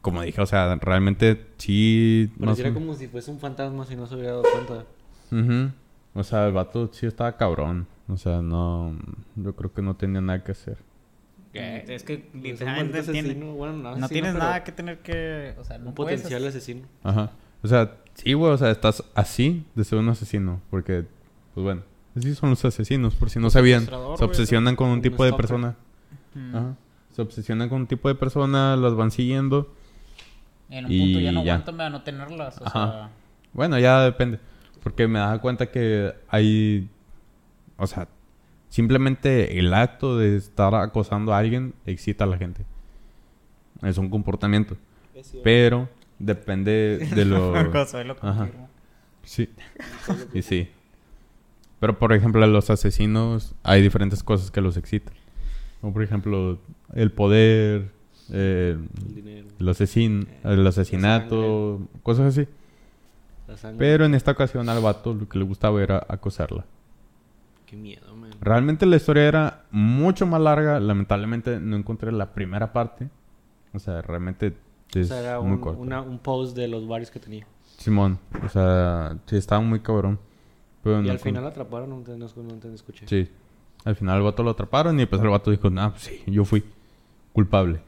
Como 0.02 0.24
dije, 0.24 0.42
o 0.42 0.46
sea, 0.46 0.76
realmente 0.76 1.48
sí... 1.56 2.30
Pareciera 2.38 2.74
como 2.74 2.96
si 2.96 3.08
fuese 3.08 3.32
un 3.32 3.40
fantasma 3.40 3.86
si 3.86 3.96
no 3.96 4.08
se 4.08 4.16
hubiera 4.16 4.32
dado 4.32 4.44
cuenta. 4.44 4.84
Ujú. 5.32 5.72
O 6.16 6.24
sea, 6.26 6.48
el 6.48 6.52
vato 6.52 6.90
sí 6.92 7.06
estaba 7.06 7.38
cabrón. 7.38 7.88
O 8.08 8.18
sea, 8.18 8.42
no... 8.42 8.96
Yo 9.36 9.56
creo 9.56 9.74
que 9.74 9.82
no 9.82 9.96
tenía 9.96 10.22
nada 10.22 10.44
que 10.44 10.52
hacer. 10.52 10.78
Eh, 11.54 11.86
Es 11.88 12.04
que 12.04 12.14
Es 12.16 12.22
un 12.34 12.42
literalmente 12.42 12.94
maldito 12.94 13.12
tiene- 13.12 13.30
asesino, 13.30 13.54
bueno, 13.54 13.96
no, 13.98 14.10
tienes 14.10 14.34
nada 14.34 14.64
que 14.64 14.72
tener 14.72 15.00
que... 15.00 15.56
O 15.60 15.64
sea, 15.64 15.78
no 15.78 15.90
Un 15.90 15.96
potencial 15.96 16.42
hacer- 16.44 16.50
asesino. 16.50 16.82
Ajá. 17.04 17.32
O 17.64 17.68
sea, 17.68 17.96
sí, 18.16 18.34
güey. 18.34 18.52
O 18.52 18.58
sea, 18.58 18.72
estás 18.72 19.04
así 19.16 19.66
de 19.76 19.84
ser 19.84 20.00
un 20.00 20.10
asesino. 20.10 20.60
Porque, 20.70 21.06
pues 21.54 21.64
bueno. 21.64 21.82
Así 22.16 22.36
son 22.36 22.50
los 22.50 22.64
asesinos. 22.66 23.16
Por 23.16 23.30
si 23.30 23.40
no 23.40 23.50
sabían. 23.50 23.86
Se 23.86 24.24
obsesionan 24.24 24.76
con 24.76 24.88
un 24.90 24.94
un 24.96 25.02
tipo 25.02 25.24
de 25.24 25.34
persona. 25.34 25.76
Ajá. 26.54 26.76
Se 27.12 27.22
obsesionan 27.22 27.70
con 27.70 27.82
un 27.82 27.88
tipo 27.88 28.10
de 28.10 28.16
persona. 28.16 28.76
Las 28.76 28.96
van 28.96 29.12
siguiendo. 29.12 29.74
En 30.70 30.86
un 30.86 30.92
Y 30.92 31.00
punto 31.00 31.20
ya 31.22 31.32
no 31.32 31.44
ya. 31.44 31.54
aguantan 31.54 31.82
a 31.82 31.90
no 31.90 32.04
tenerlas. 32.04 32.60
O 32.60 32.66
Ajá. 32.68 32.92
sea, 32.92 33.10
Bueno, 33.54 33.80
ya 33.80 34.02
depende. 34.02 34.40
Porque 34.82 35.08
me 35.08 35.20
daba 35.20 35.40
cuenta 35.40 35.68
que 35.72 36.14
hay... 36.28 36.90
O 37.78 37.88
sea, 37.88 38.08
simplemente 38.70 39.60
el 39.60 39.74
acto 39.74 40.18
de 40.18 40.38
estar 40.38 40.74
acosando 40.76 41.34
a 41.34 41.38
alguien 41.38 41.74
excita 41.86 42.24
a 42.24 42.28
la 42.28 42.38
gente. 42.38 42.66
Es 43.82 43.98
un 43.98 44.10
comportamiento. 44.10 44.78
Pero 45.44 45.90
depende 46.20 47.08
de 47.14 47.26
lo... 47.26 47.56
Ajá. 48.22 48.50
Sí. 49.24 49.50
Y 50.34 50.42
sí. 50.42 50.70
Pero 51.80 52.00
por 52.00 52.14
ejemplo, 52.14 52.44
a 52.44 52.48
los 52.48 52.70
asesinos 52.70 53.56
hay 53.64 53.82
diferentes 53.82 54.24
cosas 54.24 54.52
que 54.52 54.62
los 54.62 54.78
excitan. 54.78 55.14
Como 55.82 55.94
por 55.94 56.04
ejemplo, 56.04 56.60
el 56.94 57.12
poder, 57.12 57.92
eh, 58.32 58.78
El 59.06 59.16
dinero, 59.16 59.48
el, 59.60 59.70
asesin 59.70 60.30
el 60.44 60.66
asesinato, 60.66 61.82
cosas 62.04 62.38
así. 62.38 62.48
Pero 63.78 64.06
en 64.06 64.16
esta 64.16 64.32
ocasión 64.32 64.70
al 64.70 64.82
vato 64.82 65.14
lo 65.14 65.28
que 65.28 65.38
le 65.38 65.44
gustaba 65.44 65.84
era 65.84 66.06
acosarla. 66.08 66.66
Qué 67.74 67.80
miedo, 67.80 68.16
man. 68.16 68.30
Realmente 68.40 68.86
la 68.86 68.98
historia 68.98 69.24
era 69.28 69.64
mucho 69.72 70.28
más 70.28 70.40
larga. 70.40 70.80
Lamentablemente 70.80 71.60
no 71.60 71.76
encontré 71.76 72.12
la 72.12 72.32
primera 72.34 72.72
parte. 72.72 73.10
O 73.74 73.80
sea, 73.80 74.04
realmente 74.04 74.54
O 74.96 75.00
es 75.00 75.08
sea, 75.08 75.20
era 75.22 75.40
muy 75.42 75.54
un, 75.54 75.58
corta. 75.60 75.82
una- 75.82 76.02
un 76.02 76.20
post 76.20 76.56
de 76.56 76.68
los 76.68 76.88
varios 76.88 77.10
que 77.10 77.20
tenía. 77.20 77.48
Simón, 77.78 78.20
o 78.46 78.50
sea, 78.50 79.18
sí 79.26 79.38
estaba 79.38 79.60
muy 79.62 79.80
cabrón. 79.80 80.20
Pero 80.84 81.02
Y 81.02 81.06
no 81.08 81.12
al 81.14 81.18
final 81.20 81.48
atraparon, 81.48 81.90
no 81.90 81.98
te, 82.02 82.12
no, 82.16 82.28
no 82.44 82.54
te 82.60 82.72
escuché. 82.76 83.08
Sí. 83.08 83.28
Al 83.86 83.96
final 83.96 84.18
el 84.18 84.24
vato 84.24 84.44
lo 84.44 84.52
atraparon 84.52 85.00
y 85.00 85.06
pues 85.08 85.20
el 85.22 85.30
vato 85.30 85.50
dijo, 85.50 85.70
nah, 85.72 85.90
pues 85.90 86.04
sí, 86.04 86.24
yo 86.28 86.46
fui 86.46 86.64
culpable. 87.34 87.80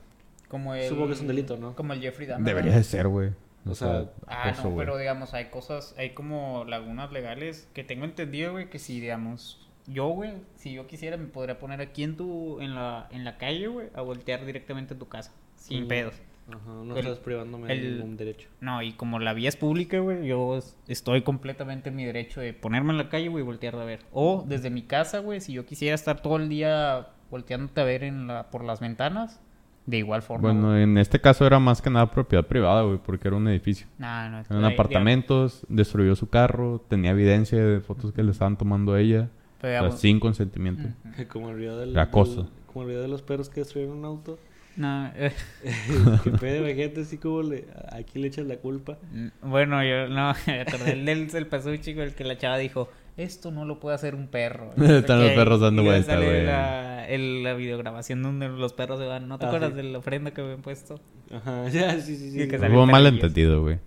Como 0.48 0.74
el... 0.74 0.90
Supongo 0.90 1.08
que 1.08 1.14
es 1.14 1.22
un 1.22 1.28
delito, 1.28 1.58
¿no? 1.58 1.76
Como 1.76 1.94
el 1.94 2.02
Jeffrey 2.02 2.28
Dahmer. 2.28 2.46
Debería 2.48 2.76
de 2.76 2.84
ser, 2.84 3.08
güey. 3.08 3.32
O 3.68 3.76
sea, 3.76 4.10
Ah, 4.28 4.50
acoso, 4.50 4.64
no, 4.64 4.70
güey. 4.76 4.86
pero 4.86 4.98
digamos, 4.98 5.34
hay 5.34 5.46
cosas, 5.46 5.94
hay 5.98 6.12
como 6.16 6.66
lagunas 6.66 7.12
legales 7.12 7.68
que 7.74 7.84
tengo 7.84 8.06
entendido, 8.06 8.54
güey, 8.54 8.70
que 8.70 8.80
si, 8.80 9.00
digamos, 9.00 9.60
yo, 9.88 10.08
güey, 10.10 10.32
si 10.56 10.74
yo 10.74 10.88
quisiera, 10.88 11.18
me 11.18 11.26
podría 11.26 11.60
poner 11.60 11.82
aquí 11.82 12.04
en 12.04 12.16
tu, 12.18 12.60
en 12.62 12.76
la, 12.76 13.08
en 13.12 13.24
la 13.24 13.38
calle, 13.38 13.68
güey, 13.68 13.88
a 13.94 14.02
voltear 14.02 14.46
directamente 14.46 14.94
a 14.94 14.98
tu 14.98 15.08
casa, 15.08 15.32
sin 15.56 15.86
Mm. 15.86 15.88
pedos. 15.88 16.16
Ajá, 16.48 16.60
no 16.84 16.94
El- 16.96 17.00
estás 17.00 17.18
privándome 17.20 17.68
de 17.68 17.74
el- 17.74 17.96
ningún 17.98 18.18
derecho. 18.18 18.48
No, 18.62 18.82
y 18.84 18.94
como 18.94 19.18
la 19.20 19.34
vía 19.34 19.50
es 19.50 19.56
pública, 19.56 19.98
güey, 20.00 20.28
yo 20.28 20.58
es- 20.58 20.78
estoy 20.88 21.24
completamente 21.24 21.90
en 21.90 21.96
mi 21.96 22.06
derecho 22.06 22.40
de 22.40 22.54
ponerme 22.54 22.92
en 22.92 22.98
la 23.00 23.10
calle, 23.10 23.30
güey, 23.30 23.44
y 23.44 23.46
voltear 23.46 23.76
a 23.76 23.84
ver. 23.86 24.02
O 24.12 24.44
desde 24.48 24.70
mi 24.70 24.84
casa, 24.84 25.20
güey, 25.20 25.42
si 25.42 25.54
yo 25.54 25.66
quisiera 25.66 25.96
estar 25.96 26.22
todo 26.22 26.38
el 26.38 26.48
día 26.50 27.08
volteándote 27.32 27.82
a 27.82 27.84
ver 27.84 28.04
en 28.04 28.28
la, 28.28 28.52
por 28.52 28.64
las 28.64 28.80
ventanas, 28.80 29.42
de 29.88 29.98
igual 29.98 30.22
forma. 30.22 30.52
Bueno, 30.52 30.70
güey. 30.70 30.84
en 30.84 30.98
este 31.00 31.20
caso 31.20 31.46
era 31.48 31.58
más 31.60 31.82
que 31.82 31.90
nada 31.90 32.10
propiedad 32.12 32.46
privada, 32.46 32.84
güey, 32.84 32.98
porque 33.00 33.28
era 33.28 33.38
un 33.38 33.48
edificio. 33.48 33.88
Nah, 33.98 34.30
no, 34.30 34.40
Eran 34.40 34.66
apartamentos, 34.66 35.66
destruyó 35.70 36.16
su 36.16 36.30
carro, 36.30 36.80
tenía 36.88 37.12
evidencia 37.12 37.64
de 37.64 37.80
fotos 37.82 38.12
que 38.12 38.24
le 38.24 38.32
estaban 38.32 38.58
tomando 38.58 38.94
a 38.94 39.02
ella, 39.02 39.30
o 39.60 39.62
sea, 39.62 39.92
sin 39.92 40.20
consentimiento. 40.20 40.90
Como 41.30 41.50
el 41.50 41.58
video 41.58 41.78
del, 41.78 41.94
De 41.94 42.00
acoso. 42.02 42.44
del- 42.44 42.52
como 42.68 42.84
el 42.84 42.90
video 42.90 43.02
de 43.02 43.08
los 43.08 43.22
perros 43.22 43.50
que 43.50 43.62
destruyeron 43.62 43.98
un 43.98 44.06
auto. 44.06 44.38
No, 44.78 45.10
eh, 45.16 45.32
que 46.26 46.32
pedo, 46.32 46.66
gente 46.66 47.02
así 47.02 47.18
como 47.18 47.42
le, 47.44 47.66
aquí 47.94 48.20
le 48.20 48.28
echan 48.28 48.48
la 48.50 48.58
culpa. 48.58 48.98
bueno, 49.42 49.82
yo 49.84 50.10
no, 50.10 50.30
acordé 50.68 50.96
del 50.96 51.48
pasuchi, 51.48 51.94
güey, 51.94 52.08
el 52.08 52.14
que 52.14 52.26
la 52.26 52.38
chava 52.38 52.58
dijo, 52.58 52.90
esto 53.16 53.52
no 53.52 53.64
lo 53.64 53.80
puede 53.80 53.96
hacer 53.96 54.14
un 54.16 54.28
perro. 54.28 54.72
Están 54.78 55.22
los 55.24 55.32
perros 55.32 55.62
dando 55.62 55.82
vuelta, 55.84 56.18
güey. 56.18 56.44
La, 56.46 57.08
el- 57.08 57.44
la 57.44 57.54
videograbación 57.54 58.22
donde 58.22 58.50
los 58.50 58.74
perros 58.74 59.00
se 59.00 59.06
van. 59.06 59.30
¿No 59.30 59.40
te 59.40 59.46
Ah, 59.46 59.48
acuerdas 59.48 59.70
sí. 59.72 59.78
de 59.78 59.84
la 59.84 60.00
ofrenda 60.00 60.32
que 60.32 60.42
me 60.42 60.48
habían 60.48 60.62
puesto? 60.62 61.00
Ajá, 61.32 61.70
ya, 61.70 61.94
sí, 62.02 62.18
sí, 62.18 62.32
sí. 62.32 62.32
Sí, 62.32 62.48
que 62.50 62.58
Hubo 62.58 62.62
perrillos. 62.64 62.88
malentendido, 62.92 63.62
güey. 63.62 63.80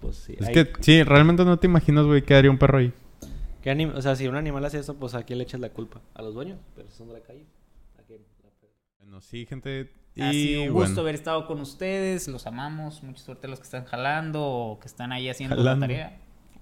Pues 0.00 0.16
sí. 0.16 0.34
Es 0.38 0.50
que, 0.50 0.68
sí, 0.80 1.02
realmente 1.04 1.44
no 1.44 1.58
te 1.58 1.66
imaginas, 1.68 2.04
güey, 2.06 2.22
que 2.22 2.34
haría 2.34 2.50
un 2.50 2.58
perro 2.58 2.78
ahí. 2.78 2.92
¿Qué 3.64 3.72
anim- 3.72 3.94
o 3.96 4.02
sea, 4.02 4.14
si 4.14 4.28
un 4.28 4.36
animal 4.36 4.62
hace 4.66 4.78
eso, 4.78 4.94
pues 4.98 5.14
a 5.14 5.22
quién 5.22 5.38
le 5.38 5.44
echas 5.44 5.58
la 5.58 5.70
culpa? 5.70 6.02
¿A 6.14 6.20
los 6.20 6.34
dueños? 6.34 6.58
Pero 6.76 6.90
si 6.90 6.98
son 6.98 7.08
de 7.08 7.14
la 7.14 7.20
calle. 7.22 7.46
¿A 7.98 8.02
quién? 8.02 8.20
Bueno, 8.98 9.20
sí, 9.22 9.46
gente. 9.46 9.90
Ha 10.20 10.32
Y 10.32 10.44
sido 10.48 10.62
un 10.64 10.72
bueno, 10.74 10.86
gusto 10.88 11.00
haber 11.00 11.14
estado 11.14 11.46
con 11.46 11.60
ustedes. 11.60 12.28
Los 12.28 12.46
amamos. 12.46 13.02
Mucha 13.02 13.22
suerte 13.24 13.46
a 13.46 13.50
los 13.50 13.58
que 13.60 13.64
están 13.64 13.84
jalando 13.86 14.44
o 14.46 14.78
que 14.78 14.86
están 14.86 15.10
ahí 15.12 15.28
haciendo 15.30 15.56
Jalando. 15.56 15.86
la 15.86 15.92
tarea. 15.92 16.18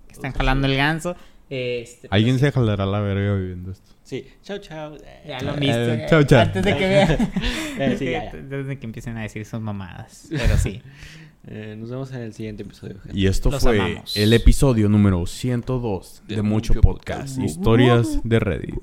Que 0.07 0.13
están 0.15 0.33
jalando 0.33 0.67
el 0.69 0.77
ganso. 0.77 1.17
Este, 1.51 2.09
pues, 2.09 2.13
alguien 2.13 2.39
se 2.39 2.51
jalará 2.53 2.87
la 2.87 3.01
verga 3.01 3.35
viviendo 3.35 3.73
esto. 3.73 3.93
Sí, 4.05 4.27
chao, 4.43 4.57
chao. 4.59 4.97
Ya 5.27 5.41
lo 5.43 5.55
Eh, 5.55 5.61
viste. 5.61 6.07
chau, 6.09 6.23
chau. 6.25 6.41
Antes 6.41 6.63
de 6.65 6.77
que 6.77 6.87
vean. 6.89 7.19
Eh, 7.79 7.97
sí, 7.99 8.05
ya, 8.07 8.25
ya. 8.25 8.31
Antes 8.39 8.67
de 8.67 8.79
que 8.79 8.87
empiecen 8.87 9.17
a 9.19 9.23
decir 9.23 9.45
sus 9.45 9.61
mamadas. 9.61 10.29
Pero 10.31 10.57
sí. 10.57 10.81
Eh, 11.45 11.75
nos 11.77 11.91
vemos 11.91 12.13
en 12.13 12.21
el 12.21 12.33
siguiente 12.33 12.63
episodio. 12.63 13.01
gente. 13.03 13.19
Y 13.19 13.27
esto 13.27 13.51
Los 13.51 13.63
fue 13.63 13.79
amamos. 13.81 14.17
el 14.17 14.33
episodio 14.33 14.89
número 14.89 15.27
102 15.27 16.23
de, 16.29 16.37
De 16.37 16.43
Mucho 16.43 16.73
Mucho 16.75 16.81
Podcast. 16.83 17.37
Podcast. 17.37 17.39
Historias 17.41 18.21
de 18.23 18.39
Reddit. 18.39 18.75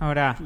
Ahora. 0.00 0.36